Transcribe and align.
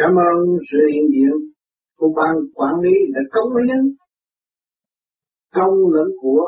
Cảm 0.00 0.12
ơn 0.30 0.38
sự 0.70 0.78
hiện 0.92 1.06
diện 1.14 1.34
của 1.98 2.10
ban 2.16 2.34
quản 2.54 2.74
lý 2.84 2.94
đã 3.14 3.20
cống 3.32 3.52
hiến 3.66 3.82
công 5.54 5.74
lẫn 5.94 6.08
của 6.20 6.44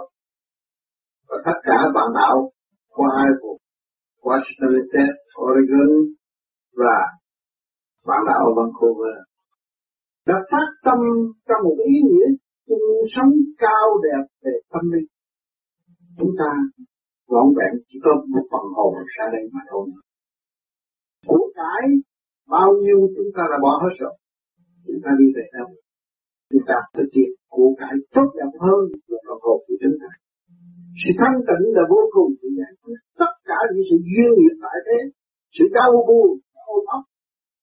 và 1.29 1.37
tất 1.46 1.59
cả 1.63 1.79
bạn 1.95 2.09
đạo 2.15 2.51
qua 2.89 3.09
hai 3.17 3.31
vùng 3.43 3.61
Washington 4.23 4.73
State, 4.89 5.19
Oregon 5.43 5.93
và 6.81 6.97
bạn 8.07 8.21
đạo 8.27 8.45
Vancouver 8.57 9.16
đã 10.27 10.35
phát 10.51 10.67
tâm 10.85 10.98
trong 11.48 11.61
một 11.64 11.77
ý 11.85 11.95
nghĩa 12.09 12.29
chung 12.67 12.87
sống 13.14 13.32
cao 13.59 13.87
đẹp 14.03 14.25
về 14.45 14.53
tâm 14.73 14.82
linh. 14.93 15.09
Chúng 16.19 16.30
ta 16.39 16.51
vọn 17.29 17.46
vẹn 17.57 17.73
chỉ 17.89 17.98
có 18.05 18.11
một 18.29 18.45
phần 18.53 18.64
hồn 18.77 18.95
ra 19.19 19.25
đây 19.32 19.43
mà 19.53 19.61
thôi. 19.71 19.87
Của 21.27 21.51
cái 21.55 21.82
bao 22.57 22.69
nhiêu 22.82 22.98
chúng 23.17 23.30
ta 23.37 23.43
là 23.53 23.59
bỏ 23.64 23.73
hết 23.83 23.95
rồi. 24.01 24.14
Chúng 24.87 25.01
ta 25.05 25.11
đi 25.20 25.27
về 25.37 25.47
đâu? 25.59 25.69
Chúng 26.51 26.65
ta 26.69 26.77
thực 26.97 27.09
hiện 27.16 27.30
của 27.55 27.69
cải 27.80 27.95
tốt 28.15 28.29
đẹp 28.38 28.52
hơn 28.65 28.80
là 29.11 29.19
phần 29.27 29.38
hồn 29.45 29.59
của 29.66 29.77
chúng 29.83 29.97
ta. 30.02 30.11
Sự 31.01 31.10
thanh 31.21 31.38
tịnh 31.48 31.65
là 31.77 31.84
vô 31.93 32.02
cùng 32.15 32.30
để 32.41 32.48
giải 32.59 32.73
quyết 32.83 33.01
tất 33.21 33.33
cả 33.51 33.59
những 33.73 33.87
sự 33.91 33.97
duyên 34.10 34.30
nghiệp 34.37 34.55
tại 34.65 34.77
thế, 34.87 34.98
sự 35.57 35.65
đau 35.79 35.91
buồn, 36.09 36.29
ôm 36.74 36.83
ấp 36.98 37.02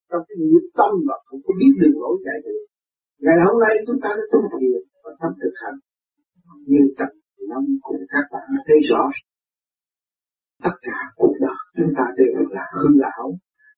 trong 0.09 0.23
cái 0.27 0.37
nghiệp 0.49 0.65
tâm 0.79 0.91
và 1.07 1.15
không 1.27 1.41
có 1.45 1.51
biết 1.59 1.73
đường 1.81 1.97
lối 2.01 2.15
giải 2.25 2.37
được. 2.45 2.61
Ngày 3.25 3.37
hôm 3.45 3.55
nay 3.63 3.73
chúng 3.87 3.99
ta 4.03 4.09
đã 4.17 4.23
tu 4.31 4.39
thiền 4.53 4.81
và 5.03 5.11
thấm 5.19 5.31
thực 5.41 5.53
hành. 5.61 5.77
Nhưng 6.71 6.85
trong 6.97 7.13
năm 7.51 7.63
cùng 7.83 8.01
các 8.13 8.25
bạn 8.31 8.47
thấy 8.67 8.79
rõ 8.89 9.03
tất 10.63 10.75
cả 10.87 10.97
cuộc 11.19 11.33
đời 11.43 11.59
chúng 11.77 11.91
ta 11.97 12.05
đều 12.17 12.35
là 12.55 12.65
hư 12.75 12.89
ảo. 13.17 13.27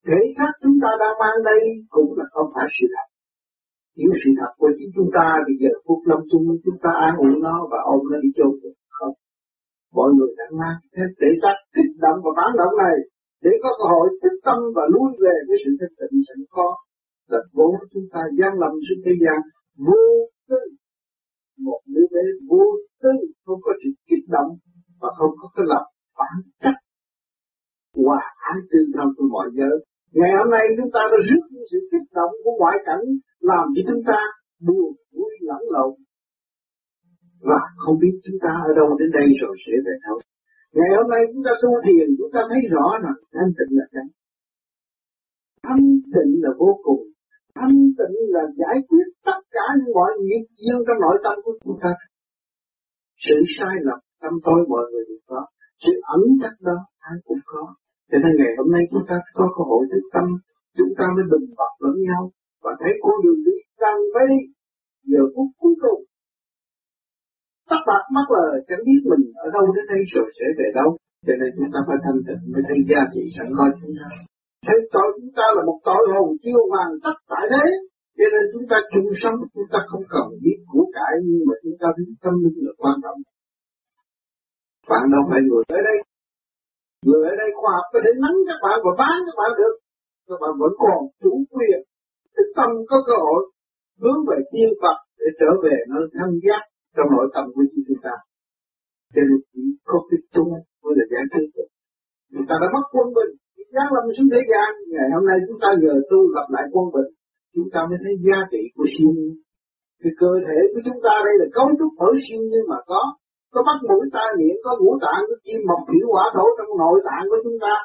Thể 0.08 0.20
xác 0.36 0.52
chúng 0.62 0.78
ta 0.84 0.90
đang 1.02 1.16
mang 1.22 1.38
đây 1.50 1.62
cũng 1.96 2.10
là 2.18 2.26
không 2.34 2.50
phải 2.56 2.68
sự 2.76 2.86
thật. 2.94 3.08
Hiểu 3.98 4.12
sự 4.22 4.30
thật 4.40 4.52
của 4.60 4.72
chính 4.78 4.92
chúng 4.96 5.10
ta 5.18 5.26
bây 5.48 5.56
giờ 5.62 5.72
phút 5.86 6.00
lâm 6.10 6.20
chung 6.32 6.46
chúng 6.66 6.80
ta 6.84 6.92
an 7.08 7.14
ủi 7.26 7.34
nó 7.46 7.56
và 7.72 7.80
ôm 7.94 8.00
nó 8.12 8.18
đi 8.24 8.30
chôn 8.38 8.52
được 8.62 8.76
không? 8.98 9.16
Mọi 9.98 10.10
người 10.16 10.32
đang 10.40 10.54
mang 10.62 10.78
thêm 10.94 11.10
thể 11.20 11.30
xác 11.42 11.56
kích 11.76 11.94
động 12.04 12.20
và 12.24 12.32
phản 12.38 12.52
động 12.62 12.74
này 12.86 12.98
để 13.44 13.52
có 13.64 13.70
cơ 13.80 13.86
hội 13.94 14.08
thức 14.22 14.36
tâm 14.48 14.60
và 14.76 14.84
lui 14.94 15.10
về 15.24 15.36
với 15.48 15.58
sự 15.64 15.72
thức 15.80 15.92
tịnh 16.00 16.22
sẵn 16.28 16.40
có 16.56 16.68
là 17.32 17.40
vốn 17.54 17.72
chúng 17.94 18.08
ta 18.14 18.22
gian 18.38 18.52
lầm 18.62 18.74
trên 18.86 18.98
thế 19.06 19.14
gian 19.24 19.40
vô 19.88 20.04
tư 20.50 20.62
một 21.66 21.82
đứa 21.94 22.08
bé 22.16 22.26
vô 22.50 22.64
tư 23.02 23.14
không 23.46 23.60
có 23.62 23.72
sự 23.84 23.90
kích 24.08 24.26
động 24.36 24.52
và 25.02 25.10
không 25.18 25.34
có 25.40 25.48
cái 25.56 25.66
lập 25.72 25.86
phản 26.18 26.36
cách 26.64 26.80
hòa 27.96 28.24
tương 28.70 28.90
thân 28.96 29.08
của 29.16 29.28
mọi 29.36 29.48
giới. 29.58 29.76
Ngày 30.20 30.32
hôm 30.40 30.50
nay 30.56 30.64
chúng 30.78 30.92
ta 30.96 31.02
đã 31.12 31.18
rước 31.28 31.44
những 31.54 31.68
sự 31.72 31.80
kích 31.92 32.08
động 32.18 32.34
của 32.44 32.54
ngoại 32.60 32.78
cảnh 32.88 33.06
làm 33.52 33.66
cho 33.74 33.82
chúng 33.90 34.04
ta 34.10 34.20
buồn, 34.68 34.92
vui, 35.16 35.34
lẫn 35.50 35.64
lộn. 35.76 35.94
Và 37.50 37.62
không 37.82 37.98
biết 38.02 38.16
chúng 38.26 38.40
ta 38.44 38.52
ở 38.70 38.72
đâu 38.80 38.88
đến 39.00 39.10
đây 39.18 39.28
rồi 39.42 39.54
sẽ 39.66 39.74
về 39.86 39.96
đâu. 40.06 40.18
Ngày 40.78 40.92
hôm 40.98 41.08
nay 41.14 41.22
chúng 41.32 41.44
ta 41.48 41.54
tu 41.64 41.72
thiền, 41.86 42.08
chúng 42.20 42.32
ta 42.36 42.42
thấy 42.50 42.62
rõ 42.74 42.88
rằng 43.04 43.18
thanh 43.36 43.52
tịnh 43.58 43.72
là 43.80 43.86
cái. 43.94 44.08
Thanh 45.66 45.86
tịnh 46.14 46.32
là 46.44 46.52
vô 46.62 46.72
cùng. 46.86 47.04
Thanh 47.60 47.78
tịnh 48.00 48.16
là 48.36 48.44
giải 48.62 48.78
quyết 48.90 49.08
tất 49.28 49.40
cả 49.56 49.66
những 49.78 49.94
mọi 49.98 50.12
nghiệp 50.26 50.44
duyên 50.62 50.80
trong 50.86 51.00
nội 51.06 51.18
tâm 51.24 51.36
của 51.44 51.56
chúng 51.64 51.78
ta. 51.84 51.92
Sự 53.26 53.36
sai 53.56 53.76
lầm, 53.88 54.00
tâm 54.22 54.34
tôi 54.46 54.60
mọi 54.72 54.86
người 54.92 55.04
đều 55.10 55.22
có. 55.28 55.42
Sự 55.84 55.92
ẩn 56.16 56.22
chắc 56.42 56.56
đó 56.68 56.78
ai 57.00 57.18
cũng 57.26 57.44
có 57.46 57.64
cho 58.10 58.18
nên 58.24 58.32
ngày 58.40 58.52
hôm 58.58 58.68
nay 58.76 58.84
chúng 58.92 59.06
ta 59.10 59.16
có 59.38 59.46
cơ 59.56 59.62
hội 59.72 59.84
thức 59.92 60.04
tâm, 60.14 60.26
chúng 60.78 60.92
ta 60.98 61.06
mới 61.16 61.26
bình 61.32 61.46
bạc 61.60 61.74
lẫn 61.84 61.96
nhau. 62.08 62.24
Và 62.64 62.72
thấy 62.80 62.92
con 63.04 63.16
đường 63.24 63.42
đi 63.48 63.56
càng 63.82 64.00
phải 64.14 64.26
đi 64.32 64.42
giờ 65.12 65.24
phút 65.34 65.50
cuối 65.62 65.76
cùng. 65.84 66.02
Tắt 67.70 67.82
bạc 67.90 68.04
mắt 68.16 68.28
là 68.36 68.46
chẳng 68.68 68.84
biết 68.88 69.00
mình 69.12 69.24
ở 69.46 69.48
đâu 69.56 69.66
đến 69.76 69.86
đây 69.94 70.02
rồi 70.14 70.28
sẽ 70.38 70.48
về 70.60 70.68
đâu. 70.80 70.90
Cho 71.28 71.34
nên 71.40 71.50
chúng 71.58 71.70
ta 71.74 71.80
phải 71.88 71.98
thanh 72.04 72.20
tịnh 72.28 72.42
mới 72.52 72.62
thấy 72.68 72.80
gia 72.90 73.02
trị 73.14 73.24
sẵn 73.36 73.48
có 73.58 73.66
chúng 73.82 73.96
ta. 74.00 74.10
Thấy 74.66 74.78
tội 74.94 75.10
chúng 75.18 75.34
ta 75.38 75.46
là 75.56 75.62
một 75.70 75.80
tội 75.88 76.04
hồn 76.14 76.30
chiêu 76.44 76.62
hoàng 76.72 76.92
tất 77.04 77.16
tại 77.32 77.46
thế. 77.52 77.66
Cho 78.18 78.28
nên 78.34 78.44
chúng 78.54 78.66
ta 78.72 78.78
chung 78.92 79.10
sống, 79.22 79.38
chúng 79.54 79.70
ta 79.74 79.80
không 79.90 80.06
cần 80.14 80.26
biết 80.44 80.60
của 80.72 80.86
cải, 80.96 81.14
nhưng 81.26 81.44
mà 81.50 81.56
chúng 81.64 81.78
ta 81.82 81.88
biết 81.98 82.10
tâm 82.24 82.34
linh 82.44 82.58
là 82.66 82.74
quan 82.82 82.96
trọng. 83.04 83.20
Bạn 84.90 85.04
đâu 85.14 85.24
phải 85.30 85.42
người 85.48 85.64
tới 85.72 85.82
đây 85.90 85.98
người 87.06 87.22
ở 87.32 87.34
đây 87.42 87.50
khoa 87.60 87.72
học 87.78 87.88
có 87.94 88.00
thể 88.04 88.12
nắm 88.24 88.34
các 88.48 88.60
bạn 88.66 88.78
và 88.86 88.92
bán 89.02 89.16
các 89.26 89.36
bạn 89.42 89.52
được. 89.60 89.76
Các 90.28 90.38
bạn 90.42 90.54
vẫn 90.62 90.74
còn 90.84 90.98
chủ 91.22 91.34
quyền. 91.54 91.80
Cái 92.36 92.46
tâm 92.58 92.70
có 92.90 92.98
cơ 93.08 93.16
hội 93.26 93.42
hướng 94.02 94.20
về 94.30 94.38
tiên 94.52 94.70
Phật 94.82 94.98
để 95.20 95.28
trở 95.40 95.52
về 95.64 95.76
nơi 95.94 96.04
thanh 96.18 96.36
giác 96.46 96.62
trong 96.96 97.10
nội 97.16 97.28
tâm 97.34 97.44
của 97.54 97.64
chúng 97.88 98.02
ta. 98.06 98.16
Cho 99.14 99.22
nên 99.28 99.40
chỉ 99.52 99.64
có 99.90 99.98
cái 100.10 100.20
chung 100.34 100.52
mới 100.84 100.94
là 101.00 101.06
giải 101.14 101.26
quyết 101.32 101.48
được. 101.56 101.70
Chúng 102.34 102.46
ta 102.50 102.56
đã 102.62 102.68
mất 102.76 102.86
quân 102.94 103.08
bình. 103.18 103.32
Giáng 103.76 103.92
lâm 103.96 104.06
xuống 104.16 104.30
thế 104.34 104.42
gian, 104.52 104.70
ngày 104.94 105.08
hôm 105.16 105.24
nay 105.30 105.38
chúng 105.48 105.60
ta 105.64 105.70
nhờ 105.84 105.94
tu 106.10 106.20
gặp 106.36 106.48
lại 106.56 106.66
quân 106.74 106.86
bình, 106.96 107.10
chúng 107.56 107.70
ta 107.74 107.80
mới 107.90 107.98
thấy 108.04 108.14
giá 108.26 108.38
trị 108.52 108.62
của 108.76 108.88
siêu 108.94 109.10
nhiên. 109.18 109.36
Cái 110.02 110.14
cơ 110.22 110.32
thể 110.46 110.58
của 110.72 110.82
chúng 110.88 111.00
ta 111.06 111.14
đây 111.28 111.36
là 111.42 111.48
cấu 111.58 111.68
trúc 111.80 111.92
ở 112.08 112.10
siêu 112.26 112.42
nhiên 112.50 112.64
mà 112.72 112.80
có, 112.92 113.02
có 113.54 113.60
mắt 113.68 113.78
mũi 113.88 114.04
tai 114.16 114.30
miệng, 114.38 114.60
có 114.66 114.72
ngũ 114.80 114.92
tạng, 115.06 115.22
có 115.30 115.36
kim 115.46 115.60
mộc 115.70 115.82
thủy 115.88 116.00
hỏa 116.12 116.26
thổ 116.36 116.46
trong 116.58 116.72
nội 116.82 116.98
tạng 117.08 117.26
của 117.30 117.40
chúng 117.46 117.58
ta, 117.64 117.76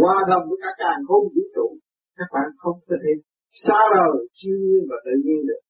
hòa 0.00 0.16
đồng 0.30 0.44
với 0.48 0.58
cả 0.62 0.70
càng 0.82 1.00
không 1.08 1.24
vũ 1.34 1.44
trụ. 1.54 1.66
Các 2.18 2.28
bạn 2.34 2.48
không 2.62 2.78
có 2.88 2.96
thể 3.02 3.12
xa 3.62 3.80
rời 3.94 4.14
siêu 4.36 4.56
nhiên 4.64 4.82
và 4.90 4.96
tự 5.06 5.14
nhiên 5.24 5.40
được. 5.48 5.62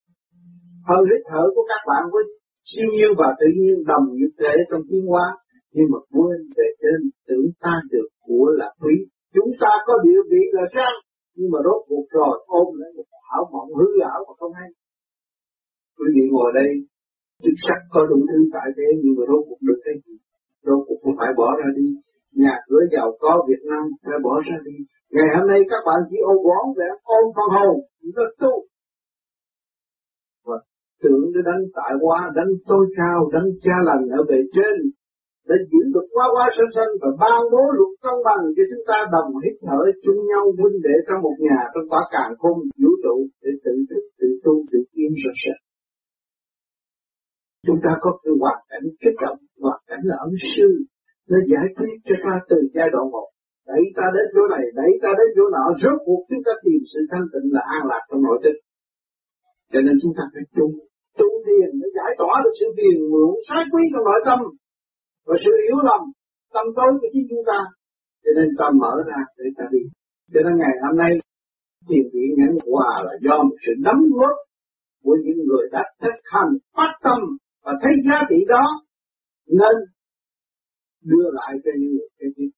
Hơi 0.89 1.03
hít 1.11 1.23
thở 1.31 1.43
của 1.55 1.65
các 1.71 1.83
bạn 1.91 2.03
với 2.13 2.23
siêu 2.71 2.89
nhiên 2.95 3.11
và 3.21 3.29
tự 3.41 3.49
nhiên 3.59 3.77
đồng 3.91 4.07
nhất 4.19 4.33
thể 4.41 4.55
trong 4.71 4.83
tiến 4.89 5.03
hóa, 5.11 5.27
nhưng 5.75 5.89
mà 5.93 5.99
quên 6.13 6.39
về 6.57 6.69
trên 6.83 6.99
tưởng 7.27 7.49
ta 7.63 7.75
được 7.93 8.09
của 8.27 8.47
là 8.61 8.69
quý 8.83 8.95
Chúng 9.35 9.51
ta 9.63 9.73
có 9.87 9.95
địa 10.05 10.23
vị 10.31 10.43
là 10.57 10.65
sang, 10.75 10.97
nhưng 11.37 11.51
mà 11.53 11.59
rốt 11.67 11.81
cuộc 11.89 12.07
rồi 12.11 12.35
ôm 12.47 12.67
lấy 12.81 12.91
một 12.97 13.09
ảo 13.37 13.45
mộng 13.53 13.71
hư 13.79 13.89
ảo 14.13 14.21
mà 14.27 14.35
không 14.39 14.53
hay. 14.61 14.71
Quý 15.97 16.07
vị 16.15 16.25
ngồi 16.33 16.51
đây, 16.55 16.71
chức 17.43 17.57
sắc 17.67 17.81
có 17.93 18.01
đủ 18.11 18.19
thứ 18.31 18.39
tại 18.55 18.69
thế 18.77 18.87
nhưng 19.01 19.15
mà 19.19 19.25
rốt 19.31 19.43
cuộc 19.49 19.61
được 19.69 19.81
cái 19.85 19.95
gì? 20.05 20.15
Rốt 20.67 20.81
cuộc 20.87 20.99
cũng 21.03 21.17
phải 21.19 21.31
bỏ 21.41 21.49
ra 21.61 21.69
đi. 21.79 21.89
Nhà 22.43 22.55
cửa 22.69 22.85
giàu 22.93 23.09
có 23.23 23.33
Việt 23.49 23.63
Nam 23.71 23.85
phải 24.05 24.19
bỏ 24.27 24.35
ra 24.47 24.57
đi. 24.69 24.77
Ngày 25.15 25.29
hôm 25.35 25.45
nay 25.51 25.61
các 25.71 25.83
bạn 25.87 26.01
chỉ 26.11 26.17
ôm 26.31 26.39
bón 26.49 26.65
để 26.79 26.89
ôm 27.17 27.25
phần 27.37 27.49
hồn, 27.57 27.77
rất 28.17 28.31
tu. 28.43 28.55
Và 30.47 30.57
tưởng 31.03 31.25
để 31.35 31.41
đánh 31.49 31.63
tại 31.79 31.93
qua, 32.05 32.19
đánh 32.37 32.51
tôi 32.69 32.85
cao, 32.99 33.19
đánh 33.35 33.49
cha 33.65 33.77
lành 33.89 34.05
ở 34.19 34.21
bề 34.31 34.39
trên, 34.55 34.77
để 35.49 35.57
giữ 35.71 35.81
được 35.95 36.07
quá 36.15 36.27
quá 36.35 36.45
sanh 36.57 36.73
sanh 36.77 36.93
và 37.03 37.11
ban 37.23 37.41
bố 37.53 37.63
luật 37.79 37.93
công 38.05 38.21
bằng 38.29 38.43
cho 38.57 38.65
chúng 38.71 38.85
ta 38.91 38.99
đồng 39.15 39.31
hít 39.43 39.55
thở 39.67 39.81
chung 40.05 40.21
nhau 40.31 40.45
huynh 40.59 40.79
đệ 40.87 40.97
trong 41.07 41.21
một 41.27 41.37
nhà 41.47 41.61
trong 41.73 41.87
quả 41.91 42.03
càng 42.15 42.33
khôn 42.41 42.57
vũ 42.81 42.91
trụ 43.05 43.17
để 43.43 43.51
tự 43.65 43.75
thức 43.91 44.05
tự 44.19 44.29
tu 44.45 44.55
tự 44.71 44.79
yên 44.99 45.13
sạch 45.23 45.39
sạch 45.45 45.61
chúng 47.67 47.81
ta 47.85 47.93
có 48.03 48.11
cái 48.23 48.33
hoàn 48.41 48.59
cảnh 48.71 48.85
kích 49.03 49.19
động, 49.25 49.39
hoàn 49.65 49.81
cảnh 49.89 50.03
là 50.11 50.17
ẩn 50.27 50.33
sư, 50.53 50.69
nó 51.31 51.39
giải 51.53 51.67
quyết 51.77 51.95
cho 52.07 52.15
ta 52.25 52.35
từ 52.51 52.57
giai 52.75 52.89
đoạn 52.93 53.07
một. 53.15 53.29
Đẩy 53.71 53.83
ta 53.97 54.07
đến 54.15 54.27
chỗ 54.35 54.43
này, 54.55 54.65
đẩy 54.81 54.93
ta 55.03 55.11
đến 55.19 55.29
chỗ 55.37 55.45
nọ, 55.55 55.65
rốt 55.83 55.99
cuộc 56.07 56.23
chúng 56.29 56.43
ta 56.47 56.53
tìm 56.65 56.81
sự 56.93 57.01
thanh 57.11 57.27
tịnh 57.33 57.49
là 57.55 57.63
an 57.77 57.83
lạc 57.91 58.03
trong 58.09 58.23
nội 58.27 58.39
tâm. 58.43 58.57
Cho 59.73 59.81
nên 59.87 59.95
chúng 60.03 60.15
ta 60.17 60.25
phải 60.33 60.45
tu 60.57 60.67
tu 61.19 61.29
thiền 61.45 61.71
để 61.81 61.89
giải 61.99 62.13
tỏa 62.21 62.35
được 62.45 62.55
sự 62.61 62.67
phiền 62.77 62.97
muộn 63.11 63.35
sai 63.49 63.63
quý 63.73 63.83
trong 63.93 64.05
nội 64.09 64.21
tâm 64.29 64.39
và 65.27 65.35
sự 65.45 65.53
hiểu 65.65 65.79
lầm, 65.89 66.03
tâm 66.55 66.67
tối 66.77 66.91
của 67.01 67.09
chính 67.13 67.27
chúng 67.31 67.45
ta. 67.51 67.59
Cho 68.25 68.31
nên 68.37 68.49
ta 68.59 68.67
mở 68.81 68.95
ra 69.09 69.21
để 69.39 69.47
ta 69.59 69.65
đi. 69.75 69.83
Cho 70.33 70.41
nên 70.45 70.55
ngày 70.61 70.75
hôm 70.83 70.95
nay, 71.03 71.13
thiền 71.89 72.05
viện 72.13 72.31
nhẫn 72.39 72.53
hòa 72.71 72.93
là 73.07 73.15
do 73.27 73.37
một 73.49 73.57
sự 73.65 73.73
đóng 73.87 74.03
góp 74.19 74.37
của 75.05 75.17
những 75.25 75.39
người 75.47 75.65
đã 75.73 75.85
thực 76.03 76.19
hành 76.33 76.51
phát 76.77 76.93
tâm 77.07 77.21
và 77.69 77.75
thấy 77.83 77.93
giá 78.07 78.19
trị 78.31 78.39
đó, 78.55 78.65
nên 79.59 79.77
đưa 81.11 81.29
lại 81.39 81.53
cho 81.65 81.71
những 81.81 81.93
người 81.97 82.11
kế 82.19 82.27
tiếp. 82.37 82.51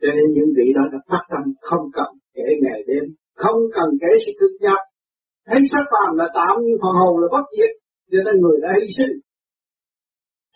Cho 0.00 0.08
nên 0.16 0.26
những 0.36 0.50
vị 0.56 0.66
đó 0.76 0.84
đã 0.92 0.98
phát 1.08 1.24
tâm 1.30 1.44
không 1.68 1.84
cần 1.96 2.10
kể 2.34 2.46
ngày 2.64 2.80
đêm, 2.88 3.04
không 3.42 3.58
cần 3.76 3.88
kể 4.02 4.10
sự 4.26 4.32
cực 4.40 4.54
nhập 4.64 4.82
thấy 5.46 5.60
sắc 5.72 5.84
phàm 5.92 6.10
là 6.20 6.26
tạm 6.38 6.54
nhưng 6.64 6.78
phần 6.82 6.94
hồn 7.00 7.14
là 7.22 7.28
bất 7.34 7.44
diệt, 7.56 7.72
cho 8.10 8.20
nên 8.26 8.34
người 8.42 8.58
đã 8.64 8.70
hy 8.80 8.86
sinh. 8.98 9.14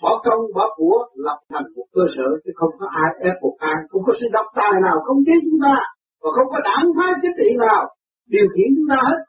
Bỏ 0.02 0.12
công, 0.26 0.42
bỏ 0.56 0.66
của, 0.76 0.98
lập 1.26 1.38
thành 1.50 1.66
một 1.76 1.88
cơ 1.96 2.04
sở, 2.16 2.28
chứ 2.42 2.50
không 2.58 2.72
có 2.78 2.86
ai 3.04 3.10
ép 3.28 3.34
buộc 3.42 3.56
ai, 3.58 3.78
không 3.90 4.02
có 4.06 4.12
sự 4.20 4.26
độc 4.36 4.46
tài 4.58 4.74
nào 4.86 4.96
không 5.06 5.20
chế 5.26 5.34
chúng 5.44 5.60
ta, 5.64 5.76
và 6.22 6.30
không 6.36 6.48
có 6.52 6.58
đảng 6.68 6.86
phái 6.96 7.12
chính 7.22 7.36
trị 7.38 7.48
nào 7.64 7.82
điều 8.34 8.46
khiển 8.54 8.68
chúng 8.76 8.88
ta 8.92 8.98
hết 9.08 9.20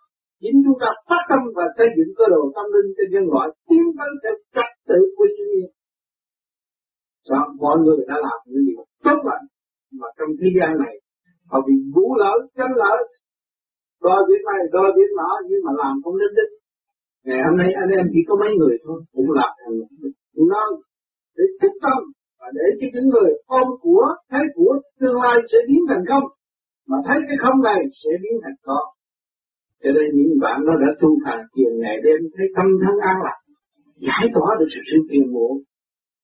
chính 0.41 0.57
chúng 0.65 0.79
ta 0.83 0.89
phát 1.09 1.23
tâm 1.29 1.41
và 1.57 1.65
xây 1.77 1.87
dựng 1.95 2.11
cơ 2.17 2.25
đồ 2.33 2.41
tâm 2.55 2.65
linh 2.73 2.89
cho 2.97 3.05
nhân 3.11 3.25
loại 3.33 3.47
tiến 3.67 3.85
tới 3.97 4.11
theo 4.21 4.35
trật 4.55 4.69
tự 4.89 4.99
của 5.17 5.27
thiên 5.35 5.47
nhiên 5.53 5.69
sao? 7.29 7.43
Mọi 7.63 7.77
người 7.83 7.99
đã 8.09 8.15
làm 8.27 8.39
những 8.49 8.65
điều 8.67 8.81
tốt 9.05 9.19
lành 9.29 9.45
mà 9.99 10.07
trong 10.17 10.31
thế 10.39 10.47
gian 10.57 10.71
này, 10.83 10.95
họ 11.49 11.57
bị 11.67 11.75
vũ 11.95 12.07
lỡ 12.21 12.33
chân 12.57 12.71
lỡ 12.81 12.93
đo 14.05 14.17
việc 14.29 14.43
này 14.51 14.61
đo 14.75 14.83
việc 14.97 15.11
nọ, 15.19 15.31
nhưng 15.49 15.61
mà 15.65 15.71
làm 15.81 15.93
không 16.03 16.17
đến 16.21 16.31
đích. 16.37 16.51
Ngày 17.25 17.39
hôm 17.45 17.55
nay 17.61 17.69
anh 17.83 17.91
em 17.97 18.05
chỉ 18.13 18.21
có 18.27 18.33
mấy 18.41 18.51
người 18.59 18.75
thôi, 18.85 18.99
cũng 19.15 19.31
làm 19.39 19.51
thành 19.59 19.75
non 20.51 20.69
để 21.37 21.43
thức 21.61 21.73
tâm 21.83 21.99
và 22.39 22.47
để 22.57 22.65
cho 22.79 22.87
những 22.93 23.07
người 23.13 23.31
ôm 23.45 23.67
của 23.83 24.05
thấy 24.31 24.43
của 24.55 24.73
tương 24.99 25.21
lai 25.23 25.37
sẽ 25.51 25.57
biến 25.67 25.81
thành 25.89 26.03
không. 26.09 26.27
Mà 26.89 26.97
thấy 27.07 27.17
cái 27.27 27.37
không 27.43 27.59
này 27.69 27.81
sẽ 28.01 28.11
biến 28.23 28.35
thành 28.43 28.57
có 28.67 28.79
cho 29.83 29.89
nên 29.95 30.07
những 30.17 30.39
bạn 30.43 30.57
nó 30.67 30.73
đã 30.83 30.89
tu 31.01 31.09
hành 31.25 31.41
thiền 31.53 31.71
ngày 31.81 31.97
đêm, 32.05 32.19
thấy 32.35 32.47
tâm 32.55 32.67
thân 32.81 32.95
an 33.11 33.17
lạc 33.25 33.39
giải 34.07 34.25
tỏa 34.35 34.49
được 34.59 34.69
sự 34.73 34.81
sự 34.89 34.97
phiền 35.09 35.33
muộn 35.33 35.53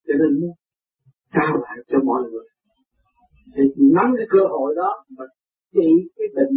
cho 0.07 0.13
nên 0.19 0.29
muốn 0.39 0.53
trao 1.33 1.53
lại 1.63 1.77
cho 1.89 1.97
mọi 2.09 2.21
người. 2.29 2.47
Thì 3.55 3.63
nắm 3.97 4.07
cái 4.17 4.27
cơ 4.29 4.41
hội 4.53 4.69
đó 4.75 4.89
mà 5.17 5.25
trị 5.73 5.88
cái 6.15 6.27
bệnh, 6.35 6.53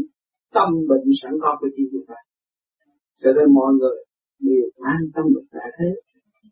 tâm 0.54 0.68
bệnh 0.88 1.06
sẵn 1.22 1.32
có 1.42 1.56
của 1.60 1.68
chính 1.76 1.88
chúng 1.92 2.06
ta 2.08 2.18
cho 3.20 3.30
nên 3.36 3.46
mọi 3.58 3.70
người 3.78 3.96
đều 4.46 4.66
an 4.94 5.00
tâm 5.14 5.24
được 5.34 5.46
giải 5.54 5.70
thế. 5.78 5.90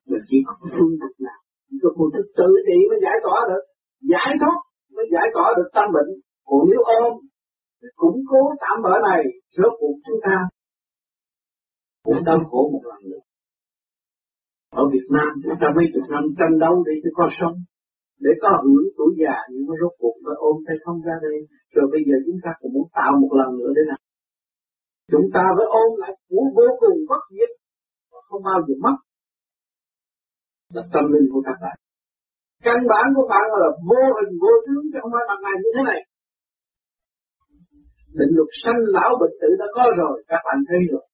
Mà 0.08 0.18
chỉ 0.28 0.36
có 0.46 0.52
phương 0.74 0.94
thức 1.00 1.14
nào, 1.26 1.40
chỉ 1.68 1.76
có 1.82 1.88
phương 1.96 2.12
thức 2.14 2.26
tự 2.38 2.48
trị 2.66 2.78
mới 2.90 2.98
giải 3.06 3.16
tỏa 3.24 3.38
được. 3.50 3.64
Giải 4.12 4.32
thoát 4.40 4.58
mới 4.94 5.06
giải 5.14 5.26
tỏa 5.34 5.46
được 5.56 5.68
tâm 5.76 5.86
bệnh. 5.96 6.10
Còn 6.48 6.60
nếu 6.70 6.82
ôm 7.00 7.12
củng 7.96 8.20
cố 8.30 8.40
tạm 8.62 8.76
bỡ 8.84 8.94
này, 9.10 9.22
rốt 9.56 9.72
cuộc 9.80 9.96
chúng 10.06 10.20
ta 10.26 10.36
cũng 12.04 12.24
đau 12.24 12.38
khổ 12.50 12.60
một 12.72 12.82
lần 12.90 13.00
nữa. 13.10 13.24
Ở 14.80 14.84
Việt 14.92 15.06
Nam, 15.16 15.30
chúng 15.42 15.56
ta 15.60 15.66
mấy 15.76 15.86
chục 15.92 16.06
năm 16.14 16.24
tranh 16.38 16.54
đấu 16.64 16.74
để 16.86 16.94
cho 17.02 17.10
có 17.18 17.26
sống, 17.38 17.56
để 18.24 18.30
có 18.42 18.48
hưởng 18.64 18.86
tuổi 18.96 19.12
già, 19.20 19.36
nhưng 19.52 19.64
mà 19.68 19.74
rốt 19.80 19.92
cuộc 20.00 20.14
phải 20.24 20.36
ôm 20.48 20.56
tay 20.66 20.76
không 20.84 20.98
ra 21.06 21.16
đây. 21.26 21.36
Rồi 21.74 21.86
bây 21.92 22.02
giờ 22.08 22.16
chúng 22.26 22.38
ta 22.44 22.50
cũng 22.60 22.72
muốn 22.74 22.86
tạo 22.98 23.12
một 23.20 23.32
lần 23.40 23.50
nữa 23.58 23.72
để 23.76 23.82
làm. 23.90 24.00
Chúng 25.12 25.26
ta 25.34 25.44
phải 25.56 25.66
ôm 25.82 25.90
lại 26.02 26.12
của 26.28 26.44
vô 26.56 26.68
cùng 26.82 26.98
bất 27.10 27.22
diệt, 27.34 27.50
không 28.28 28.42
bao 28.48 28.58
giờ 28.66 28.74
mất. 28.84 28.96
Là 30.74 30.82
tâm 30.92 31.04
linh 31.12 31.26
của 31.32 31.42
các 31.46 31.56
bạn. 31.62 31.76
Căn 32.66 32.78
bản 32.90 33.06
của 33.16 33.26
bạn 33.32 33.46
là 33.62 33.68
vô 33.90 34.02
hình 34.16 34.32
vô 34.42 34.52
tướng, 34.66 34.84
chứ 34.90 34.98
không 35.02 35.12
phải 35.14 35.24
bằng 35.30 35.42
này 35.46 35.56
như 35.62 35.70
thế 35.76 35.82
này 35.90 36.00
định 38.18 38.32
luật 38.36 38.50
sanh 38.62 38.80
lão 38.96 39.12
bệnh 39.20 39.34
tử 39.40 39.48
đã 39.60 39.66
có 39.76 39.84
rồi, 40.00 40.14
các 40.30 40.40
bạn 40.46 40.58
thấy 40.68 40.80
rồi. 40.90 41.04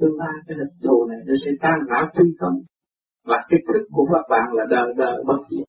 Tương 0.00 0.16
lai 0.20 0.34
cái 0.46 0.56
lịch 0.60 0.74
đồ 0.86 0.96
này 1.10 1.20
nó 1.26 1.34
sẽ 1.42 1.50
tan 1.62 1.78
rã 1.90 2.00
tuy 2.16 2.26
không 2.40 2.56
và 3.28 3.38
cái 3.48 3.60
thức 3.68 3.82
của 3.94 4.06
các 4.12 4.24
bạn 4.32 4.46
là 4.56 4.64
đời 4.74 4.88
đời 5.02 5.16
bất 5.28 5.40
diệt. 5.50 5.66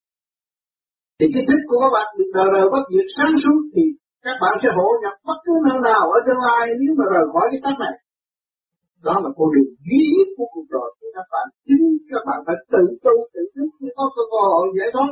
Thì 1.17 1.25
cái 1.33 1.43
thức 1.49 1.61
của 1.69 1.77
các 1.83 1.91
bạn 1.95 2.07
được 2.17 2.29
đời 2.37 2.49
đời 2.55 2.67
bất 2.73 2.85
diệt 2.91 3.07
sáng 3.17 3.33
suốt 3.43 3.59
thì 3.73 3.83
các 4.25 4.37
bạn 4.41 4.53
sẽ 4.61 4.69
hộ 4.77 4.87
nhập 5.03 5.15
bất 5.27 5.39
cứ 5.45 5.53
nơi 5.67 5.79
nào 5.89 6.03
ở 6.15 6.17
tương 6.25 6.43
lai 6.47 6.63
nếu 6.81 6.91
mà 6.99 7.05
rời 7.13 7.25
khỏi 7.33 7.45
cái 7.51 7.59
sắc 7.63 7.75
này. 7.83 7.95
Đó 9.07 9.15
là 9.23 9.29
con 9.37 9.47
đường 9.55 9.71
duy 9.87 10.01
nhất 10.15 10.29
của 10.37 10.47
cuộc 10.53 10.67
đời 10.75 10.89
của 10.99 11.09
các 11.15 11.27
bạn. 11.33 11.45
Chính 11.67 11.83
các 12.11 12.23
bạn 12.27 12.39
phải 12.45 12.57
tự 12.73 12.83
tu, 13.03 13.15
tự 13.33 13.41
thức 13.53 13.69
mới 13.81 13.91
có 13.97 14.05
cơ 14.15 14.23
hội 14.53 14.65
giải 14.79 14.89
thoát 14.95 15.11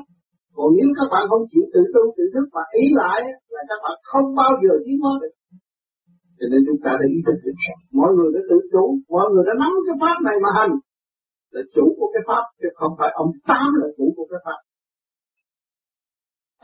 còn 0.57 0.69
nếu 0.77 0.89
các 0.99 1.07
bạn 1.13 1.23
không 1.31 1.43
chịu 1.51 1.65
tự 1.73 1.81
tu, 1.93 2.03
tự 2.17 2.25
thức 2.33 2.45
và 2.55 2.63
ý 2.83 2.85
lại, 3.01 3.19
là 3.55 3.61
các 3.69 3.79
bạn 3.83 3.95
không 4.11 4.27
bao 4.39 4.51
giờ 4.61 4.73
tiến 4.85 4.97
hóa 5.03 5.13
được. 5.21 5.33
Cho 6.39 6.45
nên 6.51 6.61
chúng 6.67 6.79
ta 6.83 6.91
đã 6.99 7.05
ý 7.15 7.19
thức 7.25 7.37
được 7.43 7.55
mọi 7.99 8.09
người 8.15 8.29
đã 8.35 8.41
tự 8.49 8.57
chủ, 8.71 8.83
mọi 9.15 9.25
người 9.31 9.43
đã 9.49 9.53
nắm 9.61 9.71
cái 9.85 9.95
pháp 10.01 10.17
này 10.27 10.37
mà 10.43 10.49
hành, 10.59 10.73
là 11.53 11.61
chủ 11.75 11.85
của 11.97 12.09
cái 12.13 12.23
pháp, 12.29 12.43
chứ 12.59 12.67
không 12.79 12.93
phải 12.99 13.09
ông 13.23 13.31
tám 13.49 13.67
là 13.81 13.87
chủ 13.97 14.05
của 14.15 14.27
cái 14.31 14.39
pháp. 14.45 14.59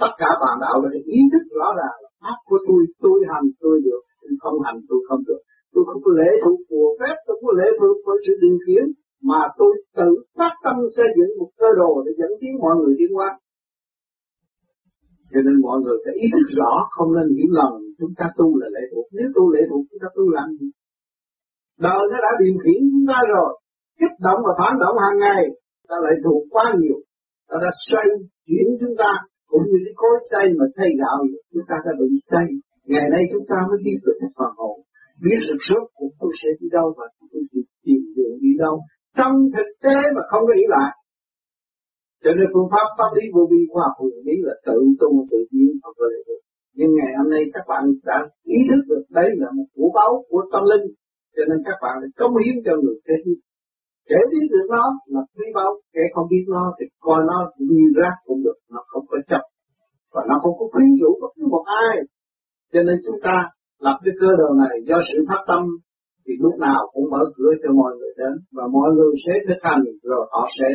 Tất 0.02 0.12
cả 0.22 0.30
bạn 0.42 0.56
đạo 0.64 0.76
là 0.84 0.90
ý 1.18 1.20
thức 1.32 1.44
rõ 1.60 1.68
ràng 1.80 1.96
là 2.04 2.10
pháp 2.22 2.38
của 2.50 2.60
tôi 2.68 2.82
tôi 3.04 3.18
hành, 3.32 3.48
tôi 3.64 3.76
được, 3.88 4.02
tôi 4.22 4.32
không 4.44 4.58
hành, 4.66 4.78
tôi 4.90 5.00
không 5.08 5.22
được. 5.30 5.42
Tôi 5.74 5.84
không 5.88 6.02
có 6.06 6.12
lễ 6.20 6.30
thuộc 6.44 6.60
của 6.70 6.88
phép, 7.00 7.16
tôi 7.26 7.34
không 7.36 7.48
có 7.50 7.54
lễ 7.62 7.68
thuộc 7.80 7.98
với 8.06 8.18
sự 8.26 8.34
định 8.44 8.58
kiến, 8.66 8.86
mà 9.30 9.42
tôi 9.60 9.72
tự 10.00 10.10
phát 10.38 10.54
tâm 10.66 10.76
xây 10.96 11.08
dựng 11.18 11.32
một 11.40 11.50
cơ 11.60 11.70
đồ 11.82 11.92
để 12.06 12.12
dẫn 12.20 12.32
tiến 12.40 12.52
mọi 12.64 12.74
người 12.80 12.94
tiến 13.00 13.12
qua 13.18 13.30
cho 15.34 15.42
nên 15.46 15.56
mọi 15.66 15.78
người 15.84 15.98
phải 16.04 16.16
ý 16.24 16.28
thức 16.34 16.48
rõ, 16.60 16.72
không 16.96 17.10
nên 17.16 17.28
hiểu 17.38 17.50
lầm, 17.60 17.72
chúng 18.00 18.14
ta 18.20 18.26
tu 18.38 18.48
là 18.62 18.68
lệ 18.76 18.84
thuộc. 18.92 19.08
Nếu 19.18 19.28
tu 19.36 19.44
lệ 19.54 19.62
thuộc, 19.70 19.84
chúng 19.90 20.02
ta 20.04 20.10
tu 20.18 20.24
làm 20.38 20.48
gì? 20.60 20.68
Đời 21.86 22.02
nó 22.12 22.18
đã 22.26 22.32
điều 22.42 22.56
khiển 22.64 22.80
chúng 22.92 23.08
ta 23.12 23.20
rồi, 23.34 23.50
kích 24.00 24.18
động 24.28 24.40
và 24.46 24.54
phản 24.60 24.74
động 24.84 24.96
hàng 25.04 25.18
ngày, 25.26 25.44
ta 25.90 25.96
lại 26.06 26.16
thuộc 26.24 26.42
quá 26.54 26.66
nhiều. 26.80 26.98
Ta 27.50 27.56
đã 27.64 27.72
xoay 27.88 28.08
chuyển 28.48 28.68
chúng 28.82 28.96
ta, 29.02 29.12
cũng 29.52 29.64
như 29.70 29.78
cái 29.86 29.96
cối 30.02 30.16
xây 30.32 30.46
mà 30.60 30.66
xây 30.78 30.90
gạo, 31.02 31.18
chúng 31.54 31.68
ta 31.70 31.76
đã 31.86 31.92
bị 32.00 32.10
xây. 32.32 32.48
Ngày 32.92 33.08
nay 33.14 33.24
chúng 33.32 33.46
ta 33.52 33.58
mới 33.70 33.80
biết 33.86 34.00
được 34.06 34.18
phần 34.38 34.52
hồn, 34.60 34.78
biết 35.26 35.40
được 35.48 35.62
suốt 35.68 35.84
cuộc 35.96 36.12
tôi 36.20 36.32
sẽ 36.42 36.50
đi 36.60 36.68
đâu 36.78 36.88
và 36.98 37.06
tôi 37.32 37.42
sẽ 37.52 37.60
tìm 37.86 38.02
đường 38.16 38.36
đi 38.44 38.52
đâu. 38.64 38.76
Trong 39.18 39.34
thực 39.56 39.70
tế 39.84 39.98
mà 40.16 40.22
không 40.30 40.44
có 40.48 40.54
ý 40.64 40.66
lại 40.76 40.92
cho 42.24 42.32
nên 42.38 42.48
phương 42.54 42.72
pháp 42.74 42.88
pháp 42.98 43.12
lý 43.18 43.24
vô 43.36 43.44
vi 43.52 43.62
khoa 43.72 43.84
học 43.88 43.96
huyền 44.00 44.20
lý 44.28 44.36
là 44.48 44.56
tự 44.68 44.78
tu 45.00 45.10
tự 45.32 45.40
nhiên 45.54 45.72
học 45.84 45.96
về 46.02 46.14
được. 46.28 46.42
Nhưng 46.78 46.92
ngày 46.98 47.12
hôm 47.18 47.28
nay 47.34 47.44
các 47.56 47.66
bạn 47.72 47.84
đã 48.10 48.18
ý 48.58 48.60
thức 48.70 48.82
được 48.90 49.04
đấy 49.18 49.30
là 49.42 49.50
một 49.58 49.68
của 49.76 49.90
báu 49.98 50.12
của 50.30 50.42
tâm 50.54 50.64
linh. 50.72 50.86
Cho 51.36 51.44
nên 51.50 51.60
các 51.68 51.78
bạn 51.84 51.96
cống 52.20 52.36
hiến 52.42 52.56
cho 52.66 52.74
người 52.82 52.98
kế 53.08 53.16
tiếp. 53.26 53.40
Kể 54.10 54.20
biết 54.32 54.46
được 54.54 54.68
nó 54.76 54.86
là 55.14 55.22
quý 55.36 55.48
báu 55.58 55.72
kể 55.94 56.04
không 56.14 56.28
biết 56.32 56.46
nó 56.56 56.64
thì 56.78 56.86
coi 57.06 57.20
nó 57.30 57.38
như 57.70 57.84
rác 58.00 58.16
cũng 58.26 58.42
được, 58.46 58.58
nó 58.74 58.82
không 58.92 59.06
có 59.12 59.18
chấp. 59.30 59.44
Và 60.14 60.22
nó 60.30 60.36
không 60.44 60.56
có 60.60 60.66
khuyến 60.72 60.90
rũ 61.02 61.10
bất 61.22 61.32
cứ 61.36 61.44
một 61.54 61.64
ai. 61.86 61.96
Cho 62.74 62.82
nên 62.88 62.96
chúng 63.06 63.20
ta 63.26 63.36
lập 63.86 63.98
cái 64.04 64.14
cơ 64.22 64.30
đồ 64.42 64.50
này 64.64 64.76
do 64.90 64.98
sự 65.10 65.18
phát 65.30 65.42
tâm 65.50 65.62
thì 66.26 66.34
lúc 66.44 66.56
nào 66.68 66.82
cũng 66.94 67.08
mở 67.14 67.24
cửa 67.36 67.52
cho 67.62 67.70
mọi 67.82 67.92
người 67.98 68.14
đến. 68.20 68.34
Và 68.58 68.66
mọi 68.76 68.90
người 68.96 69.12
sẽ 69.26 69.34
thực 69.48 69.60
hành, 69.68 69.84
rồi 70.04 70.24
họ 70.32 70.44
sẽ 70.60 70.68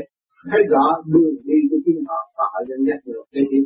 thấy 0.50 0.62
rõ 0.72 0.84
đường 1.12 1.36
đi 1.48 1.58
của 1.70 1.80
chính 1.84 2.00
họ 2.08 2.20
và 2.36 2.44
họ 2.52 2.60
dẫn 2.68 2.80
dắt 2.88 3.00
được. 3.06 3.24
Cái 3.34 3.44
gì 3.52 3.60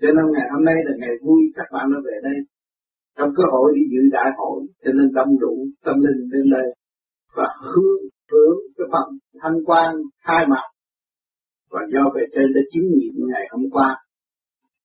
cho 0.00 0.08
nên 0.16 0.24
ngày 0.34 0.46
hôm 0.52 0.62
nay 0.68 0.78
là 0.86 0.94
ngày 1.00 1.14
vui, 1.24 1.40
các 1.56 1.68
bạn 1.72 1.86
đã 1.92 1.98
về 2.06 2.16
đây. 2.28 2.38
Trong 3.16 3.30
cơ 3.36 3.44
hội 3.52 3.68
đi 3.76 3.82
dự 3.92 4.02
đại 4.16 4.30
hội, 4.38 4.58
cho 4.82 4.90
nên 4.96 5.06
tâm 5.16 5.28
đủ 5.40 5.54
tâm 5.84 5.96
linh 6.06 6.20
lên 6.32 6.46
đây. 6.56 6.68
Và 7.36 7.46
hướng 7.70 8.00
hướng 8.30 8.58
cái 8.76 8.86
phần 8.92 9.06
thanh 9.40 9.58
quan 9.66 9.90
khai 10.24 10.42
mạc. 10.52 10.66
Và 11.72 11.80
do 11.92 12.02
về 12.14 12.22
trên 12.34 12.46
đã 12.54 12.62
chứng 12.72 12.88
nghiệm 12.94 13.14
ngày 13.32 13.44
hôm 13.52 13.64
qua, 13.74 13.88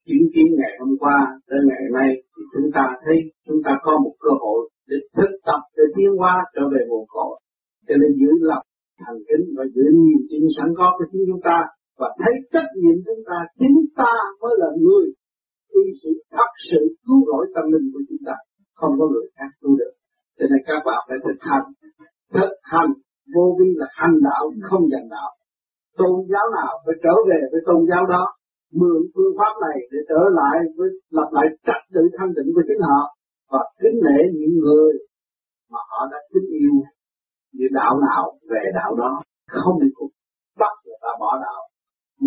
chứng 0.08 0.28
kiến 0.34 0.48
ngày 0.60 0.74
hôm 0.80 0.92
qua 1.00 1.18
đến 1.50 1.62
ngày 1.70 1.84
nay, 1.98 2.10
thì 2.34 2.44
chúng 2.54 2.72
ta 2.76 2.86
thấy 3.06 3.18
chúng 3.48 3.62
ta 3.66 3.72
có 3.84 3.92
một 4.04 4.14
cơ 4.20 4.32
hội 4.44 4.70
để 4.90 4.98
thức 5.16 5.32
tập 5.46 5.62
để 5.78 5.84
tiến 5.96 6.12
hóa 6.20 6.34
trở 6.56 6.62
về 6.74 6.82
nguồn 6.88 7.06
cội. 7.08 7.40
Cho 7.88 7.96
nên 8.02 8.12
giữ 8.20 8.32
lập 8.50 8.62
thành 9.02 9.20
kính 9.30 9.46
và 9.58 9.64
giữ 9.76 9.86
niềm 10.04 10.22
tin 10.30 10.44
sẵn 10.56 10.70
có 10.80 10.88
của 10.98 11.06
chính 11.12 11.24
chúng 11.30 11.44
ta. 11.50 11.58
Và 12.00 12.10
thấy 12.20 12.34
trách 12.54 12.70
nhiệm 12.82 12.98
chúng 13.06 13.22
ta, 13.30 13.38
chính 13.60 13.78
ta 14.00 14.14
mới 14.42 14.54
là 14.62 14.70
người 14.84 15.06
khi 15.70 15.84
sự 16.02 16.12
thật 16.36 16.52
sự 16.70 16.82
cứu 17.06 17.20
rỗi 17.30 17.46
tâm 17.56 17.66
linh 17.74 17.88
của 17.94 18.04
chúng 18.10 18.22
ta. 18.28 18.36
Không 18.80 18.94
có 19.00 19.06
người 19.12 19.28
khác 19.36 19.52
cứu 19.62 19.74
được. 19.82 19.94
Cho 20.38 20.46
nên 20.52 20.60
các 20.68 20.80
bạn 20.88 21.02
phải 21.08 21.18
thực 21.26 21.40
hành. 21.50 21.68
Thực 22.36 22.54
hành 22.74 22.92
vô 23.36 23.46
vi 23.58 23.70
là 23.82 23.88
hành 24.00 24.16
đạo, 24.28 24.44
không 24.68 24.84
giành 24.92 25.08
đạo. 25.16 25.30
Tôn 25.98 26.16
giáo 26.32 26.46
nào 26.58 26.72
phải 26.86 26.96
trở 27.04 27.16
về 27.30 27.40
với 27.52 27.62
tôn 27.68 27.82
giáo 27.90 28.04
đó, 28.14 28.24
mượn 28.80 29.02
phương 29.14 29.34
pháp 29.40 29.54
này 29.66 29.78
để 29.92 30.00
trở 30.10 30.22
lại 30.40 30.58
với, 30.78 30.90
lập 31.18 31.30
lại 31.38 31.48
trật 31.68 31.82
tự 31.94 32.04
thanh 32.18 32.32
tịnh 32.36 32.50
của 32.56 32.64
chính 32.68 32.82
họ. 32.90 33.02
Và 33.52 33.62
kính 33.82 33.98
nể 34.06 34.20
những 34.40 34.56
người 34.64 34.94
mà 35.72 35.80
họ 35.90 36.00
đã 36.12 36.20
kính 36.34 36.50
yêu 36.62 36.76
như 37.58 37.66
đạo 37.80 37.94
nào, 38.08 38.24
về 38.52 38.64
đạo 38.80 38.92
đó, 39.02 39.12
không 39.62 39.76
bị 39.82 39.88
cục 39.98 40.12
bắt 40.60 40.74
người 40.86 41.00
ta 41.04 41.12
bỏ 41.20 41.32
đạo. 41.46 41.62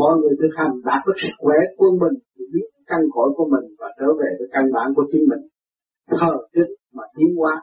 Mọi 0.01 0.13
người 0.19 0.35
thực 0.41 0.53
hành 0.59 0.73
đạt 0.89 1.01
được 1.07 1.19
sức 1.23 1.35
khỏe 1.43 1.59
quân 1.79 1.93
mình, 2.03 2.17
thì 2.35 2.45
biết 2.53 2.67
căn 2.91 3.01
cội 3.15 3.29
của 3.37 3.47
mình 3.55 3.67
và 3.81 3.89
trở 3.99 4.09
về 4.21 4.29
với 4.39 4.49
căn 4.55 4.65
bản 4.75 4.89
của 4.97 5.07
chính 5.13 5.25
mình. 5.31 5.43
Thờ 6.19 6.33
kính 6.55 6.73
mà 6.97 7.05
tiến 7.17 7.31
hóa. 7.39 7.55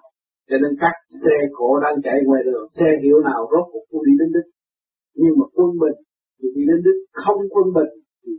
Cho 0.50 0.58
nên 0.62 0.72
các 0.84 0.96
xe 1.24 1.36
cổ 1.58 1.70
đang 1.84 1.96
chạy 2.06 2.18
ngoài 2.26 2.42
đường, 2.48 2.66
xe 2.78 2.90
hiệu 3.04 3.18
nào 3.30 3.40
rốt 3.52 3.66
cuộc 3.72 3.86
cũng 3.90 4.04
đi 4.08 4.14
đến 4.20 4.30
đích. 4.36 4.50
Nhưng 5.22 5.34
mà 5.40 5.46
quân 5.56 5.70
bình 5.82 5.98
thì 6.38 6.48
đi 6.56 6.64
đến 6.70 6.80
đích. 6.86 7.00
Không 7.24 7.40
quân 7.54 7.68
bình 7.78 7.92
thì 8.22 8.32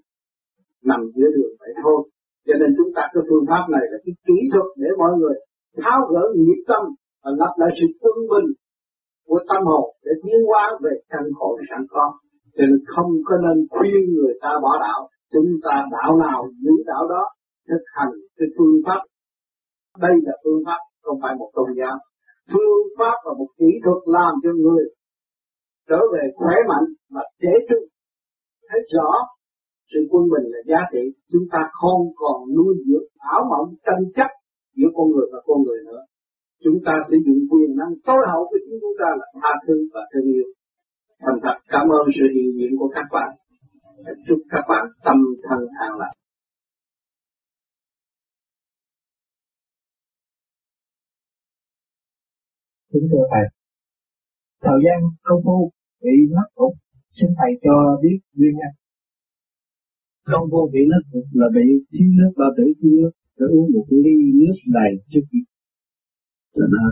nằm 0.90 1.00
giữa 1.14 1.30
đường 1.36 1.54
vậy 1.60 1.72
thôi. 1.82 1.98
Cho 2.46 2.54
nên 2.60 2.70
chúng 2.78 2.90
ta 2.96 3.02
cái 3.12 3.22
phương 3.28 3.46
pháp 3.50 3.64
này 3.74 3.84
là 3.92 3.98
cái 4.04 4.14
kỹ 4.26 4.38
thuật 4.52 4.68
để 4.82 4.88
mọi 5.02 5.12
người 5.18 5.36
tháo 5.82 5.98
gỡ 6.10 6.22
nghiệp 6.36 6.60
tâm 6.70 6.82
và 7.22 7.30
lập 7.40 7.52
lại 7.60 7.70
sự 7.78 7.86
quân 8.02 8.16
bình 8.32 8.48
của 9.30 9.42
tâm 9.48 9.62
hồn 9.70 9.86
để 10.04 10.12
tiến 10.22 10.40
hóa 10.48 10.64
về 10.84 10.94
căn 11.10 11.24
khổ 11.38 11.48
sẵn 11.70 11.82
có 11.94 12.04
cho 12.54 12.64
nên 12.68 12.80
không 12.92 13.10
có 13.26 13.34
nên 13.44 13.58
khuyên 13.74 14.02
người 14.16 14.34
ta 14.42 14.50
bỏ 14.64 14.72
đạo. 14.86 15.00
Chúng 15.32 15.50
ta 15.64 15.74
đạo 15.96 16.16
nào 16.24 16.38
giữ 16.62 16.74
đạo 16.86 17.02
đó, 17.08 17.24
thực 17.68 17.84
hành 17.96 18.12
cái 18.36 18.48
phương 18.58 18.76
pháp. 18.86 19.00
Đây 20.04 20.14
là 20.26 20.34
phương 20.44 20.62
pháp, 20.66 20.80
không 21.02 21.18
phải 21.22 21.34
một 21.38 21.50
tôn 21.54 21.68
giáo. 21.78 21.96
Phương 22.52 22.86
pháp 22.98 23.16
và 23.24 23.32
một 23.38 23.50
kỹ 23.58 23.70
thuật 23.84 24.00
làm 24.06 24.32
cho 24.42 24.50
người 24.62 24.84
trở 25.88 26.00
về 26.12 26.22
khỏe 26.36 26.54
mạnh 26.68 26.86
và 27.14 27.22
trẻ 27.42 27.52
trung 27.68 27.84
thấy 28.68 28.80
rõ 28.94 29.10
sự 29.90 30.00
quân 30.10 30.24
bình 30.32 30.46
là 30.52 30.60
giá 30.70 30.80
trị. 30.92 31.04
Chúng 31.32 31.46
ta 31.52 31.60
không 31.80 32.02
còn 32.16 32.36
nuôi 32.56 32.74
dưỡng 32.86 33.08
ảo 33.18 33.40
mộng 33.50 33.68
tranh 33.86 34.04
chấp 34.16 34.30
giữa 34.76 34.90
con 34.96 35.06
người 35.10 35.26
và 35.32 35.40
con 35.46 35.58
người 35.62 35.80
nữa 35.86 36.02
chúng 36.64 36.78
ta 36.86 36.94
sẽ 37.08 37.16
dùng 37.26 37.40
quyền 37.50 37.70
năng 37.80 37.94
tối 38.06 38.20
hậu 38.30 38.42
của 38.50 38.60
chúng 38.66 38.94
ta 39.00 39.08
là 39.20 39.26
tha 39.42 39.52
thứ 39.66 39.76
và 39.94 40.02
thương 40.10 40.26
yêu. 40.34 40.48
Thành 41.22 41.38
thật 41.42 41.56
cảm 41.72 41.84
ơn 41.98 42.04
sự 42.16 42.24
hiện 42.34 42.48
diện 42.56 42.72
của 42.78 42.90
các 42.94 43.06
bạn. 43.14 43.30
Chúc 44.26 44.38
các 44.50 44.64
bạn 44.68 44.84
tâm 45.04 45.16
thân 45.48 45.60
an 45.86 45.92
lạc 46.00 46.12
kính 52.92 53.08
thưa 53.10 53.24
thầy 53.32 53.46
thời 54.64 54.78
gian 54.84 54.98
công 55.22 55.40
phu 55.44 55.70
bị 56.02 56.16
mất 56.36 56.48
cục 56.54 56.72
xin 57.16 57.30
thầy 57.38 57.52
cho 57.64 57.74
biết 58.02 58.18
nguyên 58.36 58.54
nhân. 58.60 58.72
Công 60.30 60.46
phu 60.50 60.70
bị 60.72 60.80
mất 60.92 61.02
cục 61.12 61.26
là 61.40 61.46
bị 61.56 61.66
thiếu 61.90 62.08
nước 62.18 62.32
bao 62.40 62.50
tử 62.56 62.64
thiếu 62.78 62.92
nước 62.98 63.10
phải 63.36 63.48
uống 63.54 63.68
một 63.74 63.86
ly 64.04 64.16
nước 64.40 64.56
đầy 64.76 64.92
trước 65.10 65.24
khi 65.30 65.38
là 66.58 66.66
nó 66.74 66.84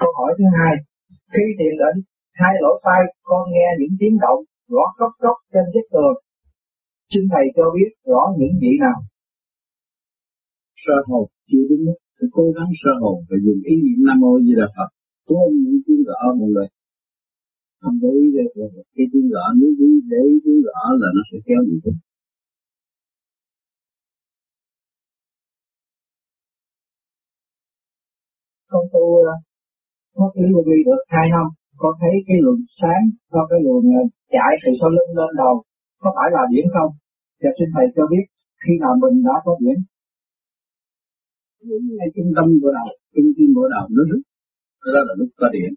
câu 0.00 0.10
hỏi 0.18 0.30
thứ 0.38 0.44
hai 0.58 0.74
khi 1.32 1.44
thiền 1.58 1.74
định 1.82 1.98
hai 2.40 2.52
lỗ 2.62 2.72
tai 2.86 3.00
con 3.22 3.42
nghe 3.52 3.68
những 3.80 3.96
tiếng 4.00 4.16
động 4.24 4.40
gõ 4.68 4.86
cốc 4.98 5.12
cốc 5.18 5.36
trên 5.52 5.64
vách 5.74 5.88
tường. 5.92 6.16
Xin 7.10 7.22
thầy 7.32 7.44
cho 7.56 7.64
biết 7.76 7.90
rõ 8.10 8.22
những 8.38 8.54
gì 8.62 8.72
nào? 8.84 8.98
Sơ 10.82 10.96
hồn 11.06 11.26
chưa 11.50 11.64
đúng 11.68 11.84
mức 11.86 11.98
phải 12.16 12.28
cố 12.36 12.44
gắng 12.56 12.70
sơ 12.82 12.92
hồn 13.02 13.16
và 13.28 13.36
dùng 13.44 13.60
ý 13.72 13.74
niệm 13.84 13.98
nam 14.06 14.16
mô 14.22 14.32
di 14.44 14.52
đà 14.60 14.66
phật 14.76 14.88
cố 15.28 15.38
những 15.62 15.80
tiếng 15.86 16.02
gõ 16.08 16.20
một 16.38 16.48
người 16.54 16.68
không 17.80 17.98
để 18.02 18.08
ý 18.22 18.26
được 18.36 18.50
cái 18.94 19.06
tiếng 19.12 19.28
gõ 19.32 19.44
nếu 19.58 19.70
ý 19.86 19.90
để 20.10 20.20
ý 20.32 20.34
tiếng 20.44 20.60
gõ 20.66 20.80
là 21.00 21.08
nó 21.16 21.22
sẽ 21.30 21.38
kéo 21.46 21.60
những 21.68 21.80
tiếng 21.84 21.98
con 28.70 28.84
tu 28.92 29.04
ờ, 29.32 29.34
có 30.16 30.24
lý 30.36 30.46
vô 30.54 30.62
đi 30.70 30.78
được 30.88 31.02
hai 31.14 31.26
năm 31.34 31.46
con 31.82 31.92
thấy 32.00 32.14
cái 32.26 32.36
luồng 32.44 32.62
sáng, 32.80 33.02
có 33.34 33.40
cái 33.50 33.58
luồng 33.64 33.86
ờ, 34.00 34.02
chạy 34.34 34.52
từ 34.62 34.70
sau 34.80 34.90
lưng 34.96 35.10
lên 35.18 35.30
đầu, 35.42 35.54
có 36.02 36.08
phải 36.16 36.28
là 36.34 36.42
điển 36.52 36.66
không? 36.74 36.90
Và 37.42 37.50
xin 37.58 37.68
thầy 37.74 37.86
cho 37.96 38.02
biết, 38.12 38.24
khi 38.62 38.72
nào 38.82 38.92
mình 39.02 39.16
đã 39.26 39.34
có 39.44 39.52
điển 39.62 39.78
đúng 41.70 41.84
ngay 41.98 42.08
trung 42.14 42.30
tâm 42.36 42.46
của 42.62 42.72
đầu 42.78 42.88
trung 43.14 43.30
tâm 43.36 43.48
của 43.56 43.68
đầu 43.74 43.84
nó 43.96 44.02
rút 44.10 44.22
đó 44.94 45.00
là 45.08 45.14
lúc 45.20 45.30
có 45.40 45.48
điện 45.54 45.70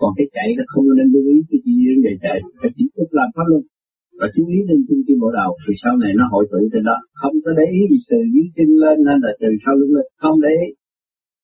còn 0.00 0.10
cái 0.16 0.26
chạy 0.34 0.48
nó 0.58 0.64
không 0.72 0.84
nên 0.98 1.08
lưu 1.14 1.24
ý 1.34 1.36
cái 1.50 1.60
gì 1.64 1.74
đến 1.86 1.98
về 2.04 2.12
chạy 2.24 2.38
phải 2.60 2.70
chỉ 2.76 2.84
thức 2.94 3.08
làm 3.18 3.28
pháp 3.34 3.46
luôn 3.50 3.62
và 4.18 4.26
chú 4.34 4.42
ý 4.56 4.58
lên 4.68 4.78
trung 4.86 5.02
tâm 5.06 5.16
bộ 5.22 5.28
đầu 5.40 5.50
thì 5.62 5.72
sau 5.82 5.94
này 6.02 6.12
nó 6.18 6.24
hội 6.32 6.44
tụ 6.50 6.60
trên 6.72 6.84
đó. 6.88 6.96
Không 7.20 7.34
có 7.44 7.50
để 7.58 7.66
ý 7.78 7.80
gì, 7.90 7.98
từ 8.10 8.18
dưới 8.32 8.46
chân 8.56 8.68
lên 8.82 8.96
nên 9.06 9.18
là 9.24 9.32
từ 9.40 9.48
sau 9.64 9.74
lưng 9.80 9.92
lên. 9.96 10.06
Không 10.22 10.36
để 10.44 10.52
ý 10.66 10.68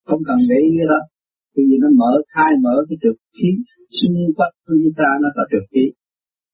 không 0.08 0.22
cần 0.28 0.38
để 0.50 0.58
ý 0.68 0.70
cái 0.78 0.88
đó. 0.92 1.00
Vì 1.54 1.76
nó 1.82 1.88
mở, 2.00 2.12
khai 2.32 2.52
mở 2.64 2.74
cái 2.88 2.96
trượt 3.02 3.16
khí 3.36 3.50
xung 3.98 4.16
quanh 4.36 4.54
của 4.64 4.76
chúng 4.82 4.96
ta, 5.00 5.08
nó 5.22 5.28
là 5.36 5.44
trượt 5.50 5.64
khí. 5.72 5.84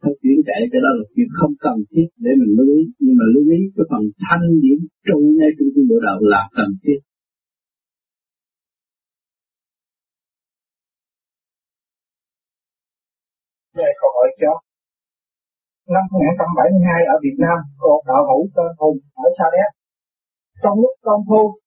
Nó 0.02 0.10
chuyển 0.20 0.38
chạy 0.48 0.60
cái 0.72 0.80
đó 0.84 0.90
là 0.98 1.04
chuyện 1.14 1.30
không 1.38 1.54
cần 1.64 1.76
thiết 1.90 2.08
để 2.24 2.32
mình 2.40 2.52
lưu 2.58 2.68
ý. 2.80 2.82
Nhưng 3.04 3.16
mà 3.20 3.24
lưu 3.34 3.46
ý 3.58 3.60
cái 3.74 3.84
phần 3.90 4.02
thanh 4.24 4.44
điểm 4.64 4.78
trụ 5.08 5.18
ngay 5.38 5.50
trung 5.56 5.70
tâm 5.74 5.84
bộ 5.90 5.96
đạo 6.06 6.18
là 6.32 6.42
cần 6.58 6.70
thiết. 6.82 6.98
Về 13.78 13.88
câu 14.00 14.10
hỏi 14.16 14.28
cho. 14.40 14.52
Năm 15.94 16.04
1972 16.12 17.00
ở 17.14 17.16
Việt 17.24 17.36
Nam 17.44 17.58
còn 17.82 17.98
đạo 18.08 18.22
hữu 18.28 18.42
tên 18.54 18.70
Hùng 18.80 18.98
ở 19.24 19.26
Sa 19.38 19.46
Đéc. 19.54 19.70
Trong 20.62 20.76
lúc 20.82 20.94
công 21.06 21.22
phu 21.28 21.59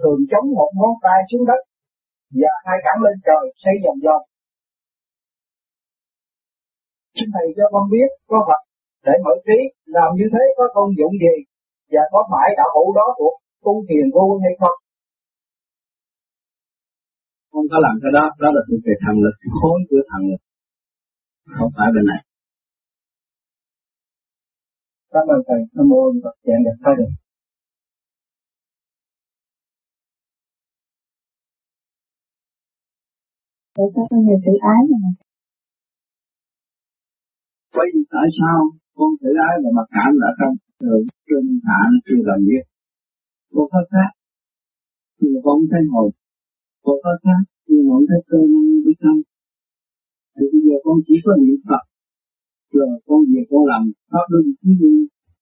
thường 0.00 0.20
chống 0.30 0.46
một 0.58 0.70
ngón 0.78 0.94
tay 1.04 1.18
xuống 1.28 1.44
đất 1.50 1.60
và 2.40 2.52
hai 2.66 2.78
cẳng 2.84 3.00
lên 3.04 3.16
trời 3.26 3.44
xây 3.62 3.74
vòng 3.84 4.00
vòng 4.06 4.24
xin 7.14 7.28
thầy 7.34 7.46
cho 7.56 7.64
con 7.72 7.84
biết 7.92 8.08
có 8.30 8.38
Phật 8.48 8.60
để 9.06 9.14
mở 9.24 9.34
trí 9.46 9.58
làm 9.96 10.08
như 10.18 10.26
thế 10.32 10.44
có 10.56 10.64
công 10.76 10.90
dụng 10.98 11.14
gì 11.24 11.36
và 11.92 12.02
có 12.12 12.20
phải 12.30 12.48
đạo 12.58 12.70
hữu 12.74 12.88
đó 12.98 13.06
thuộc 13.18 13.34
tu 13.64 13.72
thiền 13.88 14.06
vô 14.14 14.24
hay 14.42 14.52
không? 14.60 14.76
Không 17.52 17.66
có 17.70 17.78
làm 17.86 17.94
cái 18.02 18.12
đó 18.16 18.24
đó 18.42 18.48
là 18.56 18.62
thuộc 18.66 18.80
về 18.86 18.94
thần 19.02 19.16
lực 19.24 19.36
khối 19.60 19.78
của 19.88 20.02
thần 20.10 20.22
lực. 20.30 20.42
Không 21.56 21.70
phải 21.76 21.88
bên 21.94 22.04
này. 22.10 22.20
Cảm 25.12 25.24
ơn 25.34 25.40
thầy. 25.48 25.60
Nam 25.74 25.86
mô 25.88 26.00
phật 26.24 26.36
dạng 26.46 26.64
đẹp 26.66 26.76
thay 26.84 26.94
được 33.76 33.82
Thầy 33.82 33.86
có 33.94 34.02
bao 34.10 34.20
nhiêu 34.24 34.38
tự 34.44 34.52
ái 34.72 34.82
rồi 34.90 34.98
Vậy 37.76 37.88
vì 37.94 38.02
tại 38.14 38.28
sao 38.38 38.58
con 38.98 39.10
tự 39.20 39.30
ái 39.48 39.54
và 39.62 39.70
mặc 39.78 39.88
cảm 39.94 40.10
là 40.22 40.30
trong 40.38 40.54
trường 40.80 41.04
trung 41.28 41.48
hạ 41.66 41.80
nó 41.92 41.98
chưa 42.06 42.22
làm 42.28 42.40
việc. 42.48 42.64
Cô 43.54 43.62
có 43.72 43.80
khác, 43.92 44.10
nhưng 45.18 45.32
mà 45.34 45.40
con 45.44 45.54
không 45.58 45.68
thấy 45.72 45.82
ngồi. 45.90 46.08
Cô 46.84 46.92
có 47.04 47.12
khác, 47.24 47.42
nhưng 47.68 47.82
mà 47.86 47.90
không 47.94 48.06
thấy 48.10 48.20
cơ 48.30 48.38
năng 48.52 48.68
biết 48.84 48.98
không. 49.04 49.20
Thì 50.34 50.44
bây 50.52 50.60
giờ 50.66 50.76
con 50.84 50.96
chỉ 51.06 51.14
có 51.24 51.32
niệm 51.42 51.58
Phật, 51.68 51.84
rồi 52.72 52.88
con 53.06 53.20
về 53.30 53.42
con 53.50 53.62
làm 53.72 53.82
pháp 54.10 54.26
luân 54.32 54.44
chí 54.60 54.70
đi, 54.82 54.94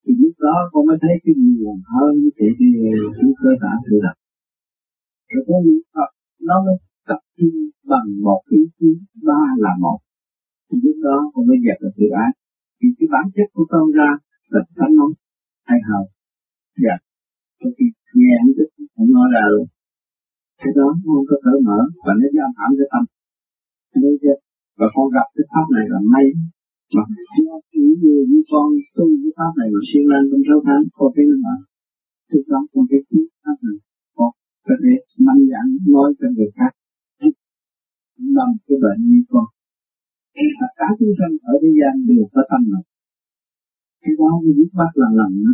thì 0.02 0.12
lúc 0.22 0.34
đó 0.46 0.54
con 0.72 0.82
mới 0.88 0.98
thấy 1.02 1.14
cái 1.24 1.34
gì 1.40 1.52
còn 1.64 1.78
hơn 1.94 2.12
cái 2.38 2.50
cái 2.58 2.70
cái 3.16 3.30
cơ 3.40 3.50
bản 3.62 3.76
tự 3.86 3.96
lập. 4.04 4.16
Rồi 5.30 5.42
con 5.48 5.58
niệm 5.66 5.82
Phật, 5.94 6.10
nó 6.48 6.56
mới 6.66 6.76
tập 7.10 7.22
trung 7.36 7.56
bằng 7.90 8.08
một 8.26 8.42
ý 8.58 8.60
chí 8.78 8.90
ba 9.26 9.42
là 9.64 9.72
một. 9.84 9.98
Thì 10.66 10.76
lúc 10.84 10.96
đó 11.06 11.16
con 11.32 11.42
mới 11.48 11.58
dẹp 11.64 11.76
được 11.82 11.94
tự 11.98 12.06
ái. 12.24 12.30
Vì 12.78 12.88
cái 12.98 13.08
bản 13.12 13.24
chất 13.34 13.48
của 13.54 13.66
con 13.72 13.84
ra 13.98 14.10
là 14.52 14.60
thánh 14.76 14.94
nóng 14.98 15.12
hay 15.68 15.78
hờ. 15.88 16.00
Dạ. 16.84 16.96
Tôi 17.60 17.72
nghe 18.18 18.32
anh 18.42 18.52
tức 18.56 18.68
không 18.94 19.10
nói 19.16 19.26
ra 19.34 19.44
luôn. 19.52 19.66
Cái 20.60 20.72
đó 20.78 20.86
không 21.04 21.24
có 21.30 21.36
cởi 21.44 21.58
mở 21.66 21.78
và 22.04 22.12
nó 22.20 22.26
giam 22.36 22.50
hãm 22.58 22.70
cái 22.78 22.88
tâm. 22.92 23.04
nên 24.02 24.14
chưa? 24.22 24.38
và 24.80 24.86
con 24.94 25.06
gặp 25.16 25.26
cái 25.34 25.44
pháp 25.52 25.66
này 25.76 25.86
là 25.92 26.00
may 26.12 26.26
mà 26.94 27.04
nó 27.46 27.56
chỉ 27.72 27.84
như 28.02 28.14
như 28.30 28.40
con 28.52 28.66
tu 28.96 29.06
cái 29.22 29.32
pháp 29.38 29.52
này 29.60 29.68
mà 29.74 29.80
siêng 29.88 30.06
năng 30.10 30.24
trong 30.30 30.42
sáu 30.48 30.58
tháng, 30.66 30.82
con 30.96 31.08
thấy 31.14 31.24
nó 31.30 31.36
là 31.46 31.54
lúc 32.32 32.44
đó 32.52 32.58
con 32.72 32.84
thấy 32.90 33.00
cái 33.08 33.22
pháp 33.42 33.58
này, 33.66 33.78
con 34.16 34.30
có 34.66 34.74
thể 34.82 34.92
mạnh 35.26 35.42
dạn 35.50 35.66
nói 35.94 36.08
cho 36.18 36.26
người 36.34 36.50
khác 36.56 36.72
tâm 38.40 38.48
cái 38.66 38.78
bệnh 38.84 39.00
như 39.10 39.20
con. 39.32 39.46
Tất 40.60 40.72
cả 40.78 40.86
chúng 40.98 41.14
sanh 41.18 41.34
ở 41.52 41.54
thế 41.62 41.70
gian 41.78 41.92
đều 42.08 42.24
có 42.34 42.42
tâm 42.50 42.62
này 42.74 42.84
cái 44.02 44.12
đó 44.20 44.30
mới 44.44 44.52
biết 44.58 44.70
bắt 44.78 44.92
là 45.00 45.08
lần 45.18 45.30
nó 45.44 45.52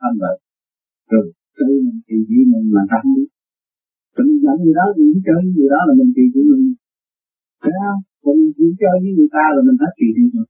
tâm 0.00 0.12
bệnh 0.22 0.40
rồi, 1.10 1.26
tự 1.58 1.68
mình 1.84 2.00
kỳ 2.08 2.18
thị 2.28 2.38
mình 2.52 2.66
là 2.76 2.82
tâm 2.92 3.04
mình 3.16 3.30
dẫn 4.44 4.56
gì 4.64 4.72
đó 4.78 4.84
mình 4.98 5.20
chơi 5.26 5.40
gì 5.56 5.64
đó 5.72 5.80
là 5.88 5.92
mình 6.00 6.10
kỳ 6.16 6.24
thị 6.32 6.40
mình. 6.50 6.64
Thấy 7.62 7.74
không? 7.82 8.00
Còn 8.22 8.34
mình 8.58 8.74
chơi 8.80 8.94
với 9.02 9.10
người 9.16 9.30
ta 9.36 9.44
là 9.54 9.60
mình 9.66 9.78
đã 9.82 9.88
kỳ 9.98 10.08
thị 10.16 10.24
rồi 10.34 10.46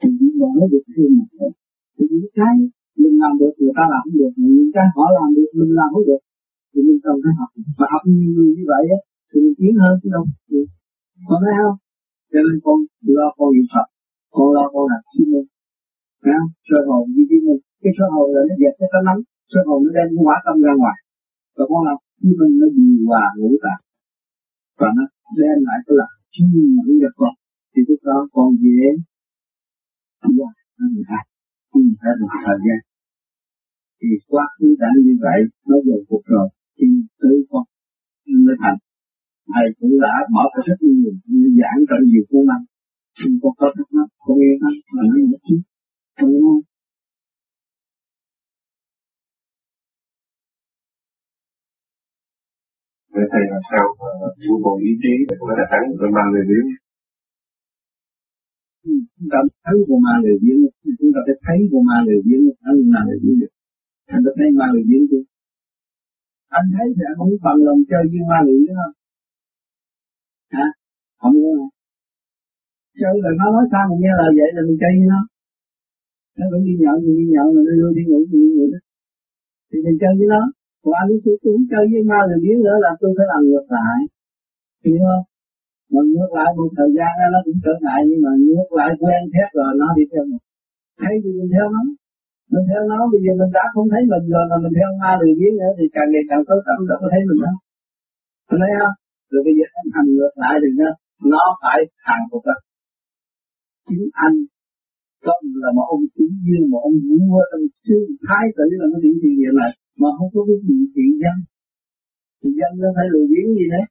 thì 0.00 0.08
mình 0.18 0.34
mở 0.40 0.52
được 0.72 0.84
thêm 0.94 1.10
một 1.18 1.28
cái 1.38 1.50
thì 1.94 2.04
những 2.12 2.30
cái 2.38 2.54
mình 3.02 3.16
làm 3.22 3.32
được, 3.40 3.52
người 3.60 3.74
ta 3.78 3.84
làm 3.92 4.02
không 4.04 4.18
được 4.22 4.32
những 4.36 4.70
cái 4.76 4.86
họ 4.94 5.04
làm 5.18 5.28
được, 5.36 5.50
mình 5.58 5.72
làm 5.78 5.88
không 5.94 6.06
được. 6.10 6.20
Thì 6.70 6.78
mình 6.86 7.00
cần 7.04 7.14
phải 7.22 7.32
học. 7.38 7.50
Và 7.78 7.86
học 7.92 8.02
nhiều 8.06 8.32
người 8.36 8.50
như 8.56 8.64
vậy 8.72 8.84
á, 8.96 8.98
thì 9.28 9.36
mình 9.44 9.56
tiến 9.58 9.72
hơn 9.82 9.94
chứ 10.02 10.08
đâu 10.14 10.24
có 11.28 11.36
thấy 11.44 11.54
không? 11.60 11.76
Cho 12.32 12.40
nên 12.46 12.56
con 12.64 12.76
lo 13.16 13.28
con 13.38 13.48
niệm 13.54 13.66
Phật, 13.72 13.86
con 14.36 14.48
lo 14.56 14.64
con 14.72 14.84
đặt 14.92 15.02
chuyên 15.12 15.26
môn 15.32 15.44
thấy 16.22 16.32
không? 16.38 16.50
Sơ 16.68 16.78
hồn 16.88 17.02
như 17.14 17.22
chuyên 17.28 17.42
môn 17.46 17.58
cái 17.82 17.92
sơ 17.96 18.04
hồn 18.14 18.26
là 18.34 18.40
nó 18.48 18.54
dẹp 18.62 18.74
cái 18.78 18.88
tấm 18.92 19.02
nắng 19.08 19.20
sơ 19.52 19.60
hồn 19.68 19.78
nó 19.84 19.90
đem 19.96 20.06
cái 20.14 20.22
quả 20.26 20.36
tâm 20.46 20.56
ra 20.66 20.72
ngoài. 20.80 20.98
Và 21.56 21.64
con 21.70 21.80
làm 21.88 21.98
chuyên 22.20 22.34
môn 22.38 22.50
nó 22.60 22.66
điều 22.76 22.96
hòa 23.08 23.24
ngũ 23.38 23.50
tạng 23.64 23.82
và 24.80 24.88
nó 24.96 25.04
đem 25.38 25.58
lại 25.66 25.78
cái 25.86 25.94
là 26.00 26.08
chuyên 26.32 26.46
ngữ 26.84 26.92
được 27.02 27.14
con 27.20 27.34
thì 27.72 27.80
lúc 27.88 28.00
đó 28.08 28.16
con 28.34 28.48
dễ 28.62 28.84
đi 30.22 30.32
qua. 30.38 30.50
Nó 30.78 30.84
người 30.92 31.06
ta 31.10 31.18
không 31.70 31.82
phải 32.00 32.12
một 32.20 32.30
thời 32.44 32.58
gian. 32.64 32.80
Thì 34.00 34.08
quá 34.32 34.44
khứ 34.54 34.68
đã 34.82 34.88
như 35.06 35.14
vậy, 35.24 35.38
nó 35.68 35.76
vô 35.86 35.96
cuộc 36.08 36.24
rồi. 36.34 36.48
Thì 36.76 36.86
tới 37.20 37.36
con, 37.50 37.64
nó 38.28 38.38
mới 38.46 38.56
thành 38.62 38.78
thầy 39.54 39.66
cũng 39.78 39.94
đã 40.04 40.14
bỏ 40.34 40.42
ra 40.52 40.60
rất 40.68 40.78
nhiều 40.80 41.12
giảng 41.58 41.78
trong 41.88 42.02
nhiều 42.10 42.24
cuốn 42.30 42.42
năm 42.50 42.60
nhưng 43.20 43.34
con 43.42 43.52
có 43.58 43.66
thắc 43.76 43.88
mắc 43.96 44.08
con 44.24 44.34
nghe 44.38 44.52
nó 44.62 44.68
mà 44.94 45.02
nó 45.08 45.14
nhất 45.30 45.40
chứ. 45.48 45.56
Con 46.16 46.26
nghe 46.30 46.38
không 46.46 46.62
Vậy 53.14 53.26
thầy 53.32 53.42
làm 53.52 53.62
sao 53.70 53.84
uh, 53.92 54.62
bộ 54.64 54.72
ý 54.88 54.92
chí 55.02 55.12
để 55.28 55.34
có 55.40 55.52
thể 55.56 55.64
thắng 55.70 55.84
được 55.98 56.10
ba 56.16 56.24
người 56.30 56.44
nếu 56.50 56.64
chúng 59.16 59.28
ta 59.32 59.38
thấy 59.64 59.76
của 59.88 59.98
ma 60.04 60.14
lười 60.24 60.36
biếng 60.42 60.60
chúng 60.98 61.12
ta 61.14 61.20
phải 61.26 61.36
thấy 61.44 61.58
của 61.70 61.82
ma 61.88 61.96
lười 62.06 62.20
biếng 62.26 62.42
thấy 62.62 62.76
ma 62.92 63.00
lười 63.08 63.18
biếng 63.22 63.36
được. 63.40 63.52
Anh 64.14 64.20
có 64.24 64.30
thấy 64.38 64.48
ma 64.58 64.66
lười 64.74 64.84
biếng 64.88 65.04
chưa 65.10 65.22
anh 66.58 66.66
thấy 66.74 66.86
thì 66.96 67.02
anh 67.10 67.16
không 67.18 67.32
bằng 67.46 67.60
lòng 67.66 67.80
chơi 67.90 68.02
với 68.10 68.22
ma 68.30 68.38
lười 68.46 68.58
biếng 68.60 68.76
không 68.80 68.94
hả? 70.56 70.66
Không 71.20 71.34
có. 71.42 71.52
Chứ 72.98 73.08
là 73.24 73.30
nó 73.40 73.46
nói 73.54 73.64
sao 73.72 73.82
mình 73.90 74.00
nghe 74.02 74.12
lời 74.20 74.30
vậy 74.38 74.50
là 74.56 74.60
mình 74.66 74.78
chơi 74.80 74.92
với 74.98 75.06
nó. 75.12 75.20
Nó 76.38 76.44
cũng 76.50 76.64
đi 76.68 76.74
nhậu, 76.82 76.96
mình 77.04 77.16
đi 77.20 77.26
nhậu 77.34 77.46
rồi 77.54 77.62
nó 77.82 77.88
đi 77.98 78.02
ngủ, 78.08 78.18
mình 78.30 78.42
đi 78.44 78.50
ngủ 78.56 78.66
đó. 78.74 78.80
Thì 79.68 79.76
mình 79.84 79.96
chơi 80.00 80.12
với 80.18 80.28
nó. 80.34 80.42
Còn 80.82 80.94
anh 81.02 81.10
tôi 81.24 81.36
cũng 81.44 81.60
chơi 81.70 81.84
với 81.90 82.02
ma 82.10 82.20
rồi 82.28 82.38
biến 82.44 82.56
nữa 82.66 82.76
là 82.84 82.90
tôi 83.00 83.10
phải 83.16 83.26
làm 83.32 83.40
ngược 83.48 83.66
lại. 83.76 83.98
Hiểu 84.84 85.00
không? 85.08 85.24
Mà 85.92 86.00
ngược 86.12 86.30
lại 86.38 86.48
một 86.58 86.70
thời 86.78 86.90
gian 86.96 87.12
nó 87.34 87.38
cũng 87.46 87.58
trở 87.64 87.74
ngại, 87.82 88.00
nhưng 88.08 88.20
mà 88.24 88.30
ngược 88.44 88.68
lại 88.78 88.90
quen 89.02 89.20
thét 89.32 89.48
rồi, 89.58 89.70
nó 89.80 89.86
đi 89.98 90.04
theo 90.12 90.24
mình. 90.30 90.42
Thấy 91.00 91.12
thì 91.22 91.30
mình 91.38 91.50
theo 91.54 91.66
nó. 91.74 91.82
Mình 92.52 92.64
theo 92.68 92.82
nó, 92.90 92.98
bây 93.12 93.20
giờ 93.24 93.32
mình 93.40 93.52
đã 93.58 93.64
không 93.74 93.86
thấy 93.92 94.02
mình 94.12 94.24
rồi 94.32 94.44
mà 94.50 94.56
mình 94.64 94.74
theo 94.78 94.88
ma 95.00 95.10
lười 95.20 95.32
biếng 95.38 95.54
nữa 95.60 95.72
thì 95.78 95.84
càng 95.94 96.08
ngày 96.12 96.24
càng 96.30 96.42
tối 96.48 96.60
tâm 96.66 96.78
đâu 96.88 96.98
có 97.02 97.06
thấy 97.12 97.22
mình 97.28 97.40
đâu. 97.44 97.56
Mình 98.48 98.60
thấy 98.62 98.72
không? 98.80 98.96
Rồi 99.30 99.40
bây 99.46 99.54
giờ 99.58 99.64
anh 99.78 99.88
hành 99.94 100.08
ngược 100.14 100.34
lại 100.42 100.54
thì 100.62 100.70
nó 100.80 100.88
nó 101.32 101.42
phải 101.62 101.78
hàng 102.06 102.24
phục 102.30 102.42
đó 102.48 102.56
chính 103.88 104.04
anh 104.26 104.36
không 105.26 105.42
là 105.62 105.70
một 105.76 105.86
ông 105.94 106.04
chủ 106.14 106.24
như 106.44 106.56
một 106.72 106.80
ông 106.88 106.98
vua 107.06 107.40
ông 107.56 107.66
sư 107.84 107.96
thái 108.26 108.44
tử 108.56 108.64
là 108.80 108.86
nó 108.92 108.98
điện 109.04 109.14
gì 109.22 109.30
điện 109.40 109.52
này 109.62 109.72
mà 110.00 110.08
không 110.16 110.30
có 110.34 110.40
cái 110.48 110.58
gì 110.66 110.76
thiện 110.94 111.12
dân 111.22 111.36
thì 112.40 112.48
dân 112.58 112.72
nó 112.82 112.88
phải 112.96 113.06
lười 113.12 113.26
biếng 113.30 113.48
gì 113.58 113.66
đấy. 113.74 113.84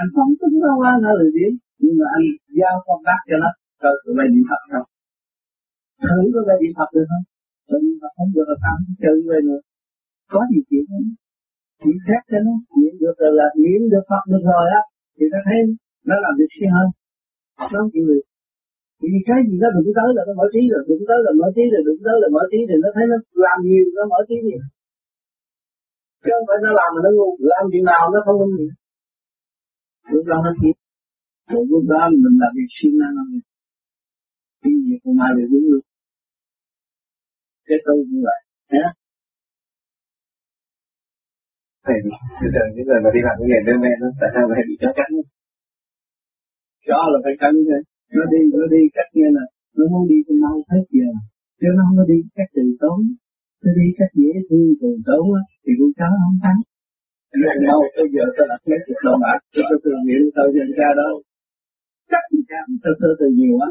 Anh 0.00 0.08
không 0.14 0.32
tính 0.40 0.56
đâu 0.64 0.74
qua 0.82 0.92
nó 1.04 1.10
lười 1.20 1.30
biếng. 1.36 1.54
Nhưng 1.82 1.94
mà 2.00 2.06
anh 2.16 2.24
giao 2.58 2.74
con 2.86 2.98
tác 3.06 3.20
cho 3.28 3.36
nó 3.42 3.50
cho 3.80 3.90
tụi 4.02 4.14
bay 4.18 4.26
niệm 4.32 4.44
Phật 4.50 4.62
không? 4.72 4.88
Thử 6.02 6.18
có 6.34 6.40
bay 6.48 6.56
niệm 6.62 6.72
Phật 6.78 6.90
được 6.94 7.06
không? 7.10 7.24
Tụi 7.68 7.80
niệm 7.84 7.96
Phật 8.02 8.12
không 8.16 8.30
được 8.36 8.46
là 8.50 8.56
tạm 8.64 8.78
chơi 9.02 9.16
về 9.28 9.38
nữa 9.48 9.60
có 10.32 10.40
gì 10.50 10.60
chuyện 10.68 10.84
không? 10.90 11.06
Chỉ 11.82 11.92
phép 12.06 12.22
cho 12.30 12.38
nó 12.46 12.54
niệm 12.78 12.94
được 13.02 13.16
rồi 13.22 13.32
là 13.40 13.46
niệm 13.64 13.80
được 13.92 14.04
Phật 14.10 14.22
được 14.32 14.42
rồi 14.52 14.64
á, 14.78 14.82
thì 15.16 15.24
ta 15.32 15.38
thấy 15.46 15.58
nó 16.08 16.16
làm 16.24 16.32
việc 16.38 16.50
siêu 16.54 16.70
hơn. 16.76 16.88
Nó 17.72 17.80
chịu 17.92 18.04
được 18.10 18.24
vì 19.02 19.18
cái 19.28 19.38
gì 19.48 19.54
nó 19.62 19.68
đụng 19.76 19.90
tới 19.98 20.08
là 20.16 20.22
nó 20.28 20.32
mở 20.40 20.46
trí 20.54 20.62
rồi 20.72 20.82
đụng 20.88 21.04
tới 21.08 21.18
là 21.26 21.30
mở 21.40 21.46
trí 21.56 21.64
rồi 21.72 21.82
đụng 21.88 22.00
tới 22.06 22.16
là 22.22 22.28
mở 22.34 22.42
trí 22.50 22.60
thì 22.68 22.76
nó 22.84 22.88
thấy 22.96 23.04
nó 23.10 23.16
làm 23.44 23.58
nhiều, 23.68 23.84
nó 23.96 24.02
mở 24.12 24.18
trí 24.28 24.36
nhiều. 24.46 24.62
Chứ 26.22 26.30
không 26.34 26.46
phải 26.48 26.58
nó 26.64 26.70
làm 26.78 26.88
mà 26.94 27.00
nó 27.06 27.10
ngu, 27.16 27.28
làm 27.52 27.64
chuyện 27.70 27.84
nào 27.90 28.02
nó 28.14 28.18
không 28.24 28.36
ngu 28.38 28.48
gì. 28.58 28.68
Lúc 30.14 30.24
đó 30.30 30.36
nó 30.46 30.52
chỉ 30.60 30.70
rồi 31.52 31.64
lúc 31.70 31.84
đó 31.92 32.00
mình 32.24 32.36
làm 32.42 32.52
việc 32.56 32.70
siêng 32.76 32.98
năng 33.00 33.14
hơn 33.18 33.40
cái 34.62 34.72
gì 34.84 34.94
cũng 35.02 35.16
ai 35.26 35.30
được 35.36 35.48
đúng 35.52 35.66
luôn 35.70 35.84
cái 37.66 37.78
tôi 37.84 37.96
như 38.10 38.20
vậy 38.28 38.40
nhé 38.72 38.86
thầy 41.88 41.98
bây 42.40 42.50
giờ 42.54 42.62
những 42.74 42.86
người 42.88 43.00
mà 43.04 43.10
đi 43.14 43.20
làm 43.26 43.34
cái 43.38 43.46
nghề 43.50 43.60
đêm 43.66 43.78
nó 44.02 44.08
tại 44.20 44.30
sao 44.34 44.44
lại 44.50 44.62
bị 44.68 44.74
chó 44.82 44.90
cắn? 44.98 45.10
Chó 46.88 47.00
là 47.12 47.18
phải 47.24 47.34
cắn 47.42 47.52
chứ 47.68 47.78
nó 48.16 48.24
đi 48.32 48.40
nó 48.60 48.66
đi 48.74 48.82
cách 48.96 49.10
như 49.16 49.26
là 49.36 49.44
nó 49.76 49.84
muốn 49.92 50.02
đi 50.10 50.18
thì 50.26 50.34
mau 50.44 50.56
hết 50.72 50.84
giờ. 50.96 51.08
Chứ 51.60 51.68
nó 51.76 51.82
không 51.86 51.96
có 51.98 52.04
đi 52.12 52.18
cách 52.36 52.50
từ 52.56 52.64
tốn. 52.82 52.98
Nó 53.64 53.70
đi 53.80 53.86
cách 53.98 54.12
dễ 54.20 54.32
thương 54.48 54.68
từ 54.80 54.90
tốn 55.08 55.24
á 55.40 55.42
thì 55.62 55.72
con 55.78 55.90
chó 55.98 56.08
không 56.22 56.38
cắn. 56.44 56.56
Rồi 57.42 57.56
đâu 57.68 57.80
bây 57.96 58.08
giờ 58.14 58.24
tôi 58.36 58.46
đặt 58.50 58.60
mấy 58.68 58.80
chục 58.86 58.98
đồng 59.06 59.20
bạc 59.24 59.38
tôi 59.54 59.64
tôi 59.68 59.78
tự 59.84 59.92
nguyện 60.04 60.22
tôi 60.36 60.48
dành 60.56 60.72
ra 60.80 60.88
đâu. 61.02 61.14
Chắc 62.10 62.22
gì 62.32 62.40
cả 62.50 62.60
tôi 62.82 62.94
tôi 63.00 63.12
từ 63.20 63.26
nhiều 63.38 63.56
á. 63.66 63.70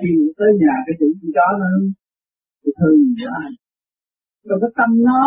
Khi 0.00 0.10
tới 0.38 0.50
nhà 0.62 0.74
cái 0.86 0.94
chủ 0.98 1.08
con 1.20 1.30
chó 1.36 1.46
nó 1.60 1.70
tôi 2.62 2.72
thương 2.78 2.98
nhiều 3.16 3.30
quá. 3.34 3.44
Rồi 4.48 4.58
cái 4.62 4.70
tâm 4.78 4.90
nó 5.08 5.20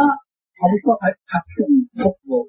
không 0.59 0.75
có 0.85 0.93
phải 1.01 1.13
thật 1.31 1.43
tình 1.57 1.75
phục 2.01 2.17
vụ. 2.29 2.41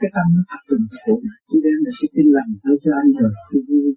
Cái 0.00 0.10
tâm 0.14 0.26
nó 0.34 0.42
thật 0.50 0.62
tình 0.68 0.84
phục 0.90 1.02
vụ. 1.06 1.16
Chỉ 1.48 1.56
đem 1.64 1.78
là 1.84 1.92
cái 1.98 2.08
tin 2.14 2.26
lành 2.36 2.50
tới 2.62 2.74
cho 2.82 2.90
anh 3.00 3.08
rồi 3.20 3.32
tôi 3.48 3.60
vui. 3.68 3.88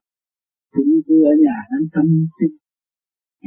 Tôi 0.71 0.83
vui 0.87 1.01
tôi 1.07 1.19
ở 1.31 1.33
nhà 1.45 1.57
anh 1.75 1.85
tâm 1.93 2.05
tin 2.37 2.51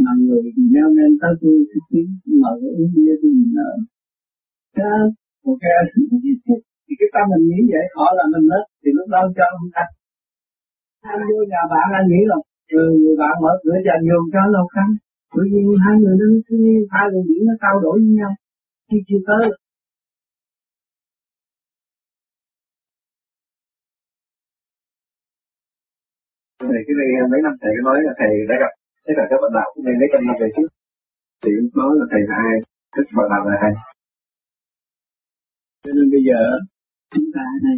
mà 0.05 0.13
người 0.25 0.43
neo 0.75 0.89
nên 0.99 1.11
tới 1.23 1.35
tôi 1.43 1.57
cái 1.71 1.83
tiếng 1.91 2.11
mở 2.43 2.53
uống 2.79 2.93
bia 2.95 3.15
tôi 3.21 3.31
nhìn 3.39 3.51
nợ. 3.59 3.73
Một 5.45 5.57
cái 5.63 5.73
thì 6.87 6.95
cái 7.01 7.09
tâm 7.15 7.25
mình 7.33 7.45
nghĩ 7.49 7.61
vậy 7.73 7.85
họ 7.97 8.09
là 8.19 8.25
mình 8.33 8.47
hết 8.53 8.65
thì 8.81 8.91
lúc 8.97 9.09
đó 9.15 9.21
cho 9.37 9.47
không 9.53 9.71
thành 9.75 9.93
anh 11.13 11.23
vô 11.31 11.41
nhà 11.53 11.63
bạn 11.73 11.87
anh 11.99 12.07
nghĩ 12.11 12.23
là 12.31 12.37
ừ, 12.81 12.85
người 13.01 13.17
bạn 13.23 13.35
mở 13.43 13.53
cửa 13.63 13.77
dành 13.87 14.03
vô 14.09 14.19
cho 14.33 14.43
lâu 14.55 14.67
cắn 14.75 14.89
tự 15.35 15.43
nhiên 15.51 15.65
hai 15.85 15.95
người 16.01 16.17
nó 16.21 16.27
cứ 16.47 16.57
hai 16.95 17.05
người 17.11 17.25
nghĩ 17.29 17.39
nó 17.49 17.55
trao 17.63 17.75
đổi 17.85 17.97
với 18.03 18.13
nhau 18.21 18.33
khi 18.91 18.99
chưa 19.09 19.21
tới 19.29 19.45
thầy 26.59 26.81
cái 26.87 26.95
này 27.01 27.09
mấy 27.33 27.41
năm 27.47 27.55
thầy 27.63 27.73
nói 27.87 27.99
là 28.07 28.13
thầy 28.21 28.33
đã 28.51 28.57
gặp 28.63 28.73
tất 29.07 29.15
cả 29.19 29.25
các 29.31 29.39
bạn 29.43 29.53
đạo 29.57 29.69
cũng 29.73 29.85
nên 29.87 29.97
mấy 30.01 30.09
trăm 30.13 30.21
năm 30.27 30.37
về 30.43 30.49
trước. 30.57 30.71
Thì 31.43 31.51
lúc 31.59 31.73
nói 31.81 31.93
là 31.99 32.05
thầy 32.13 32.23
là 32.31 32.37
ai 32.51 32.57
tức 32.95 33.05
bạn 33.17 33.27
đạo 33.33 33.43
là 33.49 33.57
ai. 33.67 33.75
Cho 35.83 35.91
nên 35.97 36.07
bây 36.15 36.23
giờ 36.29 36.41
chúng 37.13 37.29
ta 37.35 37.43
ở 37.55 37.59
đây 37.67 37.77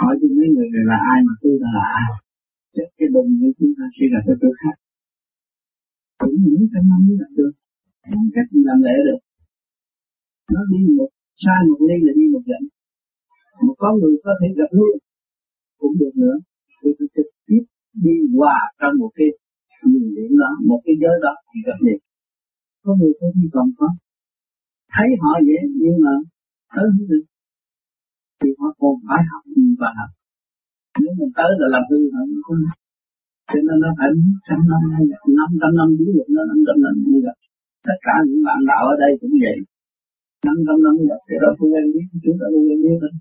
hỏi 0.00 0.14
cho 0.20 0.26
mấy 0.36 0.48
người 0.54 0.68
này 0.74 0.84
là 0.90 0.98
ai 1.12 1.18
mà 1.26 1.32
tôi 1.42 1.54
là 1.64 1.84
ai. 2.00 2.10
Chắc 2.76 2.88
cái 2.98 3.08
đồng 3.14 3.30
của 3.40 3.52
chúng 3.58 3.72
ta 3.78 3.84
sẽ 3.96 4.04
là 4.14 4.20
cái 4.26 4.36
tôi 4.42 4.52
khác. 4.60 4.76
Cũng 6.20 6.36
những 6.44 6.66
trăm 6.72 6.82
năm 6.90 7.00
mới 7.06 7.16
làm 7.22 7.32
được. 7.38 7.52
Không 8.10 8.28
cách 8.34 8.48
làm 8.68 8.80
lẽ 8.86 8.96
được 9.08 9.20
nó 10.54 10.60
đi 10.72 10.80
một 10.98 11.10
sai 11.42 11.60
một 11.68 11.80
ly 11.88 11.96
là 12.06 12.12
đi 12.18 12.24
một 12.34 12.44
dặm 12.50 12.62
mà 13.66 13.72
có 13.82 13.88
người 13.98 14.14
có 14.24 14.32
thể 14.40 14.48
gặp 14.58 14.70
luôn, 14.78 14.94
cũng 15.80 15.94
được 16.00 16.14
nữa. 16.22 16.36
Thì 16.80 16.88
tôi 16.98 17.08
trực 17.16 17.28
tiếp 17.46 17.62
đi 18.04 18.14
hòa 18.36 18.58
trong 18.80 18.94
một 19.00 19.10
cái 19.18 19.28
nhìn 19.90 20.06
điểm 20.16 20.32
đó, 20.42 20.50
một 20.70 20.80
cái 20.84 20.94
giới 21.02 21.16
đó 21.24 21.34
thì 21.48 21.58
gặp 21.68 21.78
liền. 21.86 22.00
Có 22.84 22.90
người 22.98 23.12
có 23.20 23.26
đi 23.36 23.44
còn 23.54 23.68
có 23.78 23.88
thấy 24.94 25.08
họ 25.22 25.32
vậy, 25.48 25.62
nhưng 25.82 25.96
mà 26.04 26.12
tới 26.74 26.86
không 26.94 27.06
được. 27.10 27.24
Thì 28.40 28.48
họ 28.58 28.68
còn 28.80 28.94
phải 29.06 29.22
học, 29.30 29.42
và 29.80 29.90
học. 29.98 30.10
Nếu 31.02 31.12
mình 31.18 31.32
tới 31.38 31.50
là 31.60 31.66
làm 31.74 31.84
hư 31.90 31.98
họ 32.14 32.20
không 32.46 32.62
cho 33.50 33.60
nên 33.66 33.76
nó 33.84 33.90
phải 33.98 34.08
trăm 34.46 34.60
năm 34.70 34.82
năm 35.38 35.50
trăm 35.60 35.70
năm 35.78 35.88
ví 35.98 36.06
được 36.16 36.28
nó 36.34 36.42
năm 36.50 36.58
trăm 36.66 36.76
năm 36.84 36.94
như 37.12 37.18
vậy 37.26 37.36
tất 37.86 37.98
cả 38.06 38.14
những 38.26 38.42
bạn 38.46 38.60
đạo 38.70 38.82
ở 38.92 38.94
đây 39.04 39.12
cũng 39.20 39.34
vậy 39.44 39.56
năm 40.46 40.56
trăm 40.66 40.76
năm 40.84 40.94
gặp 41.10 41.20
cái 41.28 41.36
thì 41.38 41.40
tôi 41.42 41.52
có 41.58 41.64
quen 41.72 41.84
biết 41.94 42.06
chúng 42.24 42.36
ta 42.40 42.46
không 42.52 42.64
quen 42.68 42.80
biết 42.84 42.98
đâu 43.04 43.14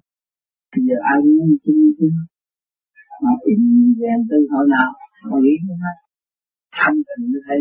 bây 0.72 0.82
giờ 0.88 0.98
ai 1.12 1.18
cũng 1.24 1.58
chung 1.64 1.82
chứ. 1.98 2.08
Mà 3.24 3.32
in 3.52 3.62
quen 4.00 4.18
từ 4.30 4.38
hồi 4.52 4.66
nào 4.76 4.90
mà 5.30 5.38
nghĩ 5.44 5.56
như 5.66 5.76
thế 5.82 5.94
thanh 6.78 6.98
tịnh 7.08 7.24
như 7.32 7.40
thế 7.48 7.56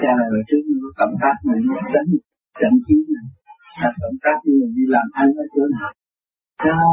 cha 0.00 0.10
là 0.18 0.24
người 0.30 0.44
trước 0.48 0.62
nó 0.82 0.88
cộng 1.00 1.14
tác 1.22 1.36
mình 1.48 1.62
đánh 1.94 2.10
trận 2.60 2.74
chiến 2.84 3.00
này 3.16 3.28
là 3.80 3.90
cộng 4.00 4.18
tác 4.24 4.38
như 4.44 4.52
mình 4.60 4.72
đi 4.76 4.84
làm 4.94 5.06
ăn 5.22 5.28
ở 5.42 5.44
chỗ 5.54 5.62
nào. 5.76 5.90
Sao? 6.64 6.88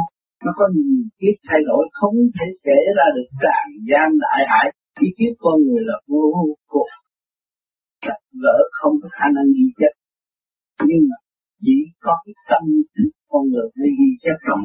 Nó 0.46 0.52
có 0.60 0.66
nhiều 0.76 1.04
kiếp 1.20 1.36
thay 1.48 1.62
đổi 1.70 1.84
không 2.00 2.16
thể 2.36 2.48
kể 2.68 2.80
ra 2.98 3.08
được 3.16 3.30
tràn 3.44 3.66
gian 3.90 4.08
đại 4.24 4.42
hải. 4.52 4.68
Ý 5.06 5.08
kiếp 5.18 5.34
con 5.44 5.58
người 5.66 5.84
là 5.90 5.98
vô 6.10 6.26
cùng. 6.74 6.92
Gặp 8.08 8.20
gỡ 8.44 8.58
không 8.80 8.96
có 9.02 9.08
khả 9.18 9.28
năng 9.36 9.48
ghi 9.56 9.68
chép. 9.80 9.94
Nhưng 10.88 11.04
mà 11.10 11.18
có 12.06 12.14
cái 12.24 12.34
tâm 12.50 12.64
thức 12.94 13.10
con 13.32 13.44
người 13.52 13.68
mới 13.78 13.90
ghi 13.98 14.10
chép 14.24 14.38
rồi 14.48 14.62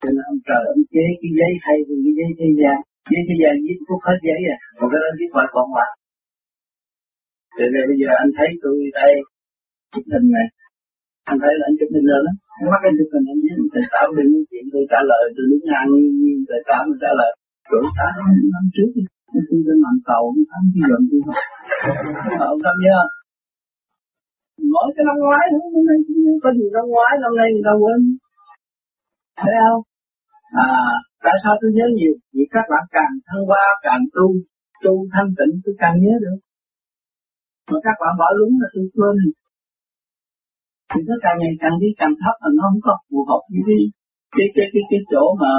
cho 0.00 0.08
nên 0.14 0.24
ông 0.32 0.40
trời 0.48 0.62
ông 0.74 0.82
chế 0.92 1.04
cái 1.20 1.30
giấy 1.38 1.52
hay 1.64 1.76
hơn 1.86 1.98
cái 2.04 2.14
giấy 2.18 2.30
thế 2.38 2.48
gian 2.60 2.76
giấy 3.12 3.22
thế 3.28 3.34
gian 3.42 3.54
viết 3.64 3.78
cũng 3.88 4.02
hết 4.06 4.18
giấy 4.28 4.40
à 4.54 4.56
còn 4.78 4.86
cái 4.92 5.00
đó 5.04 5.10
viết 5.18 5.30
ngoài 5.32 5.48
còn 5.54 5.66
lại 5.78 5.92
cho 7.56 7.66
nên 7.72 7.82
bây 7.90 7.98
giờ 8.02 8.10
anh 8.22 8.30
thấy 8.36 8.48
tôi 8.62 8.76
đây 8.98 9.12
chụp 9.92 10.04
hình 10.12 10.28
này 10.36 10.46
anh 11.30 11.38
thấy 11.42 11.52
là 11.58 11.64
anh 11.70 11.76
chụp 11.78 11.90
hình 11.94 12.06
lên 12.10 12.22
đó 12.26 12.32
mắt 12.72 12.82
anh 12.88 12.96
chụp 12.98 13.10
hình 13.12 13.26
anh 13.32 13.40
nhớ, 13.44 13.54
tại 13.74 13.84
sao 13.92 14.04
đừng 14.16 14.30
nói 14.34 14.44
chuyện 14.50 14.64
tôi 14.72 14.84
trả 14.92 15.00
lời 15.10 15.24
tôi 15.34 15.44
đứng 15.50 15.64
ngang 15.68 15.88
tại 16.50 16.60
sao 16.66 16.80
mình 16.88 17.00
trả 17.04 17.12
lời 17.20 17.32
rồi 17.70 17.82
ta 17.98 18.08
năm 18.54 18.64
trước 18.74 18.88
tôi 19.48 19.60
lên 19.66 19.78
làm 19.84 19.96
tàu 20.08 20.22
ông 20.30 20.42
thắng 20.50 20.64
cái 20.72 20.82
gần 20.90 21.00
tôi 21.10 21.20
không 21.26 21.40
ông 22.52 22.60
tâm 22.66 22.76
nhớ 22.84 22.98
mỗi 24.72 24.86
cái 24.94 25.04
năm 25.08 25.16
ngoái 25.22 25.44
năm 25.52 25.82
nay 25.88 25.98
có 26.42 26.50
gì 26.58 26.66
năm 26.76 26.84
ngoái 26.92 27.12
năm 27.22 27.32
nay 27.38 27.48
người 27.52 27.66
ta 27.68 27.74
quên. 27.82 28.00
Thấy 29.40 29.54
không? 29.62 29.82
À 30.66 30.70
tại 31.24 31.36
sao 31.42 31.52
tôi 31.60 31.70
nhớ 31.76 31.86
nhiều? 31.98 32.14
Vì 32.34 32.44
các 32.54 32.64
bạn 32.72 32.84
càng 32.96 33.12
thăng 33.26 33.44
hoa 33.48 33.64
càng 33.86 34.02
tu 34.14 34.26
tu 34.84 34.94
thanh 35.14 35.30
tịnh 35.38 35.54
tôi 35.64 35.74
càng 35.82 35.96
nhớ 36.02 36.14
được. 36.24 36.38
Mà 37.70 37.78
các 37.86 37.96
bạn 38.00 38.12
bỏ 38.20 38.28
lúng 38.38 38.54
là 38.60 38.68
tôi 38.74 38.84
quên. 38.96 39.16
Thì 40.90 41.00
nó 41.08 41.14
càng 41.24 41.36
ngày 41.40 41.54
càng 41.62 41.76
đi 41.82 41.88
càng 42.00 42.14
thấp 42.22 42.34
mà 42.42 42.48
nó 42.56 42.62
không 42.66 42.80
có 42.86 42.94
phù 43.08 43.18
hợp 43.30 43.42
với 43.52 43.62
cái 43.68 43.80
cái 44.36 44.46
cái 44.54 44.66
cái, 44.72 44.82
cái 44.90 45.00
chỗ 45.12 45.24
mà 45.42 45.52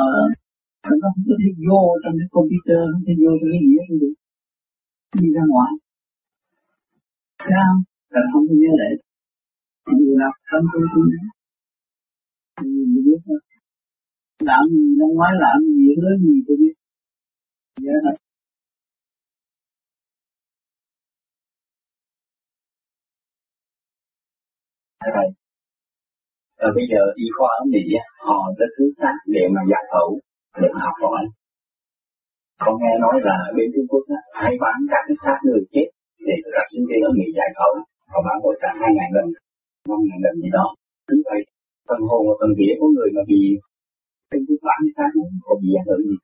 nó 1.00 1.08
không 1.14 1.24
có 1.30 1.36
thể 1.42 1.50
vô 1.70 1.82
trong 2.02 2.16
cái 2.20 2.30
computer 2.38 2.82
không 2.92 3.04
thể 3.06 3.14
vô 3.22 3.32
trong 3.40 3.50
cái 3.54 3.62
gì 3.66 3.72
hết 3.78 3.88
được 4.02 4.16
đi 5.20 5.28
ra 5.36 5.44
ngoài. 5.52 5.72
Sao 7.50 7.72
ta 8.14 8.22
không 8.32 8.46
nhớ 8.62 8.72
lệ 8.82 8.92
người 9.86 10.16
nào 10.22 10.32
không 10.50 10.66
có 10.72 10.80
nhớ 11.12 11.22
mình 12.62 13.04
biết 13.06 13.20
thôi. 13.26 13.40
Làm 14.50 14.64
gì 14.72 14.84
năm 15.00 15.10
ngoái 15.16 15.32
làm 15.46 15.58
gì 15.76 15.88
lớn 16.02 16.16
gì 16.26 16.36
tôi 16.48 16.58
biết. 16.62 16.74
Dạ 17.76 17.84
nhớ 17.84 17.94
thôi 18.04 18.16
Thầy, 25.16 25.28
rồi 26.62 26.72
bây 26.78 26.86
giờ 26.92 27.02
y 27.16 27.28
khoa 27.36 27.50
ở 27.60 27.64
Mỹ 27.72 27.84
họ 28.28 28.40
rất 28.60 28.70
thứ 28.78 28.86
xác 29.00 29.16
để 29.36 29.44
mà 29.56 29.62
giải 29.72 29.84
phẫu 29.92 30.10
để 30.62 30.68
mà 30.74 30.80
học 30.88 30.98
hỏi. 31.02 31.24
Con 32.64 32.76
nghe 32.82 32.94
nói 33.04 33.16
là 33.28 33.38
bên 33.56 33.68
Trung 33.74 33.88
Quốc 33.92 34.04
á, 34.18 34.22
hay 34.42 34.54
bán 34.64 34.78
các 34.92 35.04
cái 35.08 35.18
xác 35.24 35.38
người 35.46 35.64
chết 35.74 35.88
để 36.28 36.36
đặt 36.56 36.66
sinh 36.72 36.86
viên 36.88 37.00
ở 37.08 37.12
Mỹ 37.18 37.26
giải 37.38 37.50
phẫu 37.58 37.74
còn 38.14 38.24
bán 38.28 38.38
ngồi 38.40 38.56
cả 38.62 38.70
hai 38.80 38.92
ngàn 38.98 39.10
lần 39.16 39.28
năm 39.90 40.00
ngàn 40.08 40.20
lần 40.26 40.36
gì 40.44 40.50
đó. 40.58 40.66
Như 41.10 41.22
vậy. 41.30 41.42
Phần 41.88 42.02
hồn 42.10 42.22
và 42.28 42.34
phần 42.40 42.52
vía 42.58 42.74
của 42.80 42.90
người 42.96 43.10
mà 43.16 43.22
bị 43.32 43.40
Trung 44.48 44.62
bản 44.68 44.80
thì 44.84 44.92
cái 44.98 45.10
cũng 45.14 45.30
có 45.46 45.54
bị 45.62 45.70
ảnh 45.80 45.88
hưởng 45.90 46.04
gì. 46.10 46.18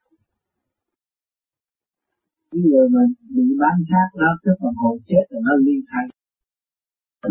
Những 2.52 2.66
người 2.72 2.88
mà 2.96 3.02
bị 3.36 3.46
bán 3.62 3.76
khác 3.90 4.08
đó, 4.22 4.30
cái 4.44 4.54
phần 4.62 4.74
hồn 4.82 4.96
chết 5.10 5.26
là 5.32 5.40
nó 5.48 5.54
liên 5.66 5.82
thay 5.90 6.06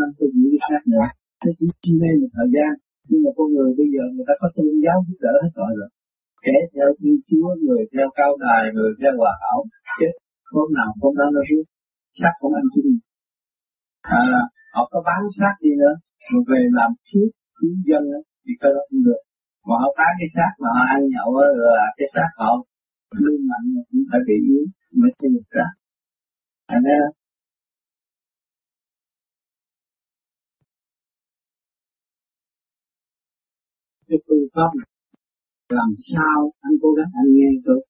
nó 0.00 0.06
không 0.06 0.14
có 0.18 0.26
gì 0.34 0.58
khác 0.68 0.82
nữa. 0.92 1.06
Nó 1.44 1.50
chỉ 1.58 1.66
chi 1.82 1.92
mê 2.00 2.10
một 2.20 2.30
thời 2.36 2.48
gian. 2.54 2.72
Nhưng 3.08 3.20
mà 3.24 3.30
con 3.36 3.48
người 3.54 3.70
bây 3.78 3.88
giờ 3.94 4.02
người 4.12 4.26
ta 4.28 4.34
có 4.40 4.48
tôn 4.54 4.66
giáo 4.84 4.96
giúp 5.06 5.18
đỡ 5.26 5.34
hết 5.42 5.52
rồi 5.58 5.72
rồi. 5.78 5.90
Kẻ 6.44 6.56
theo 6.72 6.88
thiên 6.98 7.16
chúa, 7.28 7.48
người 7.64 7.82
theo 7.92 8.08
cao 8.18 8.32
đài, 8.44 8.62
người 8.74 8.90
theo 9.00 9.12
hòa 9.20 9.32
hảo, 9.42 9.58
chết 9.98 10.12
không 10.50 10.70
nào 10.78 10.90
không 11.00 11.14
đó 11.20 11.26
nó 11.36 11.42
rút 11.48 11.66
chắc 12.20 12.34
không 12.40 12.54
ăn 12.60 12.66
chung 12.74 12.90
à, 14.20 14.22
họ 14.74 14.88
có 14.90 14.98
bán 15.06 15.20
xác 15.38 15.54
đi 15.62 15.70
nữa. 15.82 15.94
Mà 16.32 16.38
về 16.48 16.60
làm 16.78 16.90
thuốc 17.08 17.30
cứu 17.56 17.72
dân 17.88 18.02
thì 18.44 18.52
cơ 18.60 18.70
không 18.86 19.04
được. 19.06 19.20
Mà 19.66 19.74
họ 19.82 19.88
bán 19.98 20.12
cái 20.18 20.28
xác 20.36 20.52
mà 20.62 20.68
họ 20.76 20.82
ăn 20.94 21.00
nhậu 21.12 21.30
là 21.76 21.86
cái 21.98 22.08
xác 22.14 22.30
họ 22.40 22.50
lương 23.22 23.42
mạnh 23.50 23.66
mà 23.74 23.82
cũng 23.90 24.02
phải 24.10 24.20
bị 24.26 24.34
yếu 24.48 24.64
mới 25.00 25.10
sinh 25.20 25.32
được 25.34 25.48
ra 25.50 25.66
thành 26.68 26.82
ra 26.82 26.98
cái 34.08 34.18
phương 34.26 34.46
pháp 34.54 34.70
này 34.78 34.88
làm 35.68 35.90
sao 36.08 36.52
anh 36.60 36.72
cố 36.82 36.88
gắng 36.92 37.10
anh 37.20 37.28
nghe 37.34 37.48
tôi 37.64 37.86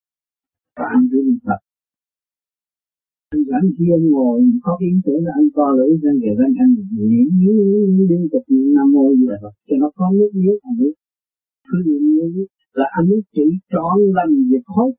và 0.77 0.85
anh 0.95 1.09
cứ 1.11 1.19
niệm 1.27 1.39
Phật 1.47 1.61
anh 3.35 3.43
rảnh 3.51 3.67
khi 3.77 3.85
anh 3.97 4.07
ngồi 4.15 4.39
có 4.65 4.73
ý 4.89 4.91
tưởng 5.05 5.23
là 5.27 5.33
anh 5.41 5.49
co 5.57 5.67
lưỡi 5.79 5.91
ra 6.03 6.13
kìa 6.21 6.35
anh. 6.47 6.55
Anh 6.65 6.73
niệm 7.11 7.29
liên 8.09 8.23
tục 8.33 8.45
niệm 8.53 8.67
nam 8.77 8.89
mô 8.95 9.05
gì 9.19 9.27
là 9.33 9.51
cho 9.67 9.77
nó 9.83 9.89
có 9.97 10.07
nước 10.19 10.31
nước 10.45 10.59
anh 10.69 10.77
nước. 10.81 10.95
Cứ 11.69 11.77
niệm 11.87 12.03
như 12.15 12.45
là 12.79 12.87
anh 12.97 13.05
muốn 13.09 13.21
chỉ 13.35 13.47
trọn 13.73 13.97
lành 14.17 14.33
việc 14.51 14.65
khối 14.73 14.91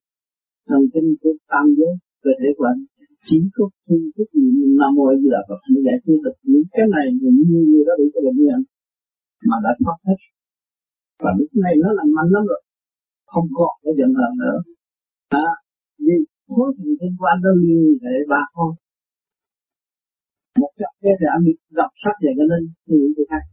thần 0.67 0.81
kinh 0.93 1.09
của 1.21 1.33
tam 1.51 1.65
giới 1.77 1.93
cơ 2.23 2.31
thể 2.39 2.49
của 2.57 2.65
anh 2.71 2.79
chỉ 3.27 3.39
có 3.55 3.65
khi 3.83 3.97
thức 4.15 4.29
niệm 4.33 4.71
nam 4.79 4.91
mô 4.95 5.05
gì 5.21 5.29
là 5.35 5.41
Phật. 5.47 5.59
Mới 5.71 5.81
giải 5.87 5.97
quyết 6.03 6.19
được 6.25 6.37
những 6.51 6.67
cái 6.75 6.85
này 6.95 7.05
những 7.21 7.39
như 7.49 7.59
như 7.71 7.79
đó 7.87 7.93
bị 7.99 8.05
cái 8.13 8.21
bệnh 8.25 8.37
như 8.39 8.47
anh 8.57 8.65
mà 9.49 9.57
đã 9.65 9.71
thoát 9.79 9.97
hết. 10.07 10.19
Và 11.23 11.31
lúc 11.37 11.49
này 11.63 11.73
nó 11.83 11.89
làm 11.97 12.07
mạnh 12.17 12.29
lắm 12.35 12.43
rồi. 12.51 12.61
Không 13.31 13.47
còn 13.57 13.73
cái 13.83 13.93
giận 13.97 14.11
hờn 14.19 14.31
nữa. 14.41 14.57
À, 15.45 15.49
cuối 16.55 16.69
cùng 16.75 16.85
thần 16.85 16.95
kinh 16.99 17.15
của 17.19 17.33
nó 17.43 17.51
liên 17.61 17.97
hệ 18.03 18.15
ba 18.31 18.41
con. 18.55 18.71
Một 20.61 20.71
chập 20.79 20.93
cái 21.01 21.13
thì 21.19 21.25
anh 21.35 21.43
đọc 21.79 21.91
sách 22.03 22.17
về 22.23 22.31
cái 22.37 22.45
nên 22.51 22.63
nghĩ 22.89 23.01
người 23.15 23.27
khác. 23.31 23.43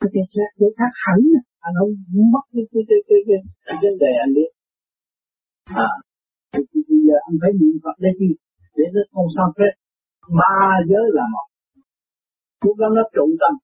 Cái 0.00 0.10
cái 0.14 0.24
sách 0.34 0.52
của 0.58 0.70
khác 0.78 0.92
hẳn 1.04 1.20
anh 1.66 1.74
không 1.78 1.92
mất 2.34 2.44
cái 2.52 2.64
cái 2.72 2.82
cái 2.88 3.00
cái 3.08 3.20
cái, 3.28 3.40
cái 3.66 3.76
vấn 3.82 3.94
đề 4.02 4.12
anh 4.24 4.32
biết. 4.36 4.50
À 5.86 5.90
thì 6.52 6.80
bây 6.88 7.00
giờ 7.06 7.16
anh 7.28 7.36
phải 7.40 7.52
niệm 7.60 7.76
Phật 7.84 7.96
để 8.04 8.10
chi 8.18 8.30
để 8.76 8.84
nó 8.94 9.00
không 9.12 9.28
sao 9.36 9.48
phép 9.58 9.72
ba 10.38 10.58
giới 10.90 11.06
là 11.16 11.24
một. 11.34 11.46
Cố 12.62 12.70
gắng 12.80 12.92
nó 12.98 13.02
trụ 13.14 13.26
tâm. 13.42 13.54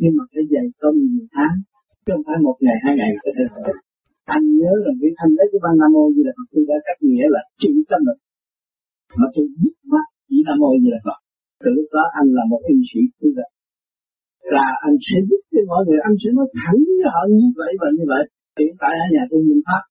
Nhưng 0.00 0.12
mà 0.16 0.24
phải 0.32 0.44
dày 0.52 0.66
công 0.80 0.96
nhiều 1.12 1.26
tháng. 1.36 1.56
Chứ 2.04 2.10
không 2.14 2.24
phải 2.26 2.38
một 2.46 2.56
ngày 2.64 2.76
hai 2.84 2.94
ngày 2.98 3.10
có 3.22 3.30
thể 3.36 3.44
anh 4.36 4.44
nhớ 4.60 4.72
rằng 4.84 4.96
cái 5.00 5.12
thanh 5.18 5.32
đấy 5.38 5.46
của 5.52 5.60
ban 5.64 5.74
nam 5.80 5.90
mô 5.94 6.04
như 6.14 6.22
là 6.26 6.32
Phật 6.36 6.46
tôi 6.52 6.64
đã 6.70 6.76
cách 6.86 7.00
nghĩa 7.08 7.26
là 7.34 7.42
trị 7.60 7.72
tâm 7.90 8.00
lực. 8.08 8.18
Mà 9.18 9.26
tôi 9.34 9.46
dứt 9.60 9.76
mắt 9.92 10.06
chỉ 10.28 10.36
nam 10.46 10.56
mô 10.62 10.70
như 10.80 10.88
là 10.94 11.00
Phật, 11.06 11.18
từ 11.62 11.68
lúc 11.76 11.88
đó 11.96 12.04
anh 12.20 12.28
là 12.38 12.44
một 12.50 12.62
y 12.72 12.76
sĩ 12.90 13.00
tu 13.20 13.28
đạo 13.38 13.50
là 14.54 14.66
anh 14.86 14.96
sẽ 15.06 15.16
giúp 15.28 15.42
cho 15.52 15.60
mọi 15.70 15.80
người, 15.86 16.00
anh 16.08 16.16
sẽ 16.22 16.28
nói 16.36 16.46
thẳng 16.60 16.78
với 16.86 17.00
họ 17.14 17.22
như 17.40 17.48
vậy 17.60 17.72
và 17.80 17.88
như 17.96 18.04
vậy. 18.12 18.24
Hiện 18.58 18.74
tại 18.82 18.94
ở 19.04 19.06
nhà 19.14 19.22
tôi 19.30 19.40
nhìn 19.46 19.60
pháp, 19.66 19.82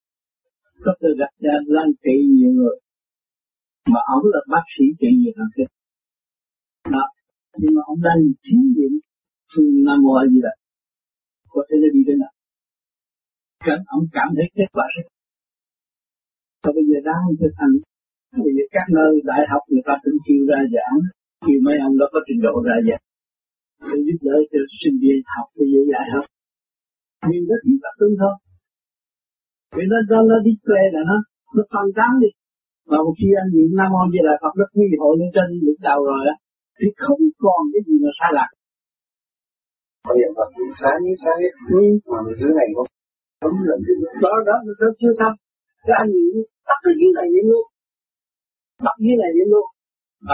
có 0.83 0.91
tôi 1.01 1.11
gặp 1.21 1.31
ra 1.43 1.55
lan 1.75 1.89
trị 2.03 2.15
nhiều 2.37 2.51
người, 2.57 2.75
mà 3.93 3.99
ông 4.15 4.23
là 4.33 4.41
bác 4.53 4.65
sĩ 4.73 4.85
trị 4.99 5.09
nhiều 5.19 5.33
hơn 5.37 5.49
kia. 5.55 5.69
Đó, 6.95 7.05
nhưng 7.61 7.73
mà 7.75 7.81
ông 7.91 7.99
đang 8.07 8.19
thí 8.43 8.55
nghiệm 8.73 8.93
phương 9.51 9.71
nam 9.85 9.99
mô 10.03 10.13
như 10.31 10.39
là 10.47 10.53
có 11.53 11.61
thể 11.67 11.75
nó 11.81 11.87
đi 11.95 12.01
đến 12.07 12.17
nào? 12.23 12.33
Cảm 13.65 13.79
ông 13.95 14.03
cảm 14.17 14.29
thấy 14.35 14.47
kết 14.57 14.69
quả 14.75 14.85
rất 14.95 15.05
Và 16.63 16.69
bây 16.77 16.85
giờ 16.89 16.97
đang 17.09 17.23
thực 17.41 17.53
hành. 17.61 17.75
Bây 18.45 18.51
giờ 18.55 18.63
các 18.75 18.85
nơi 18.97 19.11
đại 19.31 19.43
học 19.51 19.61
người 19.69 19.85
ta 19.87 19.93
cũng 20.03 20.17
chịu 20.25 20.41
ra 20.49 20.59
giảng 20.75 20.97
thì 21.43 21.53
mấy 21.65 21.77
ông 21.87 21.95
đó 21.99 22.05
có 22.13 22.19
trình 22.27 22.41
độ 22.45 22.53
ra 22.67 22.77
giảng. 22.87 23.03
Để 23.89 23.97
giúp 24.07 24.19
đỡ 24.27 24.37
cho 24.51 24.59
sinh 24.79 24.97
viên 25.01 25.17
học 25.33 25.47
thì 25.55 25.63
dễ 25.73 25.81
dạy 25.91 26.05
học. 26.13 26.25
Nhưng 27.29 27.43
rất 27.49 27.59
chỉ 27.65 27.73
tập 27.83 27.93
trung 27.99 28.13
thôi. 28.21 28.35
Vì 29.75 29.83
nó 29.91 29.99
do 30.09 30.19
nó 30.29 30.37
display 30.47 30.85
là 30.95 31.01
nó 31.09 31.17
Nó 31.55 31.63
phân 31.73 31.87
tán 31.97 32.11
đi. 32.23 32.29
Và 32.89 32.97
một 33.05 33.13
khi 33.19 33.29
anh 33.41 33.49
niệm 33.53 33.69
Nam 33.79 33.89
Mô 33.93 34.01
Di 34.13 34.19
Đà 34.27 34.35
Phật 34.41 34.53
rất 34.61 34.69
nguy 34.77 34.89
hội 35.01 35.13
lên 35.19 35.29
trên 35.35 35.47
lúc 35.67 35.77
đầu 35.87 35.99
rồi 36.09 36.21
á 36.33 36.35
Thì 36.77 36.87
không 37.03 37.21
còn 37.43 37.61
cái 37.73 37.81
gì 37.87 37.95
mà 38.03 38.11
sai 38.19 38.31
lạc 38.37 38.49
Bây 40.07 40.17
giờ 40.19 40.27
Phật 40.37 40.49
sáng 40.81 40.99
như 41.05 41.13
sáng 41.23 41.37
hết, 41.43 41.53
Mà 42.11 42.19
mình 42.25 42.35
dưới 42.39 42.53
này 42.59 42.67
không 42.75 42.89
Đúng 43.43 43.57
là 43.67 43.75
đó 44.23 44.33
đó 44.49 44.55
nó 44.65 44.87
chưa 44.99 45.13
xong. 45.19 45.35
Cái 45.87 45.95
anh 46.01 46.09
nghĩ 46.15 46.27
tắt 46.67 46.77
cái 46.83 46.93
dưới 46.99 47.11
này 47.17 47.27
niệm 47.33 47.45
luôn. 47.51 47.65
Bắt 48.85 48.95
dưới 49.03 49.15
này 49.21 49.31
niệm 49.35 49.49
luôn. 49.53 49.67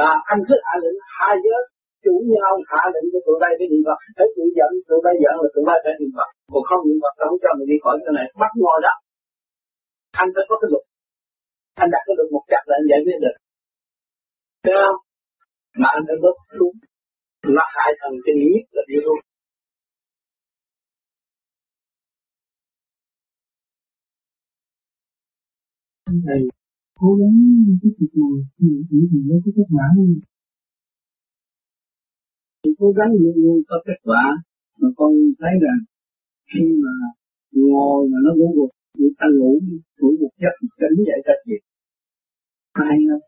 À 0.06 0.10
anh 0.32 0.40
cứ 0.48 0.56
hạ 0.66 0.74
lệnh 0.84 0.98
hai 1.18 1.36
giới, 1.46 1.62
chủ 2.04 2.14
nhau 2.34 2.54
hạ 2.72 2.84
lệnh 2.94 3.08
cho 3.12 3.20
tụi 3.26 3.38
bay 3.44 3.52
phải 3.58 3.68
niệm 3.72 3.84
Phật. 3.88 4.00
Thấy 4.18 4.28
tụi 4.36 4.50
giận, 4.58 4.72
tụi 4.88 5.00
bay 5.06 5.16
giận 5.24 5.36
là 5.44 5.50
tụi 5.54 5.64
bay 5.70 5.78
phải 5.84 5.94
niệm 6.00 6.12
Phật. 6.18 6.30
Còn 6.52 6.64
không 6.70 6.82
niệm 6.88 7.00
Phật 7.04 7.14
không 7.22 7.38
cho 7.44 7.50
mình 7.58 7.68
đi 7.72 7.78
khỏi 7.84 7.96
cái 8.04 8.14
này. 8.18 8.28
Bắt 8.42 8.52
ngồi 8.62 8.78
đó. 8.86 8.94
Anh 10.22 10.30
phải 10.36 10.46
có 10.50 10.56
cái 10.62 10.70
luật. 10.74 10.86
Anh 11.82 11.90
đặt 11.94 12.02
cái 12.08 12.16
luật 12.18 12.30
một 12.36 12.44
chặt 12.52 12.64
là 12.70 12.74
anh 12.80 12.86
giải 12.92 13.02
quyết 13.06 13.18
được. 13.26 13.36
Thấy 14.64 14.76
không? 14.84 15.00
Mà 15.82 15.90
anh 15.98 16.04
phải 16.08 16.18
bớt 16.24 16.38
xuống 16.58 16.76
nó 17.56 17.64
hại 17.76 17.92
thần 18.00 18.14
kinh 18.26 18.40
nhất 18.54 18.66
là 18.76 18.84
đi 18.90 18.98
luôn. 19.06 19.20
Thân 26.14 26.22
thầy 26.28 26.42
cố 27.00 27.10
gắng 27.20 27.36
cái 27.82 27.92
việc 28.00 28.14
này 28.22 28.36
thì 28.58 28.68
chỉ 28.90 28.98
vì 29.12 29.20
lấy 29.30 29.40
cái 29.46 29.54
kết 29.58 29.68
quả 29.74 29.86
thôi 29.96 30.08
thì 32.64 32.72
cố 32.80 32.90
gắng 32.98 33.12
luôn 33.22 33.36
luôn 33.44 33.58
có 33.68 33.78
kết 33.88 34.00
quả, 34.04 34.24
mà 34.80 34.90
con 34.98 35.12
thấy 35.40 35.54
rằng 35.64 35.80
khi 36.52 36.66
mà 36.84 36.94
ngồi 37.52 38.10
mà 38.12 38.18
nó 38.26 38.32
ngủ 38.38 38.48
gục, 38.58 38.72
thì 38.98 39.06
ta 39.20 39.26
ngủ 39.38 39.52
ngủ 40.00 40.10
một 40.22 40.34
giấc 40.42 40.56
tỉnh 40.80 40.98
dậy 41.08 41.20
ta 41.26 41.34
thiệt 41.46 41.62
hay 42.74 42.98
lắm 43.10 43.22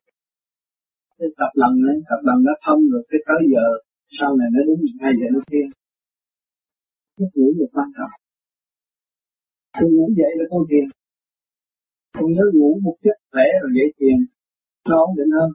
cái 1.18 1.30
tập 1.40 1.52
lần 1.62 1.74
đấy 1.86 1.98
tập 2.10 2.20
lần 2.28 2.38
nó 2.48 2.54
thông 2.66 2.82
rồi, 2.92 3.04
cái 3.10 3.20
tới 3.28 3.42
giờ 3.54 3.66
sau 4.20 4.30
này 4.40 4.48
nó 4.54 4.62
đúng 4.68 4.82
hai 5.02 5.12
giờ 5.20 5.28
nó 5.36 5.40
kia 5.52 5.66
cái 7.18 7.28
ngủ 7.34 7.48
một 7.60 7.70
quan 7.74 7.90
trọng. 7.98 8.14
Khi 9.76 9.86
ngủ 9.96 10.08
dậy 10.20 10.32
là 10.38 10.46
con 10.52 10.64
thiền 10.70 10.86
còn 12.16 12.28
nhớ 12.36 12.46
ngủ 12.54 12.80
một 12.86 12.96
chút 13.04 13.18
khỏe 13.32 13.46
rồi 13.62 13.72
dậy 13.78 13.90
tiền 14.00 14.18
nó 14.90 14.96
ổn 15.06 15.12
định 15.18 15.32
hơn. 15.38 15.50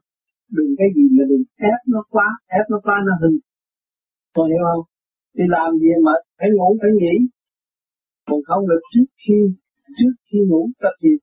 Đừng 0.57 0.71
cái 0.79 0.89
gì 0.97 1.05
mà 1.17 1.25
đừng 1.31 1.45
ép 1.73 1.81
nó 1.93 2.01
quá, 2.15 2.29
ép 2.59 2.65
nó 2.73 2.79
quá, 2.87 2.97
nó 3.07 3.13
hư. 3.21 3.31
Còn 4.35 4.47
hiểu 4.51 4.65
không? 4.69 4.85
Đi 5.39 5.45
làm 5.57 5.71
gì 5.81 5.91
mà 6.07 6.13
phải 6.39 6.49
ngủ, 6.57 6.69
phải 6.83 6.91
nghỉ? 6.99 7.15
Còn 8.29 8.41
không 8.49 8.69
được 8.71 8.83
trước 8.93 9.09
khi 9.23 9.37
trước 9.99 10.15
khi 10.27 10.39
ngủ 10.49 10.63
tập 10.83 10.95
gì? 11.03 11.15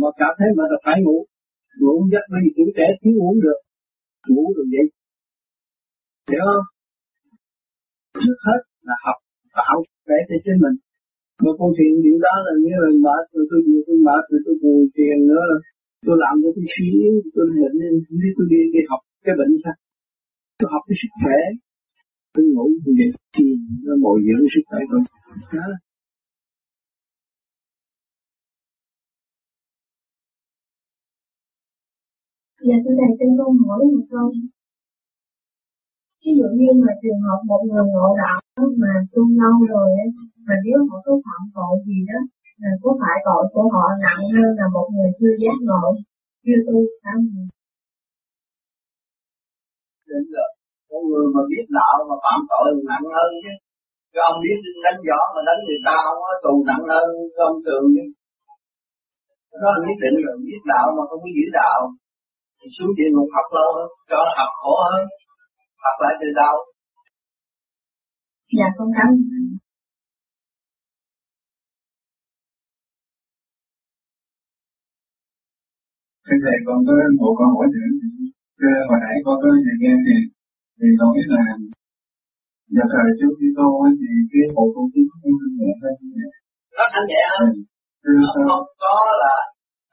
Mà 0.00 0.08
cảm 0.20 0.32
thấy 0.38 0.48
mà 0.56 0.64
là 0.72 0.78
phải 0.84 0.98
ngủ. 1.04 1.18
Ngủ 1.80 2.08
giấc 2.12 2.24
bởi 2.30 2.40
vì 2.44 2.50
tuổi 2.56 2.70
trẻ 2.76 2.86
thiếu 3.00 3.12
ngủ 3.18 3.30
được. 3.44 3.60
Ngủ 4.28 4.44
được 4.56 4.66
vậy. 4.74 4.86
Hiểu 6.30 6.44
không? 6.48 6.66
Trước 8.22 8.38
hết 8.46 8.60
là 8.88 8.96
học 9.06 9.18
tạo 9.58 9.76
để 10.08 10.18
cho 10.28 10.36
chính 10.44 10.58
mình 10.64 10.76
mà 11.44 11.50
con 11.58 11.70
thiền 11.76 11.92
điều 12.04 12.18
đó 12.26 12.34
là 12.46 12.52
như 12.64 12.74
là 12.84 12.90
mệt 13.06 13.22
rồi 13.32 13.44
tôi 13.50 13.60
gì 13.66 13.76
tôi 13.86 13.96
mệt 14.06 14.22
rồi 14.30 14.40
tôi 14.46 14.54
buồn 14.62 14.80
thiền 14.94 15.16
nữa. 15.30 15.42
Là 15.50 15.56
tôi 16.06 16.16
làm 16.24 16.34
cho 16.42 16.50
tôi 16.56 16.64
suy 16.74 16.86
yếu 17.00 17.12
tôi 17.34 17.46
bệnh 17.60 17.74
nên 17.80 17.92
đi, 18.20 18.28
tôi 18.36 18.46
đi 18.52 18.60
đi 18.74 18.80
học 18.90 19.00
cái 19.26 19.34
bệnh 19.38 19.52
sao 19.64 19.76
tôi 20.58 20.68
học 20.72 20.82
cái 20.88 20.96
sức 21.00 21.12
khỏe. 21.22 21.40
Tôi 22.34 22.44
ngủ, 22.52 22.66
tôi 22.84 22.94
dậy, 22.98 23.10
thì 23.34 23.44
nó 23.86 23.94
bồi 24.04 24.18
dưỡng 24.26 24.42
sức 24.54 24.64
khỏe 24.68 24.80
tôi. 24.90 25.00
Đó. 25.54 25.68
Dạ 32.68 32.76
thưa 32.84 32.94
thầy 32.98 33.10
xin 33.18 33.28
con 33.38 33.52
hỏi 33.68 33.80
một 33.92 34.04
câu. 34.10 34.32
Ví 36.28 36.34
dụ 36.40 36.48
như 36.60 36.70
mà 36.84 36.92
trường 37.02 37.20
hợp 37.26 37.40
một 37.50 37.60
người 37.68 37.84
ngộ 37.92 38.08
đạo 38.22 38.40
mà 38.82 38.92
tu 39.12 39.22
lâu 39.40 39.56
rồi 39.72 39.88
ấy, 40.02 40.08
mà 40.46 40.54
nếu 40.64 40.78
họ 40.88 40.96
có 41.06 41.12
phạm 41.24 41.42
tội 41.56 41.74
gì 41.86 41.98
đó, 42.10 42.20
là 42.62 42.70
có 42.82 42.90
phải 43.00 43.16
tội 43.26 43.42
của 43.52 43.64
họ 43.74 43.84
nặng 44.04 44.22
hơn 44.34 44.48
là 44.58 44.66
một 44.76 44.86
người 44.94 45.10
chưa 45.18 45.34
giác 45.42 45.56
ngộ, 45.66 45.84
chưa 46.44 46.58
tu 46.66 46.78
sao 47.02 47.16
Đúng 50.08 50.26
rồi, 50.34 50.50
có 50.88 50.96
người 51.08 51.26
mà 51.34 51.42
biết 51.50 51.66
đạo 51.78 51.96
mà 52.08 52.16
phạm 52.24 52.40
tội 52.50 52.66
nặng 52.90 53.06
hơn 53.16 53.30
chứ. 53.42 53.52
Cái 54.12 54.22
ông 54.30 54.38
biết 54.44 54.58
đánh 54.84 54.98
võ 55.08 55.20
mà 55.34 55.40
đánh 55.48 55.60
người 55.66 55.80
ta 55.86 55.94
không 56.04 56.20
có 56.24 56.32
tù 56.44 56.54
nặng 56.68 56.84
hơn 56.92 57.06
cái 57.34 57.42
ông 57.50 57.58
thường 57.64 57.84
chứ. 57.94 58.04
Đó 59.62 59.68
là 59.74 59.80
nhất 59.86 59.98
định 60.02 60.16
rồi, 60.24 60.36
biết 60.48 60.62
đạo 60.72 60.86
mà 60.96 61.02
không 61.08 61.20
biết 61.24 61.34
giữ 61.38 61.46
đạo. 61.60 61.78
Thì 62.58 62.66
xuống 62.76 62.92
địa 62.98 63.10
ngục 63.12 63.30
học 63.36 63.48
lâu 63.56 63.68
hơn, 63.76 63.88
cho 64.10 64.20
học 64.38 64.52
khổ 64.62 64.74
hơn. 64.92 65.04
Học 65.84 65.96
lại 66.02 66.14
từ 66.20 66.28
đâu? 66.40 66.56
Dạ 68.58 68.68
con 68.76 68.88
cảm 68.96 69.08
ơn. 69.14 69.46
Thưa 76.26 76.38
thầy 76.44 76.58
con 76.66 76.78
có 76.86 76.92
một 77.20 77.34
câu 77.38 77.48
hỏi 77.54 77.66
nữa. 77.74 77.88
Thưa 78.58 78.76
hồi 78.88 78.98
nãy 79.04 79.14
con 79.24 79.36
có 79.42 79.48
thời 79.64 79.76
nghe 79.82 79.92
thì 80.06 80.16
thì 80.78 80.88
nói 81.00 81.16
là 81.32 81.44
giờ 82.74 82.84
thời 82.92 83.08
trước 83.18 83.32
khi 83.38 83.48
tôi 83.58 83.86
thì 84.00 84.10
cái 84.30 84.44
bộ 84.56 84.64
công 84.74 84.88
chính 84.92 85.06
không 85.10 85.22
thanh 85.42 85.54
nhẹ 85.60 85.72
hơn 85.82 85.94
Nó 86.76 86.84
thanh 86.92 87.06
nhẹ 87.10 87.22
hơn. 87.34 87.50
Thưa 88.02 88.16
Nó 88.22 88.28
không 88.48 88.68
có 88.84 88.96
là 89.22 89.36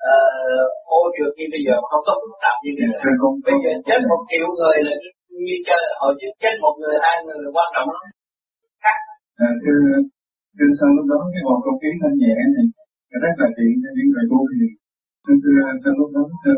uh, 0.10 0.68
ô 1.00 1.02
trượt 1.16 1.32
như 1.38 1.46
bây 1.54 1.62
giờ 1.66 1.74
không 1.90 2.04
có 2.08 2.14
phức 2.22 2.36
tạp 2.44 2.56
như 2.64 2.72
bây 2.78 2.86
giờ. 2.92 2.98
Con 3.22 3.34
Bây 3.48 3.58
giờ 3.64 3.72
chết 3.88 4.00
một 4.12 4.22
triệu 4.30 4.48
người 4.58 4.78
là 4.88 4.96
như 5.46 5.56
chơi 5.68 5.84
hồi 6.02 6.14
trước 6.20 6.34
chết 6.42 6.56
một 6.64 6.76
người 6.82 6.96
hai 7.06 7.16
người 7.24 7.38
là 7.44 7.50
quan 7.56 7.68
trọng 7.76 7.90
lắm. 7.96 8.06
à, 9.48 9.50
thưa 9.64 9.84
thưa 10.58 10.72
sao 10.78 10.90
lúc 10.96 11.06
đó 11.12 11.20
cái 11.34 11.42
bộ 11.48 11.56
công 11.66 11.78
kiến 11.82 11.94
thanh 12.02 12.16
nhẹ 12.22 12.36
này 12.56 12.68
rất 13.24 13.36
là 13.42 13.48
tiện 13.58 13.72
cho 13.82 13.90
những 13.96 14.10
người 14.12 14.26
tu 14.32 14.40
thiền. 14.52 14.72
Thưa 15.24 15.38
thưa 15.44 15.58
sao 15.82 15.94
lúc 16.00 16.10
đó 16.16 16.24
sao 16.42 16.58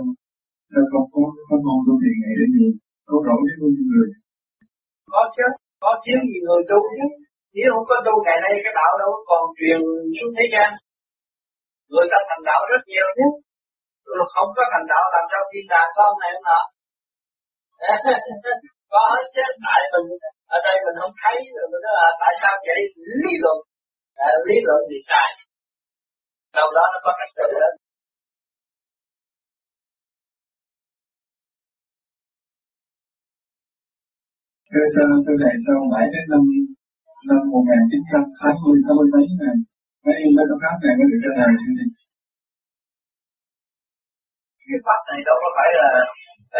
sao 0.72 0.84
không 0.92 1.08
có 1.14 1.22
không 1.48 1.64
mong 1.68 1.82
tu 1.86 1.94
thiền 2.02 2.16
này 2.24 2.34
để 2.40 2.46
gì 2.56 2.66
có 3.08 3.16
lỗi 3.28 3.40
với 3.46 3.56
bao 3.62 3.70
nhiêu 3.74 3.86
người. 3.92 4.10
Có 5.14 5.22
chứ, 5.36 5.48
có 5.84 5.92
thiếu 6.04 6.20
gì 6.30 6.38
người 6.46 6.62
tu 6.70 6.80
chứ. 6.98 7.08
Nếu 7.56 7.70
không 7.74 7.88
có 7.92 7.98
tu 8.06 8.14
ngày 8.26 8.40
nay 8.46 8.54
cái 8.66 8.74
đạo 8.80 8.92
đâu 9.02 9.12
còn 9.30 9.44
truyền 9.58 9.80
xuống 10.18 10.34
thế 10.38 10.46
gian. 10.54 10.70
Người 11.92 12.08
ta 12.12 12.20
thành 12.30 12.44
đạo 12.50 12.62
rất 12.72 12.82
nhiều 12.92 13.08
chứ. 13.18 13.28
Không 14.34 14.50
có 14.58 14.64
thành 14.72 14.88
đạo 14.94 15.06
làm 15.14 15.26
sao 15.32 15.42
thiên 15.50 15.66
đàng 15.74 15.90
ông 16.08 16.18
này 16.24 16.32
nọ. 16.48 16.60
có 18.94 19.02
hết 19.14 19.26
chứ, 19.36 19.46
tại 19.66 19.82
mình 19.94 20.08
ở 20.56 20.58
đây 20.68 20.76
mình 20.86 20.98
không 21.02 21.16
thấy 21.22 21.36
rồi 21.56 21.68
mình 21.72 21.82
nói 21.86 21.94
là 22.00 22.10
tại 22.22 22.34
sao 22.42 22.54
vậy? 22.68 22.80
Lý 23.22 23.34
luận. 23.44 23.58
À, 24.26 24.30
lý 24.48 24.58
luận 24.68 24.80
thì 24.90 24.98
sai. 25.10 25.30
Đâu 26.58 26.68
đó 26.78 26.84
nó 26.94 27.00
có 27.06 27.12
cách 27.20 27.32
tự 27.38 27.48
đó. 27.64 27.70
Thưa 34.72 34.86
sao 34.94 35.06
thưa 35.26 35.38
thầy 35.44 35.56
sau 35.66 35.78
mãi 35.92 36.06
đến 36.14 36.24
năm 36.32 36.44
năm 37.30 37.42
1960 37.56 38.78
60 38.88 39.08
mấy 39.14 39.26
này 39.42 39.58
mấy 40.06 40.18
mới 40.36 40.46
cái 40.50 40.58
pháp 40.64 40.78
này 40.86 40.94
mới 41.00 41.08
được 41.12 41.22
ra 41.26 41.46
đời 41.78 41.88
cái 44.68 44.80
pháp 44.86 45.02
này 45.10 45.20
đâu 45.28 45.38
có 45.44 45.50
phải 45.58 45.70
là 45.80 45.90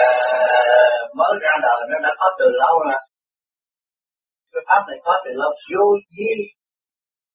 uh, 0.02 1.02
mới 1.20 1.34
ra 1.44 1.54
đời 1.66 1.80
nó 1.92 1.98
đã 2.06 2.12
có 2.22 2.28
từ 2.40 2.48
lâu 2.64 2.76
rồi. 2.88 3.02
Cái 4.52 4.64
pháp 4.68 4.82
này 4.90 4.98
có 5.06 5.14
từ 5.24 5.32
lâu. 5.42 5.52
Vô 5.72 5.86
vi 6.14 6.32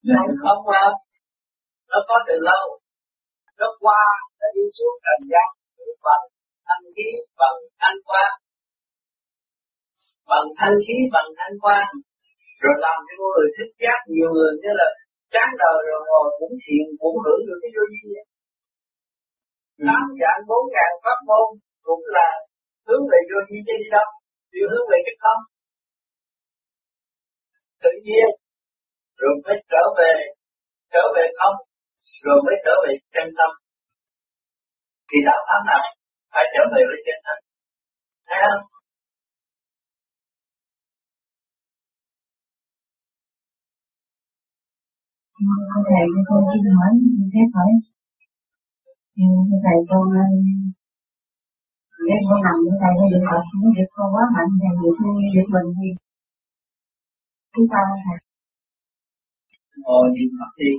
Dạ. 0.08 0.20
không 0.42 0.60
mà 0.70 0.84
nó 1.90 1.98
có 2.08 2.16
từ 2.28 2.34
lâu. 2.48 2.64
Nó 3.58 3.68
qua 3.84 4.04
nó 4.40 4.46
đi 4.56 4.64
xuống 4.76 4.96
trần 5.04 5.20
gian. 5.32 5.48
Bằng 6.06 6.24
thanh 6.66 6.84
khí 6.96 7.08
bằng 7.40 7.56
thanh 7.80 7.98
quan 8.08 8.32
bằng 10.30 10.46
thanh 10.58 10.76
khí 10.84 10.96
bằng 11.14 11.28
thanh 11.38 11.54
quan 11.64 11.86
rồi 12.62 12.74
làm 12.84 12.98
cho 13.06 13.14
người 13.20 13.46
thích 13.56 13.72
giác. 13.82 13.98
Nhiều 14.14 14.28
người 14.34 14.52
như 14.62 14.70
là 14.80 14.88
chán 15.34 15.48
đời 15.62 15.78
rồi 15.88 16.00
ngồi 16.08 16.26
cũng 16.38 16.54
thiền 16.62 16.86
cũng 17.00 17.16
hưởng 17.24 17.42
được 17.46 17.58
cái 17.62 17.70
vô 17.76 17.84
vậy 18.14 18.24
tám 19.86 20.04
dạng 20.20 20.40
bốn 20.48 20.62
ngàn 20.74 20.92
pháp 21.04 21.18
môn 21.28 21.48
cũng 21.86 22.02
là 22.16 22.28
hướng 22.86 23.04
về 23.10 23.18
vô 23.28 23.38
vi 23.48 23.58
chứ 23.66 23.74
đi 23.80 23.88
đâu 23.96 24.08
đều 24.52 24.66
hướng 24.72 24.86
về 24.90 24.98
cái 25.06 25.16
không 25.22 25.42
tự 27.82 27.92
nhiên 28.06 28.28
rồi 29.20 29.34
mới 29.44 29.56
trở 29.72 29.84
về 29.98 30.12
trở 30.92 31.04
về 31.16 31.24
không 31.38 31.56
rồi 32.24 32.38
mới 32.46 32.56
trở 32.64 32.74
về 32.84 32.92
chân 33.14 33.26
tâm. 33.38 33.50
Thì 35.08 35.18
đạo 35.28 35.40
pháp 35.48 35.60
nào 35.68 35.82
phải 36.32 36.44
trở 36.52 36.62
về 36.72 36.82
với 36.90 37.00
chân 37.06 37.18
tâm. 37.26 37.38
Thấy 38.28 38.38
không? 38.44 38.64
Thầy 45.88 46.04
cho 46.14 46.22
con 46.28 46.40
xin 46.50 46.62
hỏi 46.78 46.92
phép 47.32 47.48
hỏi 47.56 47.70
nhưng 49.16 49.32
thầy 49.64 49.78
con 49.88 50.04
để 52.06 52.16
con 52.28 52.38
nằm 52.46 52.56
với 52.64 52.74
thầy 52.82 52.92
hay 52.98 53.08
được 53.12 53.24
học 53.30 53.42
những 53.58 53.72
việc 53.76 53.90
con 53.96 54.08
quá 54.14 54.24
mạnh 54.34 54.50
thầy 54.62 54.72
việc 54.80 54.96
việc 55.34 55.48
mình 55.54 55.68
thì 55.78 55.88
cái 57.52 57.64
sao 57.72 57.84
thầy 58.04 58.18
ngồi 59.84 60.04
niệm 60.14 60.30
Phật 60.38 60.52
đi. 60.60 60.70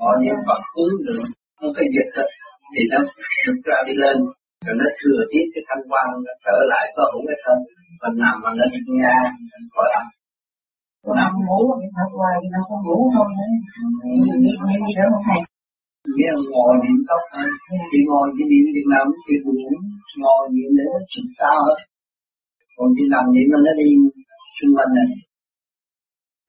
Ngồi 0.00 0.16
niệm 0.22 0.38
Phật 0.46 0.60
hướng 0.74 0.94
lượng 1.06 1.26
không 1.58 1.72
phải 1.76 1.86
dịch 1.94 2.10
thì 2.72 2.82
nó 2.92 2.98
xuất 3.40 3.56
ra 3.68 3.78
đi 3.88 3.94
lên. 4.02 4.16
Rồi 4.64 4.74
nó 4.80 4.86
thừa 4.98 5.20
tiếp 5.30 5.44
cái 5.52 5.62
thanh 5.68 5.84
quan 5.90 6.06
nó 6.26 6.32
trở 6.44 6.58
lại 6.72 6.84
có 6.96 7.02
hữu 7.12 7.22
cái 7.28 7.38
thân. 7.44 7.58
Mình 8.02 8.16
nằm 8.24 8.34
mà 8.42 8.50
nó 8.58 8.64
nha 9.00 9.16
mình 9.50 9.66
khỏi 9.74 9.86
làm 9.94 10.04
con 11.04 11.14
nằm 11.20 11.32
ngủ 11.46 11.60
thì 11.78 11.86
thật 11.96 12.08
hoài 12.18 12.34
thì 12.40 12.48
nó 12.54 12.60
không 12.68 12.82
ngủ 12.86 12.98
nữa 13.14 13.26
niệm 14.44 14.58
niệm 14.68 14.80
gì 14.86 14.92
nữa 14.98 15.08
không 15.12 15.24
thầy 15.28 15.40
nghĩa 16.16 16.30
là 16.34 16.40
ngồi 16.52 16.72
niệm 16.82 16.98
tốt 17.08 17.22
hơn 17.32 17.48
chỉ 17.90 17.98
ngồi 18.08 18.26
chỉ 18.34 18.42
niệm 18.50 18.64
việc 18.74 18.86
nào 18.92 19.04
chỉ 19.26 19.34
buồn 19.44 19.74
ngồi 20.22 20.42
niệm 20.54 20.70
để 20.76 20.84
nó 20.92 20.98
sức 21.12 21.26
sao 21.38 21.56
hết. 21.66 21.78
Còn 22.76 22.88
chỉ 22.96 23.04
nằm 23.12 23.24
niệm 23.34 23.46
mà 23.52 23.58
nó 23.66 23.72
đi 23.80 23.88
xung 24.56 24.72
quanh 24.76 24.92
này. 24.96 25.08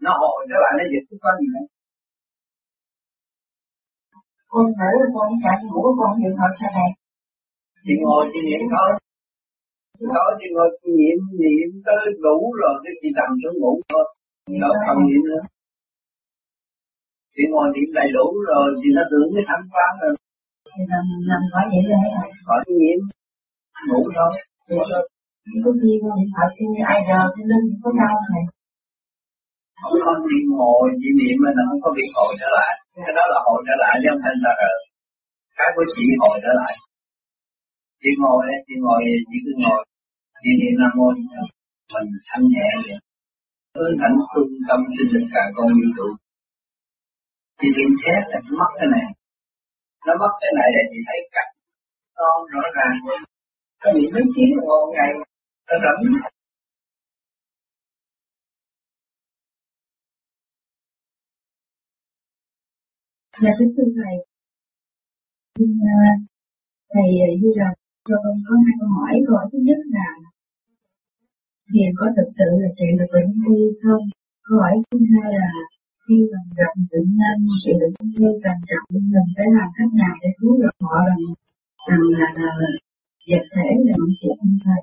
Nó 0.04 0.12
hồi 0.22 0.38
trở 0.50 0.58
lại 0.64 0.74
nó 0.80 0.84
dịch 0.92 1.06
có 1.24 1.32
gì 1.40 1.48
nữa 1.56 1.66
con 4.54 4.66
thử 4.78 4.92
con 5.16 5.30
chạy 5.44 5.58
ngủ 5.70 5.84
con 6.00 6.12
niệm 6.20 6.34
Phật 6.40 6.52
sao 6.60 6.70
thầy 6.76 6.90
chỉ 7.86 7.94
ngồi 8.04 8.24
chỉ 8.32 8.40
niệm 8.48 8.64
thôi. 8.74 8.90
Đó 10.14 10.26
chỉ 10.40 10.48
ngồi 10.56 10.70
niệm 10.98 11.18
niệm 11.42 11.68
tới 11.86 12.02
đủ 12.26 12.38
rồi 12.62 12.76
cái 12.84 12.94
chỉ 13.00 13.08
nằm 13.18 13.30
xuống 13.42 13.56
ngủ 13.62 13.74
thôi. 13.90 14.06
Đó 14.62 14.70
không 14.86 15.02
niệm 15.08 15.22
nữa 15.30 15.44
chỉ 17.36 17.44
ngồi 17.52 17.68
niệm 17.74 17.90
đầy 18.00 18.10
đủ 18.18 18.26
rồi 18.50 18.68
thì 18.80 18.90
nó 18.98 19.04
tưởng 19.12 19.30
cái 19.36 19.46
thanh 19.50 19.66
quan 19.74 19.92
rồi 20.02 20.14
thì 20.72 20.82
nằm 20.92 21.06
nằm 21.30 21.42
khỏi 21.52 21.66
vậy 21.72 21.84
rồi 21.92 22.06
khỏi 22.48 22.60
niệm 22.70 23.00
ngủ 23.90 24.02
thôi. 24.18 24.32
Có 25.64 25.72
khi 25.80 25.92
con 26.02 26.14
niệm 26.18 26.30
Phật 26.36 26.50
xin 26.58 26.70
ai 26.92 27.00
rờ 27.10 27.22
cái 27.36 27.46
lưng 27.52 27.68
có 27.84 27.90
đau 28.00 28.16
thầy 28.28 28.44
không 29.84 30.00
có 30.06 30.14
đi 30.32 30.40
ngồi 30.58 30.84
chỉ 31.00 31.10
niệm 31.20 31.36
mà 31.44 31.50
nó 31.58 31.64
không 31.70 31.82
có 31.86 31.90
bị 31.98 32.06
hồi 32.16 32.32
trở 32.42 32.50
lại. 32.58 32.72
Cái 33.06 33.14
đó 33.18 33.24
là 33.32 33.40
hồi 33.46 33.60
trở 33.68 33.76
lại 33.84 33.94
chứ 34.02 34.08
không 34.12 34.22
phải 34.24 34.34
là 34.46 34.54
cái 35.58 35.70
của 35.76 35.86
chị 35.94 36.06
hồi 36.22 36.36
trở 36.44 36.52
lại. 36.62 36.74
Chị 38.02 38.12
ngồi 38.22 38.40
đấy 38.48 38.60
chị 38.68 38.76
ngồi 38.84 39.00
chị 39.30 39.38
cứ 39.46 39.54
ngồi. 39.64 39.80
Chị 40.44 40.52
niệm 40.60 40.74
nam 40.82 40.92
mô 40.98 41.08
mình 41.94 42.08
thanh 42.30 42.46
nhẹ 42.54 42.70
vậy. 42.86 43.00
Hướng 43.76 43.96
ảnh 44.08 44.18
trung 44.32 44.54
tâm 44.68 44.80
sinh 44.96 45.10
lực 45.14 45.26
cả 45.34 45.44
con 45.56 45.68
vũ 45.78 45.88
trụ 45.98 46.08
thì 47.60 47.68
điện 47.78 47.92
xét 48.02 48.22
là 48.32 48.40
nó 48.46 48.54
mất 48.60 48.72
cái 48.78 48.88
này 48.96 49.08
nó 50.06 50.14
mất 50.22 50.34
cái 50.42 50.52
này 50.60 50.70
là 50.76 50.82
chị 50.92 51.00
thấy 51.08 51.20
cắt, 51.34 51.48
con 52.18 52.38
rõ 52.54 52.64
ràng 52.78 52.96
có 53.82 53.90
những 53.96 54.12
mấy 54.14 54.24
tiếng 54.36 54.50
đồng 54.56 54.68
hồ 54.70 54.80
ngày 54.96 55.12
nó 55.68 55.76
rẫm 55.84 56.00
Dạ 63.42 63.52
kính 63.60 63.74
thưa 63.78 63.90
thầy, 63.98 64.16
xin 65.56 65.70
Thầy 66.94 67.08
như 67.42 67.50
là 67.56 67.70
cho 68.08 68.16
con 68.24 68.36
có 68.46 68.54
hai 68.66 68.74
câu 68.80 68.90
hỏi. 68.98 69.14
Câu 69.26 69.36
hỏi 69.38 69.46
thứ 69.52 69.60
nhất 69.68 69.80
là 69.96 70.08
thiền 71.70 71.90
có 72.00 72.06
thực 72.16 72.30
sự 72.38 72.48
là 72.62 72.70
trị 72.78 72.88
được 73.00 73.10
bệnh 73.14 73.28
ung 73.34 73.42
thư 73.44 73.58
không? 73.84 74.04
Câu 74.46 74.56
hỏi 74.62 74.74
thứ 74.92 75.00
hai 75.14 75.30
là 75.42 75.52
khi 76.06 76.18
mà 76.32 76.40
gặp 76.60 76.74
tự 76.92 77.00
nhân 77.18 77.38
trị 77.62 77.72
bệnh 77.80 77.94
ung 78.02 78.38
trầm 78.44 78.58
trọng 78.70 78.88
mình 78.94 79.08
phải 79.36 79.48
làm 79.56 79.70
cách 79.78 79.94
nào 80.02 80.14
để 80.22 80.30
cứu 80.40 80.54
được 80.62 80.76
họ 80.86 80.96
rằng 81.10 81.24
rằng 81.88 82.06
là, 82.18 82.28
là, 82.62 82.72
vật 83.30 83.44
thể 83.54 83.70
là 83.86 83.94
một 84.00 84.12
sự 84.20 84.30
không 84.38 84.56
thật 84.64 84.82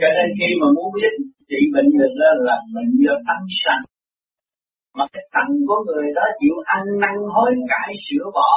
Cho 0.00 0.08
nên 0.16 0.28
khi 0.38 0.48
mà 0.60 0.66
muốn 0.76 0.88
biết 0.96 1.12
trị 1.50 1.60
bệnh 1.74 1.88
được 1.98 2.12
đó 2.20 2.30
là 2.46 2.56
bệnh 2.74 2.92
do 3.04 3.14
tâm 3.28 3.42
sanh. 3.62 3.84
Mà 4.96 5.04
cái 5.12 5.24
tâm 5.34 5.48
của 5.68 5.80
người 5.86 6.08
đó 6.16 6.24
chịu 6.40 6.56
ăn 6.76 6.84
năn 7.02 7.16
hối 7.34 7.50
cải 7.72 7.90
sửa 8.06 8.26
bỏ 8.38 8.52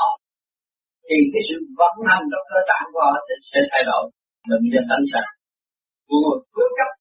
thì 1.07 1.17
cái 1.33 1.41
sự 1.47 1.57
vận 1.79 1.95
hành 2.09 2.23
trong 2.31 2.45
cơ 2.51 2.59
tạng 2.69 2.87
của 2.93 3.01
họ 3.07 3.13
sẽ 3.51 3.59
thay 3.71 3.81
đổi 3.89 4.03
bệnh 4.49 4.65
do 4.73 4.81
tâm 4.89 5.01
sanh. 5.13 5.29
Người 6.09 6.37
cuối 6.53 6.69
cấp 6.77 6.91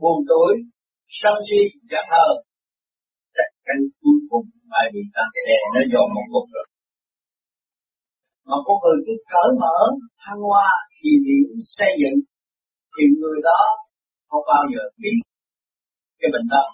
buồn 0.00 0.18
tuổi, 0.28 0.52
sân 1.20 1.36
si, 1.46 1.60
giận 1.90 2.04
hờn, 2.12 2.34
tất 3.70 3.80
cuối 4.02 4.18
cùng 4.30 4.46
phải 4.70 4.86
bị 4.94 5.02
tăng 5.14 5.30
xe 5.44 5.56
nó 5.74 5.82
dồn 5.92 6.06
một 6.16 6.26
cục 6.32 6.46
rồi. 6.54 6.66
Mà 8.48 8.56
có 8.66 8.72
người 8.80 8.98
cứ 9.06 9.14
cởi 9.32 9.48
mở, 9.62 9.78
thăng 10.22 10.40
hoa, 10.48 10.68
thì 10.96 11.10
điểm 11.26 11.48
xây 11.76 11.92
dựng, 12.02 12.18
thì 12.94 13.02
người 13.20 13.38
đó 13.48 13.60
không 14.28 14.44
bao 14.50 14.62
giờ 14.72 14.82
biết 15.02 15.16
cái 16.20 16.28
bệnh 16.34 16.46
đó. 16.54 16.64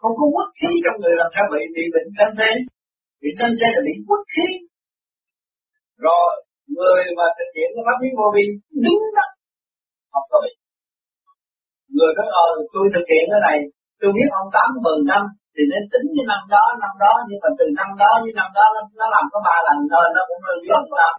Không 0.00 0.14
có 0.18 0.24
quốc 0.34 0.48
khí 0.58 0.70
trong 0.84 0.96
người 1.00 1.14
làm 1.20 1.30
sao 1.34 1.44
bị 1.52 1.62
bị 1.76 1.84
bệnh 1.94 2.08
tâm 2.18 2.28
thế. 2.38 2.52
Bị 3.22 3.30
tâm 3.38 3.50
thế 3.58 3.68
là 3.74 3.80
bị 3.88 3.94
quốc 4.08 4.22
khí. 4.34 4.48
Rồi 6.06 6.28
người 6.76 7.02
mà 7.18 7.26
thực 7.38 7.50
hiện 7.56 7.68
cái 7.74 7.82
pháp 7.86 7.98
lý 8.02 8.08
vô 8.18 8.26
vi 8.34 8.44
đứng 8.84 9.02
đó 9.18 9.26
không 10.12 10.26
có 10.30 10.38
bị 10.44 10.52
người 11.96 12.12
nói 12.18 12.28
ờ 12.44 12.48
tôi 12.74 12.84
thực 12.94 13.06
hiện 13.10 13.24
cái 13.32 13.40
này 13.48 13.58
tôi 14.00 14.10
biết 14.16 14.28
ông 14.40 14.48
tám 14.56 14.68
mừng 14.84 15.02
năm 15.10 15.22
thì 15.54 15.62
nên 15.72 15.82
tính 15.92 16.06
cái 16.14 16.24
năm 16.32 16.42
đó 16.54 16.64
năm 16.82 16.92
đó 17.04 17.14
nhưng 17.26 17.40
mà 17.42 17.50
từ 17.58 17.66
năm 17.78 17.90
đó 18.02 18.10
với 18.22 18.32
năm 18.40 18.48
đó 18.58 18.64
nó, 19.00 19.06
làm 19.14 19.24
có 19.32 19.38
ba 19.48 19.56
lần 19.66 19.78
thôi 19.92 20.04
nó 20.14 20.22
cũng 20.28 20.40
hơi 20.46 20.56
biết 20.62 20.80
năm 21.00 21.14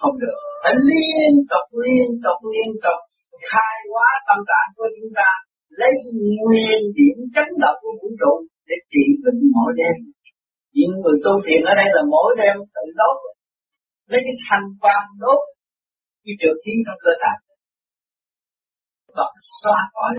không 0.00 0.16
được. 0.22 0.38
Phải 0.62 0.74
liên 0.90 1.32
tục 1.50 1.66
liên 1.86 2.08
tục 2.24 2.38
liên 2.54 2.70
tục 2.84 3.00
khai 3.50 3.76
hóa 3.92 4.08
tâm 4.28 4.38
trạng 4.50 4.68
của 4.76 4.88
chúng 4.96 5.12
ta 5.18 5.30
lấy 5.80 5.92
nguyên 6.42 6.80
điểm 6.98 7.18
chấn 7.34 7.48
động 7.62 7.78
của 7.82 7.94
vũ 8.00 8.08
trụ 8.20 8.32
để 8.68 8.76
trị 8.92 9.04
bệnh 9.22 9.40
mỗi 9.54 9.70
đêm. 9.80 9.96
Những 10.76 10.92
người 11.00 11.16
tu 11.24 11.32
thiền 11.44 11.60
ở 11.70 11.72
đây 11.80 11.88
là 11.96 12.02
mỗi 12.14 12.30
đêm 12.40 12.56
tự 12.74 12.84
đốt 13.00 13.16
lấy 14.10 14.20
cái 14.26 14.36
thanh 14.46 14.66
quan 14.82 15.02
đốt 15.22 15.40
cái 16.24 16.34
trượt 16.40 16.56
khí 16.64 16.74
trong 16.86 16.98
cơ 17.04 17.12
thể. 17.22 17.34
Phật 19.16 19.32
xóa 19.60 19.78
khỏi 19.94 20.12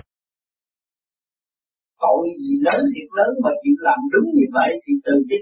tội 2.04 2.22
gì 2.44 2.52
lớn 2.66 2.82
thiệt 2.92 3.10
lớn 3.18 3.32
mà 3.44 3.50
chịu 3.62 3.76
làm 3.86 3.98
đúng 4.12 4.28
như 4.36 4.46
vậy 4.56 4.70
thì 4.82 4.92
từ 5.06 5.14
chứ 5.28 5.38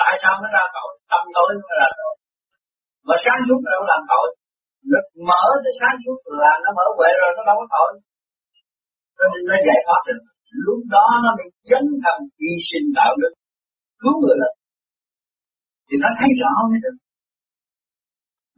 tại 0.00 0.12
sao 0.22 0.34
nó 0.42 0.48
ra 0.56 0.64
tội? 0.76 0.90
Tâm 1.10 1.22
tối 1.36 1.48
nó 1.60 1.72
ra 1.80 1.88
tội. 2.00 2.14
Mà 3.08 3.14
sáng 3.24 3.40
suốt 3.46 3.60
nó 3.64 3.80
làm 3.92 4.02
tội. 4.12 4.28
Nó 4.90 5.00
mở 5.28 5.44
tới 5.62 5.72
sáng 5.80 5.96
suốt 6.02 6.18
là 6.42 6.52
nó 6.64 6.70
mở 6.78 6.86
huệ 6.96 7.10
rồi 7.20 7.30
nó 7.36 7.42
đâu 7.48 7.56
có 7.60 7.66
tội. 7.74 7.90
Cho 9.16 9.24
nên 9.32 9.42
nó 9.50 9.56
giải 9.66 9.80
thoát 9.86 10.02
được. 10.08 10.22
Lúc 10.66 10.80
đó 10.94 11.06
nó 11.24 11.30
mới 11.38 11.48
dấn 11.70 11.84
thân 12.02 12.16
hy 12.40 12.52
sinh 12.68 12.86
đạo 12.98 13.12
đức 13.22 13.32
cứu 14.02 14.14
người 14.20 14.36
lực 14.42 14.54
thì 15.86 15.94
nó 16.04 16.08
thấy 16.18 16.30
rõ 16.40 16.52
mới 16.70 16.80
được. 16.84 16.96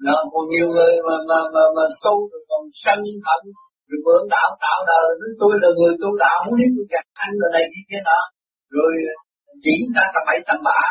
Nó 0.06 0.14
còn 0.32 0.44
nhiều 0.52 0.68
người 0.74 0.92
mà 1.06 1.16
mà 1.28 1.38
mà, 1.54 1.64
mà 1.76 1.84
sâu 2.02 2.16
rồi 2.30 2.42
còn 2.50 2.62
sân 2.82 2.98
hận 3.26 3.42
rồi 3.88 3.98
mượn 4.04 4.22
đạo 4.34 4.48
tạo 4.64 4.78
đời 4.90 5.06
nói 5.20 5.32
tôi 5.40 5.52
là 5.62 5.68
người 5.78 5.94
tu 6.02 6.10
đạo, 6.24 6.38
muốn 6.44 6.54
biết 6.58 6.70
tôi 6.76 6.86
gặp 6.94 7.04
anh 7.24 7.32
là 7.40 7.48
này 7.54 7.64
như 7.72 7.82
thế 7.88 7.98
nọ. 8.08 8.20
Rồi 8.76 8.92
ờ, 9.12 9.14
chỉ 9.64 9.74
ta 9.94 10.04
tầm 10.14 10.22
bậy 10.28 10.38
tầm 10.48 10.58
bạ, 10.68 10.82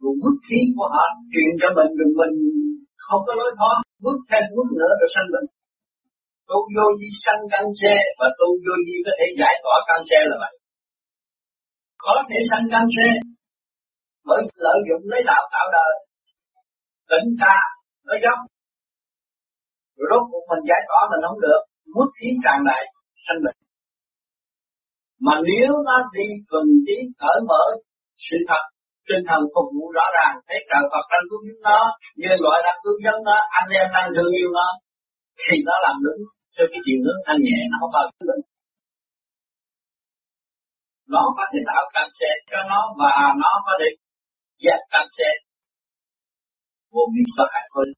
rồi 0.00 0.12
bước 0.22 0.36
khí 0.46 0.60
của 0.76 0.88
họ, 0.94 1.04
truyền 1.32 1.50
cho 1.60 1.68
mình, 1.78 1.90
rồi 1.98 2.10
mình 2.18 2.34
không 3.06 3.22
có 3.26 3.32
lối 3.40 3.50
thoát, 3.58 3.78
bước 4.04 4.18
thêm 4.28 4.44
bước 4.56 4.68
nữa 4.78 4.92
rồi 5.00 5.10
sanh 5.14 5.28
bệnh. 5.32 5.48
Tu 6.48 6.58
vô 6.74 6.86
di 7.00 7.10
sanh 7.24 7.42
căn 7.52 7.64
xe, 7.80 7.94
và 8.18 8.28
tu 8.38 8.48
vô 8.64 8.74
di 8.86 8.96
có 9.06 9.12
thể 9.18 9.26
giải 9.40 9.54
tỏa 9.64 9.76
căn 9.88 10.00
xe 10.10 10.18
là 10.30 10.36
vậy. 10.42 10.54
Có 12.04 12.14
thể 12.28 12.38
sanh 12.50 12.66
căn 12.72 12.84
xe, 12.96 13.08
bởi 14.28 14.40
lợi 14.64 14.78
dụng 14.88 15.04
lấy 15.12 15.22
đạo 15.30 15.42
tạo 15.54 15.66
đời. 15.76 15.92
Tỉnh 17.10 17.28
ta, 17.42 17.56
nó 18.06 18.14
dốc. 18.24 18.38
Rồi 19.96 20.06
rốt 20.10 20.22
cuộc 20.30 20.44
mình 20.50 20.64
giải 20.70 20.82
tỏa 20.88 21.00
mình 21.10 21.22
không 21.28 21.40
được 21.46 21.62
mất 21.96 22.08
khí 22.16 22.28
tràn 22.44 22.58
đầy 22.68 22.82
sanh 23.24 23.40
bệnh. 23.44 23.58
Mà 25.26 25.34
nếu 25.48 25.70
nó 25.86 25.96
đi 26.16 26.26
thuần 26.48 26.66
trí 26.86 26.96
cởi 27.22 27.38
mở, 27.48 27.64
sự 28.26 28.36
thật, 28.48 28.62
tinh 29.08 29.22
thần 29.28 29.40
phục 29.54 29.68
vụ 29.74 29.84
rõ 29.96 30.06
ràng, 30.16 30.34
thấy 30.46 30.58
trời 30.70 30.84
Phật 30.92 31.04
đang 31.12 31.24
cứu 31.30 31.40
giúp 31.46 31.58
nó 31.68 31.80
nhân 32.20 32.36
loại 32.44 32.58
đang 32.66 32.78
cứu 32.84 32.96
giúp 33.04 33.16
nó 33.28 33.36
anh 33.58 33.68
em 33.80 33.86
đang 33.94 34.08
thương 34.14 34.32
yêu 34.38 34.48
nó, 34.58 34.68
thì 35.42 35.56
nó 35.68 35.74
làm 35.84 35.96
đúng 36.04 36.20
cho 36.54 36.64
cái 36.70 36.80
chiều 36.84 36.98
nước 37.04 37.18
thanh 37.26 37.40
nhẹ, 37.46 37.58
nó 37.70 37.76
không 37.80 37.92
bao 37.96 38.04
giờ 38.10 38.22
bệnh. 38.28 38.44
Nó 41.12 41.22
có 41.36 41.44
thể 41.50 41.60
tạo 41.68 41.82
cảm 41.94 42.08
xe 42.18 42.30
cho 42.50 42.60
nó 42.70 42.80
và 43.00 43.14
nó 43.42 43.52
có 43.66 43.72
thể 43.80 43.90
dẹp 44.64 44.80
cancer. 44.92 45.36
Vô 46.92 47.02
vi 47.14 47.22
có 47.36 47.44
hại 47.52 47.66
hơn 47.74 47.88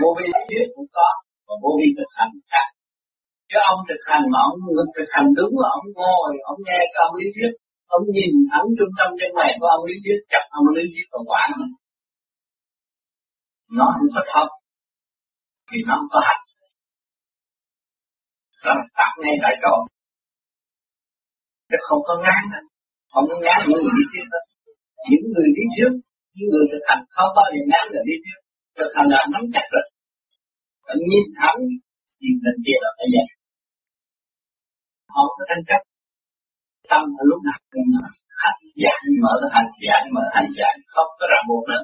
vô 0.00 0.08
vi 0.18 0.26
lý 0.48 0.58
cũng 0.74 0.86
có 0.96 1.08
còn 1.48 1.56
vô 1.62 1.70
vi 1.80 1.88
thực 1.98 2.10
hành 2.18 2.32
khác 2.52 2.68
chứ 3.50 3.58
ông 3.72 3.80
thực 3.88 4.02
hành 4.10 4.24
mà 4.32 4.38
ông 4.50 4.58
thực 4.96 5.08
hành 5.14 5.28
đúng 5.38 5.54
là 5.62 5.68
ông 5.78 5.86
ngồi, 5.98 6.30
ông 6.52 6.60
nghe 6.66 6.80
cái 6.92 7.00
ông 7.08 7.14
lý 7.20 7.26
thuyết. 7.34 7.52
Ông 7.96 8.04
nhìn 8.16 8.32
thẳng 8.50 8.66
trung 8.78 8.92
tâm 8.98 9.08
chân 9.18 9.30
mày 9.38 9.50
của 9.60 9.68
ông 9.76 9.84
lý 9.88 9.94
thuyết 10.04 10.18
chắc 10.32 10.44
ông 10.58 10.66
lý 10.76 10.84
thuyết 10.92 11.06
còn 11.12 11.22
quản 11.30 11.48
mình. 11.58 11.72
Nó 13.78 13.86
không 13.96 14.10
có 14.14 14.22
thật, 14.32 14.48
thì 15.68 15.78
nó 15.86 15.94
không 15.98 16.10
có 16.14 16.20
hạnh 16.28 16.44
đó 18.64 18.72
là 18.78 18.86
tắt 18.98 19.10
ngay 19.20 19.36
tại 19.44 19.54
chỗ. 19.62 19.74
Chứ 21.68 21.76
không 21.86 22.02
có 22.08 22.14
ngán 22.24 22.42
không 23.12 23.26
có 23.30 23.36
ngán 23.44 23.58
những 23.68 23.80
người 23.82 23.94
lý 23.98 24.04
thuyết 24.10 24.26
đó. 24.34 24.40
Những 25.10 25.26
người 25.32 25.48
lý 25.56 25.64
thuyết, 25.74 25.92
những 26.34 26.48
người 26.52 26.64
thực 26.70 26.82
hành, 26.88 27.02
không 27.16 27.30
bao 27.36 27.46
giờ 27.52 27.62
ngán 27.70 27.84
người 27.90 28.04
lý 28.08 28.16
thuyết. 28.22 28.38
Thực 28.78 28.90
hành 28.96 29.08
là 29.12 29.20
nắm 29.32 29.42
chắc 29.54 29.66
rồi 29.72 29.84
bạn 30.88 30.98
nhìn 31.10 31.26
thẳng 31.38 31.58
thì 32.18 32.28
mình 32.42 32.58
kia 32.64 32.78
là 32.84 32.90
phải 32.98 33.08
vậy 33.14 33.28
không 35.14 35.30
có 35.36 35.42
tranh 35.48 35.64
chấp. 35.68 35.80
Tâm 36.90 37.02
là 37.16 37.22
lúc 37.30 37.40
nào 37.48 37.58
cũng 37.72 37.88
hành 38.42 38.60
giải 38.82 39.00
mở, 39.22 39.34
hành 39.56 39.70
giải 39.86 40.02
mở, 40.14 40.24
hành 40.36 40.50
giải 40.58 40.74
không 40.92 41.10
có 41.18 41.24
ràng 41.32 41.46
buộc 41.48 41.64
nữa. 41.70 41.82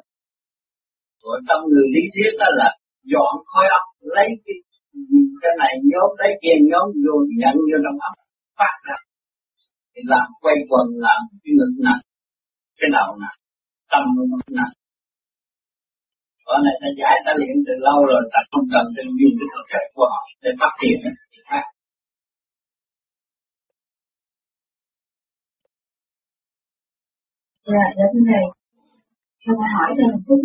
Của 1.22 1.36
tâm 1.48 1.58
người 1.70 1.86
lý 1.94 2.02
thuyết 2.14 2.32
đó 2.40 2.48
là 2.60 2.68
dọn 3.12 3.34
khói 3.50 3.66
óc 3.78 3.86
lấy 4.16 4.28
cái 4.44 4.56
cái 5.42 5.52
này 5.62 5.72
nhóm 5.90 6.08
lấy 6.20 6.32
kia 6.42 6.56
nhóm 6.70 6.86
vô 7.04 7.14
nhận 7.40 7.54
vô 7.68 7.76
trong 7.84 7.98
óc 8.08 8.14
phát 8.58 8.74
ra. 8.86 8.96
Thì 9.92 10.00
làm 10.12 10.26
quay 10.42 10.56
quần, 10.68 10.86
làm 11.06 11.20
cái 11.42 11.52
ngực 11.56 11.74
nặng, 11.86 12.02
cái 12.78 12.88
đầu 12.96 13.08
nặng, 13.22 13.38
tâm 13.90 14.02
nó 14.30 14.38
nặng 14.58 14.74
con 16.46 16.58
này 16.66 16.76
ta 16.82 16.88
giải 17.00 17.16
ta 17.24 17.32
luyện 17.38 17.56
từ 17.66 17.74
lâu 17.86 17.98
rồi 18.10 18.22
ta 18.32 18.40
không 18.50 18.66
cần 18.72 18.84
phải 18.94 19.04
dùng 19.18 19.34
cái 19.38 19.48
thực 19.54 19.66
chất 19.72 19.84
của 19.96 20.06
họ 20.12 20.22
để 20.42 20.50
phát 20.60 20.72
triển. 20.80 20.98
Dạ, 27.70 27.84
dạ 27.96 28.06
thưa 28.12 28.24
thầy, 28.30 28.44
cho 29.42 29.50
tôi 29.58 29.68
hỏi 29.74 29.88
đây 29.98 30.06
một 30.12 30.20
chút 30.26 30.40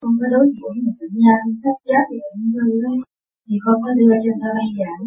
Con 0.00 0.12
có 0.20 0.26
đối 0.34 0.46
diện 0.56 0.74
một 0.84 0.94
bệnh 1.00 1.16
nhân 1.24 1.42
sắp 1.62 1.76
chết 1.86 2.04
vì 2.10 2.18
ung 2.34 2.46
thư 2.54 2.66
đó, 2.84 2.92
thì 3.46 3.54
con 3.64 3.76
có 3.84 3.90
đưa 3.98 4.14
cho 4.24 4.32
ta 4.42 4.48
băng 4.56 4.72
giảng. 4.78 5.02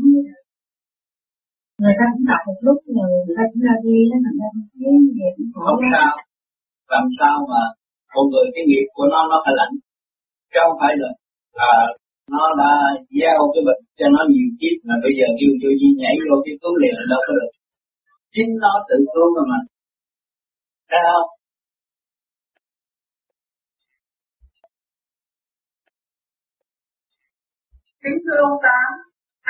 Người 1.82 1.96
ta 2.00 2.06
cũng 2.14 2.26
đọc 2.30 2.42
một 2.48 2.60
lúc 2.68 2.80
rồi 2.98 3.10
người 3.24 3.36
ta 3.38 3.44
cũng 3.50 3.62
ra 3.68 3.76
đi 3.86 3.98
đó 4.12 4.18
thành 4.24 4.38
ra 4.40 4.48
không 4.54 4.68
biết 4.80 4.98
gì 5.18 5.28
cũng 5.36 5.50
không 5.66 5.82
sao. 5.94 6.14
Làm 6.94 7.06
sao 7.20 7.36
mà 7.52 7.64
một 8.16 8.26
người 8.32 8.48
cái 8.56 8.64
nghiệp 8.70 8.88
của 8.96 9.08
nó 9.14 9.20
nó 9.32 9.38
phải 9.46 9.54
lãnh 9.60 9.74
chứ 10.54 10.60
không 10.66 10.78
phải 10.82 10.94
là 11.02 11.10
à, 11.72 11.76
nó 12.36 12.46
đã 12.62 12.72
gieo 13.18 13.42
cái 13.54 13.64
bệnh 13.68 13.82
cho 13.98 14.06
nó 14.16 14.22
nhiều 14.34 14.50
kiếp 14.60 14.76
mà 14.88 14.96
bây 15.04 15.14
giờ 15.18 15.28
kêu 15.40 15.52
cho 15.62 15.70
Di 15.80 15.90
nhảy 16.02 16.16
vô 16.26 16.36
cái 16.46 16.56
cứu 16.62 16.74
liền 16.82 16.96
đâu 17.12 17.22
có 17.28 17.34
được 17.40 17.52
chính 18.36 18.52
nó 18.64 18.74
tự 18.90 18.98
cứu 19.14 19.28
mà 19.36 19.44
mà 19.52 19.60
thấy 20.92 21.02
không 21.10 21.30
Kính 28.04 28.20
thưa 28.26 28.40
ông 28.50 28.58
Tám, 28.66 28.92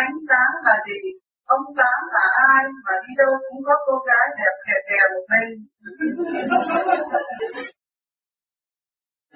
ánh 0.04 0.16
sáng 0.30 0.54
là 0.66 0.76
gì? 0.88 1.00
Ông 1.56 1.66
Tám 1.80 2.00
là 2.16 2.26
ai 2.50 2.64
mà 2.86 2.94
đi 3.04 3.12
đâu 3.22 3.32
cũng 3.46 3.62
có 3.68 3.76
cô 3.88 3.96
gái 4.08 4.26
đẹp 4.40 4.56
kè 4.66 4.76
kè 4.88 5.00
một 5.14 5.24
bên. 5.32 5.48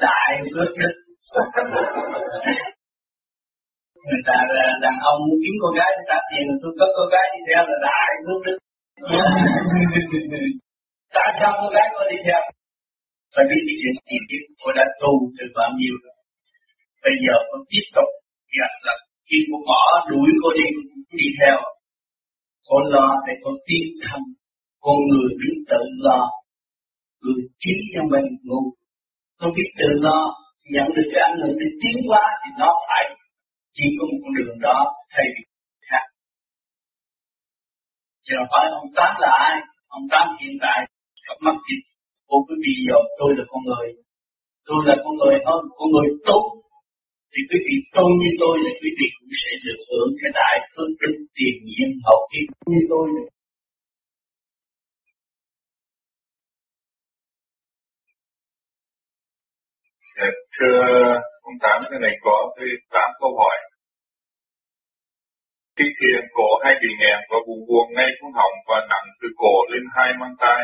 đại 0.03 0.31
phước 0.53 0.71
đức 0.79 1.06
người 4.07 4.21
ta 4.27 4.37
đàn 4.83 4.95
ông 5.11 5.19
muốn 5.25 5.37
kiếm 5.43 5.55
con 5.61 5.73
gái 5.79 5.91
trả 6.09 6.17
tiền 6.29 6.45
tôi 6.61 6.71
có 6.79 6.85
con 6.95 7.07
gái 7.13 7.25
đi 7.33 7.39
theo 7.47 7.61
là 7.69 7.77
đại 7.87 8.11
phước 8.23 8.39
đức 8.45 8.57
tại 11.17 11.29
sao 11.39 11.49
con 11.59 11.69
gái 11.75 11.87
có 11.95 12.03
đi 12.11 12.17
theo? 12.27 12.41
Phải 13.33 13.45
biết 13.49 13.61
cái 13.67 13.75
chuyện 13.79 13.93
tiền 14.07 14.23
kiếp 14.29 14.43
tôi 14.59 14.71
đã 14.77 14.85
tu 15.01 15.11
từ 15.37 15.45
bao 15.57 15.69
nhiêu 15.79 15.95
rồi. 16.03 16.17
Bây 17.03 17.15
giờ 17.23 17.35
con 17.49 17.61
tiếp 17.71 17.85
tục 17.95 18.09
gạt 18.57 18.73
là 18.85 18.95
khi 19.27 19.37
cô 19.49 19.57
bỏ 19.69 19.83
đuổi 20.09 20.29
cô 20.41 20.49
đi 20.59 20.67
đi 21.21 21.27
theo. 21.39 21.57
Con 22.69 22.83
lo 22.93 23.07
để 23.27 23.33
con 23.43 23.55
tiến 23.67 23.87
thân. 24.03 24.21
Con 24.85 24.97
người 25.09 25.29
biết 25.41 25.57
tự 25.71 25.81
lo 26.05 26.21
người 27.21 27.41
trí 27.61 27.73
trong 27.93 28.07
mình 28.13 28.27
ngu. 28.47 28.61
Không 29.39 29.53
biết 29.57 29.69
tự 29.79 29.89
lo 30.05 30.19
nhận 30.73 30.87
được 30.95 31.07
cái 31.11 31.21
ảnh 31.29 31.37
hưởng 31.41 31.55
để 31.61 31.67
tiến 31.81 31.97
hóa 32.07 32.23
thì 32.41 32.49
nó 32.61 32.69
phải 32.87 33.03
chỉ 33.75 33.87
có 33.97 34.03
một 34.09 34.19
con 34.23 34.33
đường 34.37 34.57
đó 34.67 34.77
thay 35.13 35.25
vì 35.33 35.41
khác. 35.89 36.05
Chứ 38.25 38.33
không 38.37 38.51
phải 38.53 38.65
ông 38.81 38.89
tám 38.97 39.11
là 39.23 39.31
ai, 39.49 39.55
ông 39.97 40.05
tám 40.11 40.25
hiện 40.39 40.55
tại 40.63 40.77
cặp 41.27 41.37
mắt 41.45 41.55
thịt 41.65 41.81
của 42.27 42.39
quý 42.47 42.55
vị 42.63 42.73
dòm, 42.87 43.03
tôi 43.19 43.29
là 43.37 43.43
con 43.51 43.61
người. 43.69 43.87
Tôi 44.67 44.79
là 44.87 44.95
con 45.03 45.13
người 45.19 45.35
hơn 45.47 45.61
con 45.77 45.87
người 45.93 46.09
tốt. 46.29 46.43
Thì 47.31 47.39
quý 47.49 47.57
vị 47.67 47.75
tôn 47.95 48.09
như 48.21 48.31
tôi 48.41 48.53
là 48.63 48.71
quý 48.81 48.89
vị 48.99 49.07
cũng 49.17 49.31
sẽ 49.41 49.51
được 49.65 49.79
hưởng 49.89 50.11
cái 50.19 50.31
đại 50.39 50.55
phước 50.71 50.91
đức 51.01 51.15
tiền 51.37 51.55
nhiên 51.69 51.89
hậu 52.07 52.21
kiếp 52.31 52.47
như 52.71 52.81
tôi 52.91 53.05
được 53.15 53.29
Ờ, 60.25 60.27
thưa 60.55 60.77
ông 61.47 61.57
Tám, 61.63 61.79
cái 61.89 61.99
này 62.05 62.15
có 62.21 62.53
tới 62.57 62.69
8 62.91 63.09
câu 63.19 63.31
hỏi. 63.39 63.57
Khi 65.77 65.85
thiền 65.99 66.23
cổ 66.37 66.49
hay 66.63 66.73
bị 66.81 66.89
nghẹn 66.99 67.19
và 67.29 67.37
buồn 67.47 67.59
buồn 67.69 67.85
ngay 67.95 68.09
xuống 68.17 68.33
họng 68.39 68.57
và 68.67 68.77
nặng 68.89 69.07
từ 69.21 69.27
cổ 69.37 69.55
lên 69.71 69.83
hai 69.95 70.09
mang 70.19 70.35
tay. 70.39 70.61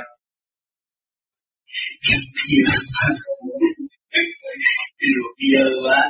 Điều 5.00 5.24
dơ 5.40 5.66
quá. 5.86 6.02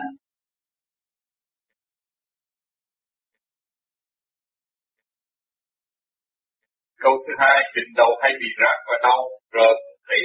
Câu 7.04 7.14
thứ 7.28 7.34
hai, 7.40 7.58
bệnh 7.76 7.94
đầu 7.96 8.12
hay 8.22 8.32
bị 8.40 8.48
rác 8.60 8.78
và 8.88 8.96
đau, 9.04 9.22
rợn, 9.54 9.78
thấy 10.08 10.22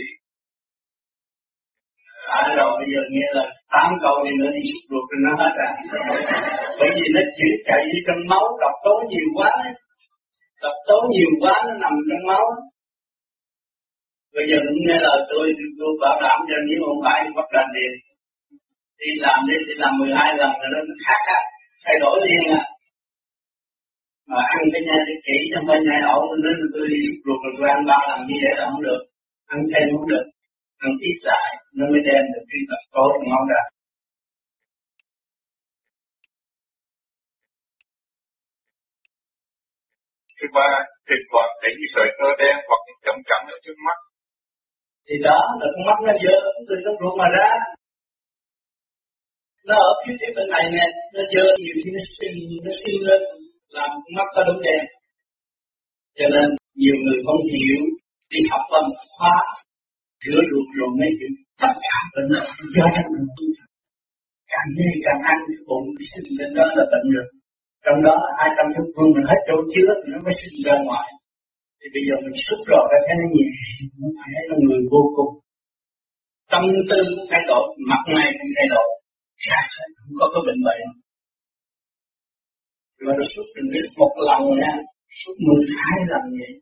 À 2.37 2.41
rồi 2.59 2.73
bây 2.81 2.89
giờ 2.93 3.03
nghe 3.13 3.27
là 3.37 3.45
tám 3.73 3.91
câu 4.03 4.15
thì 4.25 4.31
nữa 4.39 4.51
đi 4.57 4.63
sụp 4.71 4.85
ruột 4.91 5.07
nó 5.25 5.33
hết 5.41 5.53
à. 5.69 5.71
Bởi 6.79 6.91
vì 6.97 7.07
nó 7.15 7.23
chuyển 7.37 7.55
chạy 7.67 7.81
đi 7.91 7.99
trong 8.07 8.21
máu, 8.31 8.45
độc 8.63 8.75
tố 8.85 8.95
nhiều 9.11 9.29
quá. 9.39 9.53
Độc 10.63 10.77
tố 10.89 10.99
nhiều 11.13 11.31
quá 11.43 11.55
nó 11.67 11.75
nằm 11.85 11.95
trong 12.09 12.25
máu. 12.31 12.45
Bây 14.35 14.45
giờ 14.51 14.57
cũng 14.67 14.81
nghe 14.87 14.99
lời 15.07 15.19
tôi, 15.31 15.47
tôi 15.79 15.93
bảo 16.03 16.17
đảm 16.25 16.39
cho 16.49 16.57
nếu 16.69 16.81
không 16.87 17.01
phải 17.05 17.21
bắt 17.37 17.49
đầu 17.55 17.67
liền. 17.75 17.93
đi 19.01 19.11
làm 19.25 19.39
đi 19.49 19.57
thì 19.67 19.75
làm 19.83 19.93
12 19.99 20.37
lần 20.41 20.51
rồi 20.61 20.71
nó 20.89 20.95
khác 21.07 21.23
á, 21.39 21.41
thay 21.85 21.97
đổi 22.03 22.17
liền 22.25 22.45
à. 22.61 22.65
Mà 24.31 24.41
ăn 24.55 24.63
cái 24.73 24.83
nhà 24.89 24.99
cái 25.09 25.19
kỹ 25.27 25.39
trong 25.53 25.65
bên 25.69 25.81
nhà 25.89 25.99
ẩu 26.15 26.23
nên 26.45 26.57
tôi 26.73 26.85
đi 26.93 26.99
sụp 27.07 27.19
ruột 27.27 27.39
rồi 27.45 27.53
tôi 27.59 27.69
ăn 27.77 27.81
ba 27.91 27.99
lần 28.09 28.21
như 28.29 28.37
vậy 28.45 28.55
là 28.59 28.65
không 28.71 28.83
được, 28.89 29.01
ăn 29.55 29.59
thêm 29.71 29.87
không 29.93 30.09
được 30.13 30.27
ăn 30.85 30.93
ít 31.09 31.19
lại 31.31 31.58
nó 31.79 31.85
mới 31.93 32.03
đem 32.09 32.23
được 32.33 32.45
cái 32.51 32.61
tập 32.71 32.83
tốt 32.95 33.13
ngon 33.29 33.45
ra 33.53 33.63
Thứ 40.39 40.47
ba, 40.57 40.69
thỉnh 41.09 41.25
thoảng 41.31 41.51
thấy 41.61 41.73
cái 41.79 41.89
sợi 41.95 42.09
tơ 42.19 42.29
đen 42.41 42.57
hoặc 42.69 42.83
chấm 43.05 43.17
chấm 43.29 43.41
ở 43.55 43.57
trước 43.65 43.79
mắt. 43.87 43.99
Thì 45.07 45.17
đó 45.29 45.41
là 45.61 45.67
con 45.73 45.85
mắt 45.89 45.99
nó 46.07 46.13
dơ 46.25 46.37
từ 46.69 46.75
trong 46.85 46.97
ruột 47.01 47.15
mà 47.21 47.29
ra. 47.37 47.51
Nó 49.69 49.77
ở 49.89 49.93
phía 50.03 50.15
phía 50.21 50.33
bên 50.37 50.47
này 50.55 50.65
nè, 50.77 50.87
nó 51.15 51.23
dơ 51.33 51.45
nhiều 51.63 51.77
khi 51.81 51.91
nó 51.97 52.03
sinh, 52.17 52.37
nó 52.67 52.73
sinh 52.81 52.99
lên, 53.09 53.23
làm 53.77 53.89
con 54.03 54.13
mắt 54.19 54.29
có 54.35 54.41
đúng 54.49 54.61
đen. 54.67 54.83
Cho 56.19 56.27
nên 56.35 56.47
nhiều 56.83 56.97
người 57.05 57.19
không 57.27 57.43
hiểu, 57.53 57.83
đi 58.33 58.41
học 58.51 58.65
văn 58.73 58.87
hóa, 59.19 59.37
rửa 60.25 60.41
ruột 60.51 60.67
rồi 60.79 60.91
mấy 61.01 61.11
chuyện 61.19 61.33
tất 61.63 61.75
cả 61.87 61.99
bệnh 62.15 62.29
là 62.35 62.43
do 62.75 62.85
trong 62.95 63.09
mình 63.15 63.29
tu 63.37 63.47
càng 64.53 64.69
ngày 64.77 64.95
càng 65.07 65.21
ăn 65.33 65.39
cũng 65.69 65.87
sinh 66.11 66.29
lên 66.39 66.51
đó 66.59 66.67
là 66.79 66.85
bệnh 66.93 67.07
rồi. 67.17 67.29
Trong 67.85 67.99
đó 68.07 68.15
hai 68.39 68.49
trăm 68.57 68.67
thức 68.75 68.87
vương 68.95 69.11
mình 69.15 69.27
hết 69.31 69.41
chỗ 69.49 69.57
chứa, 69.73 69.91
thì 70.01 70.09
nó 70.13 70.19
mới 70.27 70.35
sinh 70.41 70.57
ra 70.67 70.75
ngoài. 70.87 71.09
Thì 71.79 71.87
bây 71.95 72.03
giờ 72.07 72.15
mình 72.25 72.37
xúc 72.45 72.61
rồi 72.71 72.85
ra 72.91 72.99
thấy 73.05 73.15
nó 73.21 73.27
nhẹ, 73.35 73.49
nó 74.01 74.09
phải 74.19 74.31
là 74.49 74.57
người 74.65 74.81
vô 74.93 75.03
cùng. 75.17 75.33
Tâm 76.53 76.63
tư 76.91 76.99
cũng 77.15 77.27
thay 77.31 77.43
đổi, 77.51 77.65
mặt 77.91 78.03
mày 78.15 78.29
cũng 78.39 78.53
thay 78.57 78.67
đổi. 78.75 78.89
Khác 79.45 79.65
không 79.97 80.15
có 80.21 80.27
cái 80.33 80.43
bệnh 80.47 80.61
bệnh. 80.67 80.83
Rồi 83.03 83.13
nó 83.19 83.25
xúc 83.33 83.47
đừng 83.57 83.69
biết 83.73 83.87
một 84.01 84.13
lần 84.29 84.41
nha, 84.61 84.73
xúc 85.21 85.35
mười 85.47 85.65
hai 85.83 85.99
lần 86.13 86.25
vậy 86.41 86.53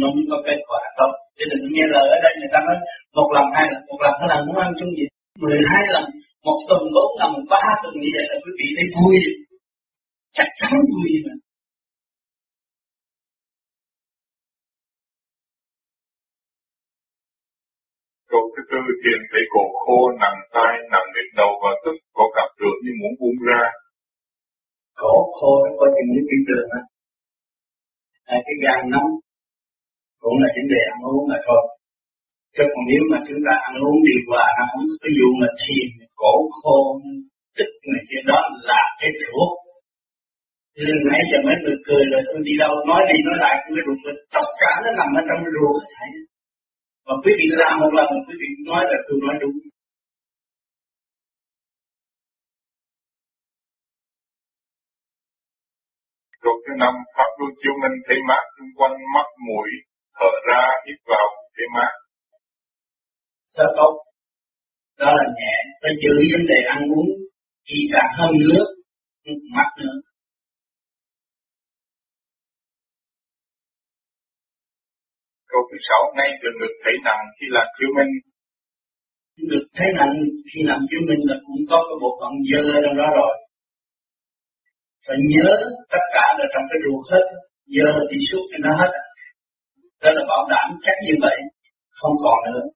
nó 0.00 0.06
mới 0.14 0.24
có 0.30 0.36
kết 0.46 0.58
quả 0.68 0.80
tốt 0.98 1.12
chứ 1.36 1.44
đừng 1.50 1.64
nghe 1.74 1.84
lời 1.94 2.06
ở 2.16 2.18
đây 2.24 2.32
người 2.38 2.52
ta 2.54 2.58
nói 2.66 2.76
một 3.18 3.28
lần 3.36 3.46
hai 3.56 3.66
lần 3.72 3.82
một 3.90 3.98
lần. 4.04 4.14
Hai 4.20 4.28
lần 4.32 4.40
muốn 4.46 4.56
ăn 4.66 4.72
chung 4.78 4.90
gì? 4.98 5.04
Mười 5.42 5.60
hai 5.72 5.84
lần. 5.94 6.04
Một 6.46 6.58
tuần 6.68 6.82
bốn 6.94 7.10
lần 7.20 7.32
ba 7.52 7.64
tuần 7.82 7.94
như 8.02 8.10
vậy 8.16 8.26
là 8.30 8.36
quý 8.44 8.52
vị 8.58 8.68
thấy 8.76 8.86
vui. 8.96 9.16
Chắc 10.36 10.48
chắn 10.58 10.72
vui 10.90 11.10
mà. 11.26 11.34
Câu 18.30 18.42
thứ 18.52 18.62
tư, 18.70 18.80
thiền 19.02 19.20
thấy 19.30 19.42
cổ 19.54 19.64
khô, 19.82 19.98
nặng 20.22 20.40
tay, 20.54 20.72
nặng 20.92 21.08
mệt 21.14 21.28
đầu 21.40 21.52
và 21.62 21.72
tức 21.84 21.96
có 22.18 22.24
cảm 22.36 22.48
tưởng 22.58 22.78
như 22.84 22.92
muốn 23.00 23.12
bung 23.20 23.38
ra. 23.48 23.62
Cổ 25.00 25.16
khô 25.36 25.52
nó 25.64 25.70
có 25.80 25.86
chừng 25.94 26.10
như 26.12 26.22
tiểu 26.28 26.42
đường 26.48 26.68
á. 26.80 26.82
À, 28.34 28.36
cái 28.46 28.56
gan 28.64 28.90
nóng 28.94 29.10
cũng 30.22 30.36
là 30.42 30.48
vấn 30.56 30.66
đề 30.74 30.80
ăn 30.94 31.00
uống 31.10 31.24
mà 31.30 31.38
thôi. 31.46 31.62
Chứ 32.54 32.64
còn 32.72 32.82
nếu 32.90 33.02
mà 33.10 33.18
chúng 33.28 33.42
ta 33.46 33.54
ăn 33.68 33.74
uống 33.84 33.98
điều 34.08 34.20
hòa 34.28 34.46
nó 34.58 34.64
không 34.70 34.84
ví 35.02 35.10
dụ 35.18 35.28
mà 35.40 35.48
thiền 35.62 35.88
cổ 36.22 36.34
khô 36.58 36.78
tức 37.56 37.70
này 37.92 38.02
kia 38.08 38.22
đó 38.30 38.40
là 38.68 38.82
cái 39.00 39.10
thuốc 39.22 39.52
nên 40.86 40.98
nãy 41.10 41.22
giờ 41.30 41.38
mấy 41.46 41.56
người 41.62 41.78
cười 41.86 42.04
là 42.12 42.20
tôi 42.28 42.40
đi 42.48 42.54
đâu 42.62 42.72
nói 42.90 43.00
đi 43.10 43.16
nói 43.26 43.36
lại 43.44 43.54
cũng 43.60 43.74
cái 43.76 43.84
ruột 43.86 43.98
mình. 44.06 44.18
Tất 44.36 44.48
cả 44.60 44.72
nó 44.84 44.90
nằm 44.98 45.10
ở 45.20 45.22
trong 45.28 45.40
ruột 45.54 45.82
thấy 45.94 46.10
mà 47.06 47.14
quý 47.22 47.32
vị 47.38 47.46
làm 47.62 47.74
một 47.82 47.92
lần 47.98 48.08
quý 48.26 48.34
vị 48.40 48.50
nói 48.70 48.82
là 48.90 48.98
tôi 49.06 49.18
nói 49.24 49.34
đúng. 49.42 49.56
Rồi 56.44 56.56
thứ 56.64 56.72
năm, 56.82 56.94
Pháp 57.16 57.30
luân 57.38 57.50
chiếu 57.60 57.74
minh 57.82 57.96
thấy 58.06 58.18
mát 58.28 58.44
xung 58.56 58.72
quanh 58.78 58.94
mắt 59.14 59.28
mũi, 59.46 59.70
thở 60.20 60.32
ra, 60.48 60.62
hít 60.86 60.98
vào, 61.10 61.26
thấy 61.54 61.66
mát. 61.74 61.92
Sao 63.44 63.66
tốt? 63.76 63.92
Đó 64.98 65.10
là 65.18 65.26
nhẹ, 65.38 65.54
phải 65.82 65.92
giữ 66.02 66.14
vấn 66.32 66.46
đề 66.52 66.58
ăn 66.76 66.82
uống, 66.94 67.10
khi 67.68 67.78
càng 67.92 68.10
hơn 68.18 68.32
nước, 68.40 68.66
mắt 69.56 69.68
nữa. 69.78 69.96
Câu 75.50 75.60
thứ 75.68 75.76
sáu, 75.88 76.00
ngay 76.16 76.30
từ 76.40 76.48
ngực 76.58 76.74
thấy 76.84 76.94
nặng 77.06 77.22
khi 77.36 77.46
làm 77.56 77.66
chiếu 77.76 77.88
minh. 77.96 78.12
Ngực 79.48 79.64
thấy 79.76 79.88
nặng 79.98 80.14
khi 80.48 80.60
làm 80.70 80.80
chiếu 80.88 81.00
minh 81.08 81.22
là 81.30 81.36
cũng 81.46 81.62
có 81.70 81.78
cái 81.86 81.96
bộ 82.02 82.10
phận 82.20 82.32
dơ 82.48 82.62
trong 82.84 82.96
đó 83.00 83.08
rồi. 83.20 83.34
Phải 85.06 85.18
nhớ 85.32 85.50
tất 85.92 86.04
cả 86.14 86.26
là 86.38 86.46
trong 86.52 86.64
cái 86.70 86.78
ruột 86.84 87.02
hết, 87.12 87.24
dơ 87.76 87.90
đi 88.10 88.18
suốt 88.28 88.44
cho 88.50 88.58
nó 88.66 88.72
hết. 88.80 88.92
Đó 90.02 90.10
là 90.16 90.22
bảo 90.32 90.42
đảm 90.52 90.68
chắc 90.82 90.96
như 91.06 91.14
vậy, 91.24 91.38
không 91.90 92.14
còn 92.24 92.38
nữa. 92.46 92.66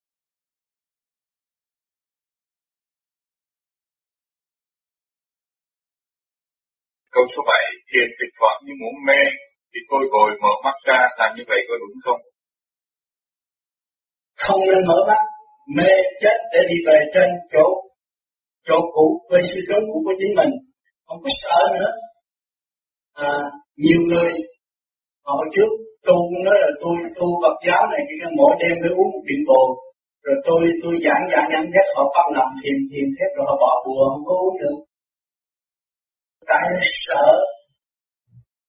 Câu 7.14 7.24
số 7.36 7.42
7, 7.46 7.58
thiền 7.90 8.08
thỉnh 8.18 8.34
thoảng 8.38 8.58
như 8.64 8.72
muốn 8.82 8.94
mê, 9.08 9.20
thì 9.70 9.80
tôi 9.90 10.02
vội 10.12 10.30
mở 10.42 10.52
mắt 10.64 10.76
ra, 10.88 11.00
làm 11.18 11.30
như 11.36 11.44
vậy 11.50 11.60
có 11.68 11.74
đúng 11.82 11.98
không? 12.04 12.20
Không 14.44 14.60
nên 14.68 14.82
mở 14.90 14.98
mắt, 15.08 15.22
mê 15.76 15.92
chết 16.22 16.38
để 16.52 16.60
đi 16.70 16.76
về 16.86 16.98
trên 17.14 17.28
chỗ 17.52 17.66
chỗ 18.66 18.76
cũ, 18.94 19.06
về 19.30 19.40
sự 19.48 19.60
sống 19.68 19.84
cũ 19.92 20.02
của 20.04 20.14
chính 20.18 20.34
mình, 20.40 20.52
không 21.06 21.18
có 21.22 21.30
sợ 21.42 21.60
nữa. 21.78 21.92
À, 23.12 23.32
nhiều 23.76 24.00
người 24.10 24.32
hồi 25.24 25.46
trước 25.54 25.70
tu 26.06 26.16
nói 26.46 26.56
là 26.62 26.70
tôi 26.82 26.96
tu 27.18 27.26
Phật 27.42 27.56
giáo 27.68 27.82
này 27.92 28.00
chỉ 28.08 28.14
cần 28.22 28.32
mỗi 28.40 28.52
đêm 28.60 28.74
phải 28.80 28.92
uống 28.98 29.10
một 29.14 29.24
điện 29.28 29.42
bồ. 29.48 29.62
Rồi 30.24 30.36
tôi 30.46 30.60
tôi 30.82 30.94
giảng 31.04 31.24
giảng 31.32 31.48
giảng 31.52 31.66
hết 31.74 31.86
họ 31.96 32.04
bắt 32.14 32.26
làm 32.36 32.48
thiền 32.60 32.78
thiền, 32.90 33.08
hết 33.18 33.30
rồi 33.36 33.44
họ 33.48 33.54
bỏ 33.64 33.72
bùa, 33.84 34.02
không 34.10 34.24
có 34.28 34.34
uống 34.44 34.56
nữa. 34.62 34.76
Tại 36.50 36.64
sợ. 37.06 37.26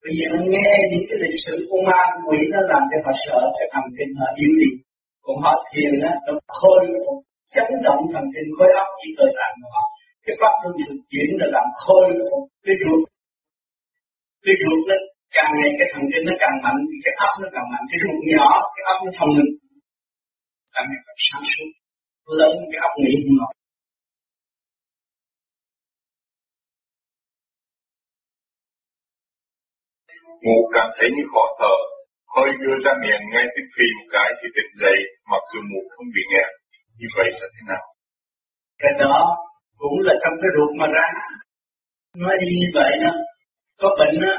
Bây 0.03 0.13
giờ 0.17 0.25
nó 0.33 0.41
nghe 0.53 0.71
những 0.91 1.05
cái 1.09 1.17
lịch 1.23 1.37
sử 1.45 1.55
của 1.69 1.81
ma 1.89 2.01
quỷ, 2.27 2.39
nó 2.53 2.59
làm 2.71 2.83
cho 2.89 2.97
họ 3.05 3.13
sợ 3.25 3.39
cái 3.57 3.67
thần 3.73 3.85
kinh 3.97 4.11
họ 4.19 4.27
yếu 4.41 4.53
đi. 4.61 4.71
Còn 5.25 5.35
họ 5.43 5.53
thiền 5.69 5.93
á, 6.09 6.13
nó 6.25 6.33
khôi 6.57 6.81
phục, 7.03 7.19
chấn 7.55 7.69
động 7.87 8.01
thần 8.13 8.25
kinh 8.33 8.49
khối 8.55 8.69
óc 8.81 8.89
chỉ 8.99 9.09
cơ 9.17 9.25
tạng 9.37 9.55
của 9.61 9.69
họ. 9.75 9.83
Cái 10.25 10.35
pháp 10.39 10.53
luân 10.61 10.73
thực 10.81 10.99
chuyển 11.11 11.29
là 11.39 11.47
làm 11.55 11.67
khôi 11.83 12.05
phục 12.27 12.43
cái 12.65 12.75
ruột. 12.81 13.01
Cái 14.45 14.55
ruột 14.61 14.79
nó 14.89 14.97
càng 15.35 15.51
ngày 15.57 15.71
cái 15.79 15.87
thần 15.91 16.03
kinh 16.11 16.23
nó 16.29 16.33
càng 16.43 16.55
mạnh 16.63 16.79
thì 16.89 16.97
cái 17.05 17.13
óc 17.25 17.33
nó 17.41 17.47
càng 17.55 17.67
mạnh 17.71 17.85
cái 17.89 17.99
ruột 18.03 18.19
nhỏ 18.31 18.49
cái 18.75 18.83
óc 18.91 18.97
nó 19.05 19.11
thông 19.17 19.31
minh 19.37 19.51
càng 20.73 20.85
ngày 20.89 21.01
càng 21.05 21.19
sáng 21.27 21.45
suốt 21.51 21.69
lớn 22.39 22.53
cái 22.71 22.79
óc 22.87 22.93
nghĩ 23.03 23.15
ngọt 23.37 23.53
ngủ 30.45 30.57
cảm 30.75 30.87
thấy 30.95 31.07
như 31.15 31.23
khó 31.31 31.43
thở, 31.59 31.75
hơi 32.35 32.49
đưa 32.61 32.75
ra 32.85 32.93
miệng 33.03 33.23
ngay 33.31 33.45
tức 33.53 33.65
khi 33.75 33.85
một 33.97 34.07
cái 34.15 34.29
thì 34.37 34.47
tỉnh 34.55 34.71
dậy, 34.83 34.97
mặc 35.31 35.43
dù 35.51 35.59
ngủ 35.69 35.81
không 35.93 36.07
bị 36.15 36.23
nghẹn. 36.31 36.49
Như 36.99 37.07
vậy 37.17 37.29
là 37.39 37.47
thế 37.53 37.61
nào? 37.71 37.83
Cái 38.81 38.93
đó 39.03 39.17
cũng 39.81 39.97
là 40.07 40.13
trong 40.23 40.35
cái 40.41 40.49
ruột 40.55 40.71
mà 40.79 40.87
ra. 40.95 41.07
Nói 42.23 42.35
như 42.61 42.69
vậy 42.79 42.91
đó, 43.03 43.13
có 43.81 43.89
bệnh 43.99 44.17
á, 44.31 44.35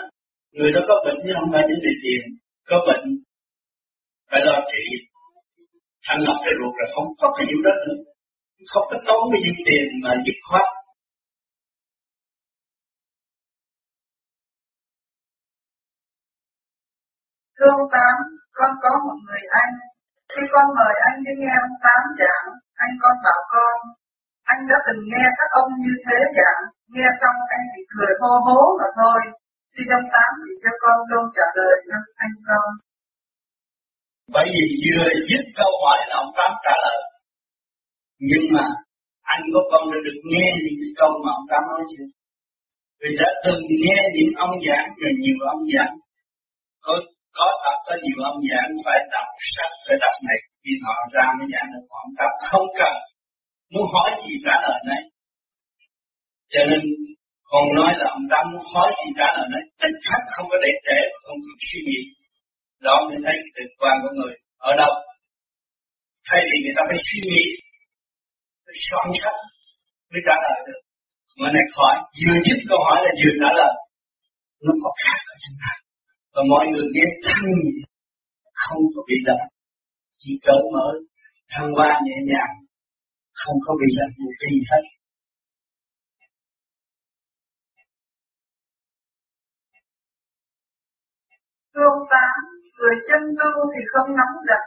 người 0.57 0.73
đó 0.75 0.81
có 0.89 0.95
bệnh 1.05 1.19
chứ 1.25 1.33
không 1.39 1.51
phải 1.53 1.63
những 1.69 1.81
người 1.83 1.97
tiền, 2.05 2.23
có 2.71 2.77
bệnh 2.89 3.05
phải 4.31 4.41
lo 4.47 4.57
trị. 4.73 4.85
Thành 6.07 6.21
lập 6.27 6.37
cái 6.45 6.55
ruột 6.59 6.75
là 6.81 6.87
không 6.95 7.09
có 7.21 7.27
cái 7.37 7.45
gì 7.51 7.57
đó 7.67 7.75
nữa, 7.85 7.99
không 8.73 8.87
có 8.91 8.97
tốn 9.07 9.21
bao 9.31 9.41
nhiêu 9.45 9.57
tiền 9.67 9.87
mà 10.05 10.11
dứt 10.27 10.39
khoát 10.49 10.69
Thưa 17.57 17.71
ông 17.79 17.89
Tám, 17.95 18.17
con 18.59 18.71
có 18.83 18.93
một 19.05 19.19
người 19.27 19.45
anh. 19.63 19.75
Khi 20.33 20.43
con 20.53 20.67
mời 20.79 20.95
anh 21.09 21.17
đi 21.25 21.33
nghe 21.41 21.53
ông 21.67 21.77
Tám 21.85 22.03
giảng, 22.21 22.47
anh 22.85 22.93
con 23.03 23.17
bảo 23.25 23.43
con, 23.53 23.77
anh 24.53 24.61
đã 24.71 24.77
từng 24.87 25.03
nghe 25.11 25.25
các 25.39 25.51
ông 25.61 25.71
như 25.85 25.95
thế 26.05 26.19
giảng, 26.37 26.61
nghe 26.95 27.09
xong 27.21 27.37
anh 27.55 27.65
chỉ 27.73 27.81
cười 27.93 28.13
hô 28.21 28.33
hố 28.47 28.61
mà 28.81 28.89
thôi. 29.01 29.21
Xin 29.77 29.87
ông 29.99 30.07
Tám 30.15 30.31
chỉ 30.43 30.53
cho 30.63 30.73
con 30.83 30.97
câu 31.11 31.23
trả 31.37 31.47
lời 31.59 31.75
cho 31.89 31.99
anh 32.25 32.35
con. 32.49 32.69
Bởi 34.35 34.47
vì 34.55 34.65
vừa 34.83 35.09
dứt 35.29 35.45
câu 35.61 35.71
hỏi 35.83 35.99
là 36.09 36.15
ông 36.25 36.33
Tám 36.39 36.51
trả 36.65 36.75
lời. 36.85 37.01
Nhưng 38.31 38.45
mà 38.55 38.67
anh 39.35 39.43
có 39.55 39.61
con 39.71 39.83
đã 39.93 39.99
được 40.07 40.19
nghe 40.33 40.49
những 40.65 40.79
cái 40.81 40.93
câu 41.01 41.11
mà 41.25 41.31
ông 41.39 41.47
Tám 41.51 41.63
nói 41.71 41.83
chưa? 41.93 42.09
Vì 43.01 43.11
đã 43.21 43.29
từng 43.45 43.63
nghe 43.85 43.99
những 44.17 44.33
ông 44.45 44.55
giảng, 44.67 44.89
rồi 45.01 45.13
nhiều 45.23 45.39
ông 45.55 45.63
giảng. 45.75 45.95
Có 46.87 46.95
có 47.39 47.47
thật, 47.63 47.77
có 47.87 47.95
nhiều 48.05 48.19
ông 48.31 48.41
giảng 48.51 48.71
phải 48.85 48.99
đọc 49.15 49.29
sách, 49.53 49.75
phải 49.85 49.97
đọc 50.05 50.17
này 50.29 50.39
khi 50.63 50.73
họ 50.85 50.97
ra 51.15 51.27
mới 51.37 51.47
giảng 51.53 51.69
được 51.73 51.85
ông 52.05 52.13
tập 52.19 52.33
không 52.49 52.69
cần 52.81 52.95
muốn 53.73 53.87
hỏi 53.95 54.11
gì 54.23 54.35
trả 54.45 54.57
lời 54.65 54.81
này. 54.91 55.03
cho 56.53 56.61
nên 56.71 56.81
con 57.51 57.65
nói 57.79 57.93
là 58.01 58.07
ông 58.17 58.27
ta 58.33 58.39
muốn 58.51 58.63
hỏi 58.73 58.91
gì 58.99 59.09
trả 59.19 59.29
lời 59.37 59.47
nói 59.53 59.63
tích 59.81 59.99
khắc 60.07 60.23
không 60.35 60.47
có 60.51 60.57
để 60.65 60.73
trễ 60.87 60.99
không 61.25 61.39
cần 61.45 61.57
suy 61.69 61.81
nghĩ. 61.89 62.01
Đó 62.87 62.97
mới 63.07 63.19
thấy 63.25 63.37
cái 63.43 63.53
trực 63.57 63.71
quan 63.81 63.95
của 64.03 64.13
người 64.19 64.35
ở 64.71 64.73
đâu? 64.83 64.93
Thay 66.29 66.41
vì 66.49 66.57
người 66.63 66.77
ta 66.77 66.83
phải 66.89 66.99
suy 67.07 67.21
nghĩ, 67.31 67.45
phải 68.65 68.77
soạn 68.87 69.09
sách 69.21 69.39
mới 70.11 70.21
trả 70.27 70.37
lời 70.45 70.59
được. 70.67 70.81
Mà 71.41 71.49
này 71.57 71.67
hỏi 71.77 71.97
vừa 72.23 72.39
dứt 72.47 72.59
câu 72.71 72.81
hỏi 72.87 72.99
là 73.05 73.13
vừa 73.21 73.35
trả 73.43 73.51
lời. 73.61 73.75
Nó 74.65 74.73
có 74.83 74.91
khác 75.03 75.21
ở 75.33 75.35
trên 75.43 75.55
này 75.65 75.79
và 76.35 76.43
mọi 76.53 76.65
người 76.71 76.87
nghe 76.95 77.07
thanh 77.25 77.49
không 78.63 78.83
có 78.95 79.01
bị 79.09 79.17
động 79.29 79.47
chỉ 80.21 80.33
cởi 80.47 80.63
mở, 80.75 80.89
thăng 81.53 81.69
hoa 81.77 82.01
nhẹ 82.07 82.17
nhàng. 82.31 82.55
Không 83.41 83.59
có 83.67 83.73
bị 83.81 83.89
lạnh 83.99 84.15
một 84.25 84.35
gì 84.43 84.57
hết. 84.71 84.85
Thưa 91.79 91.89
ông 91.97 92.07
Tám, 92.15 92.37
người 92.79 92.97
chân 93.09 93.23
tu 93.39 93.51
thì 93.73 93.83
không 93.93 94.11
nóng 94.21 94.37
giận 94.49 94.65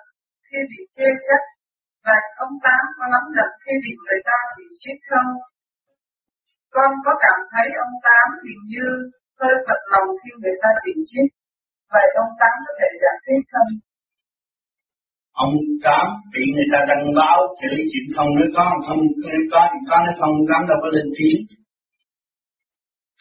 khi 0.47 0.59
bị 0.71 0.79
chê 0.95 1.07
trách. 1.25 1.45
Và 2.05 2.17
ông 2.45 2.55
Tám 2.65 2.83
có 2.97 3.05
nóng 3.13 3.29
giận 3.35 3.51
khi 3.63 3.73
bị 3.83 3.91
người 4.03 4.19
ta 4.27 4.37
chỉ 4.53 4.63
trích 4.83 5.01
không? 5.11 5.31
Con 6.75 6.91
có 7.05 7.11
cảm 7.25 7.39
thấy 7.51 7.67
ông 7.85 7.95
Tám 8.05 8.25
hình 8.45 8.63
như 8.73 8.87
hơi 9.39 9.53
bận 9.67 9.81
lòng 9.93 10.09
khi 10.19 10.31
người 10.41 10.57
ta 10.61 10.69
chỉ 10.81 10.91
trích. 11.11 11.31
Vậy 11.93 12.07
ông 12.23 12.31
Tám 12.39 12.55
có 12.65 12.71
thể 12.79 12.89
giải 13.03 13.17
thích 13.25 13.43
không? 13.53 13.71
Ông 15.45 15.55
Tám 15.85 16.05
bị 16.33 16.43
người 16.53 16.69
ta 16.73 16.79
đăng 16.89 17.05
báo 17.19 17.39
chửi 17.59 17.77
chuyện 17.91 18.07
không 18.15 18.29
nói 18.37 18.49
con, 18.57 18.73
không 18.87 19.01
nói 19.23 19.41
con, 19.53 19.69
con 19.89 19.99
nói 20.05 20.15
không 20.19 20.35
dám 20.49 20.61
đâu 20.69 20.77
có 20.83 20.89
lên 20.95 21.07
tiếng. 21.17 21.41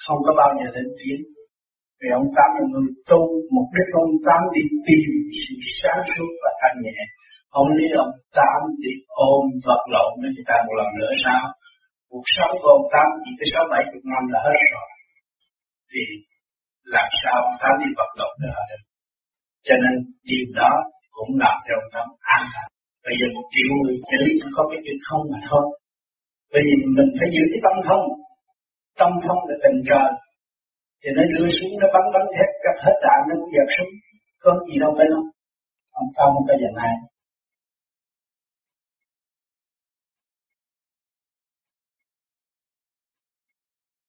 Không 0.05 0.21
có 0.27 0.33
bao 0.41 0.51
giờ 0.59 0.69
lên 0.77 0.89
tiếng. 1.01 1.23
Vì 2.01 2.09
ông 2.21 2.29
Tám 2.37 2.49
là 2.57 2.65
người 2.73 2.89
tu, 3.11 3.21
mục 3.55 3.69
đích 3.77 3.91
ông 4.03 4.15
Tám 4.27 4.41
đi 4.55 4.63
tìm 4.87 5.11
sự 5.43 5.55
sáng 5.81 6.01
suốt 6.13 6.31
và 6.43 6.51
thanh 6.61 6.77
nhẹ. 6.85 6.99
Ông 7.61 7.69
lấy 7.77 7.89
ông 8.05 8.15
Tám 8.39 8.61
đi 8.83 8.93
ôm 9.31 9.43
vật 9.67 9.83
lộn 9.95 10.11
với 10.21 10.31
người 10.35 10.47
ta 10.51 10.57
một 10.67 10.75
lần 10.81 10.89
nữa 10.99 11.13
sao? 11.25 11.43
Cuộc 12.11 12.27
sống 12.37 12.53
của 12.61 12.71
ông 12.79 12.87
Tám 12.95 13.09
chỉ 13.23 13.31
tới 13.39 13.49
sáu 13.53 13.65
bảy 13.73 13.83
chục 13.91 14.05
năm 14.13 14.23
là 14.33 14.41
hết 14.47 14.61
rồi. 14.73 14.89
Thì 15.91 16.03
làm 16.95 17.09
sao 17.21 17.37
ông 17.49 17.59
Tám 17.63 17.73
đi 17.83 17.89
vật 17.99 18.11
lộn 18.21 18.33
nữa 18.45 18.61
được. 18.71 18.83
Cho 19.67 19.75
nên 19.83 19.95
điều 20.31 20.47
đó 20.61 20.73
cũng 21.17 21.33
làm 21.43 21.57
cho 21.65 21.73
ông 21.81 21.91
Tám 21.95 22.07
an 22.37 22.45
lạc. 22.55 22.69
Bây 23.07 23.15
giờ 23.19 23.27
một 23.37 23.47
triệu 23.55 23.71
người 23.81 23.97
chỉ 24.11 24.23
có 24.57 24.63
cái 24.71 24.81
chữ 24.85 24.95
không 25.07 25.23
mà 25.33 25.39
thôi. 25.51 25.67
Bởi 26.53 26.63
vì 26.67 26.75
mình 26.97 27.11
phải 27.19 27.29
giữ 27.35 27.43
cái 27.53 27.61
tâm 27.67 27.77
thông, 27.89 28.05
Tâm 29.01 29.11
thông 29.25 29.41
là 29.49 29.57
tình 29.65 29.79
trời. 29.89 30.09
Thì 31.01 31.09
nó 31.17 31.23
đưa 31.33 31.49
xuống, 31.57 31.73
nó 31.81 31.87
bắn 31.95 32.05
bắn 32.15 32.25
hết 32.39 32.51
các 32.65 32.77
hết 32.85 32.97
đạn 33.07 33.21
nó 33.29 33.35
cũng 33.41 33.53
giật 33.57 33.69
súng 33.77 33.93
Có 34.43 34.51
gì 34.69 34.77
đâu 34.83 34.91
phải 34.99 35.07
không? 35.15 35.29
Ông 36.01 36.09
ta 36.17 36.23
không 36.33 36.45
có 36.49 36.55
giận 36.63 36.75
ai. 36.87 36.95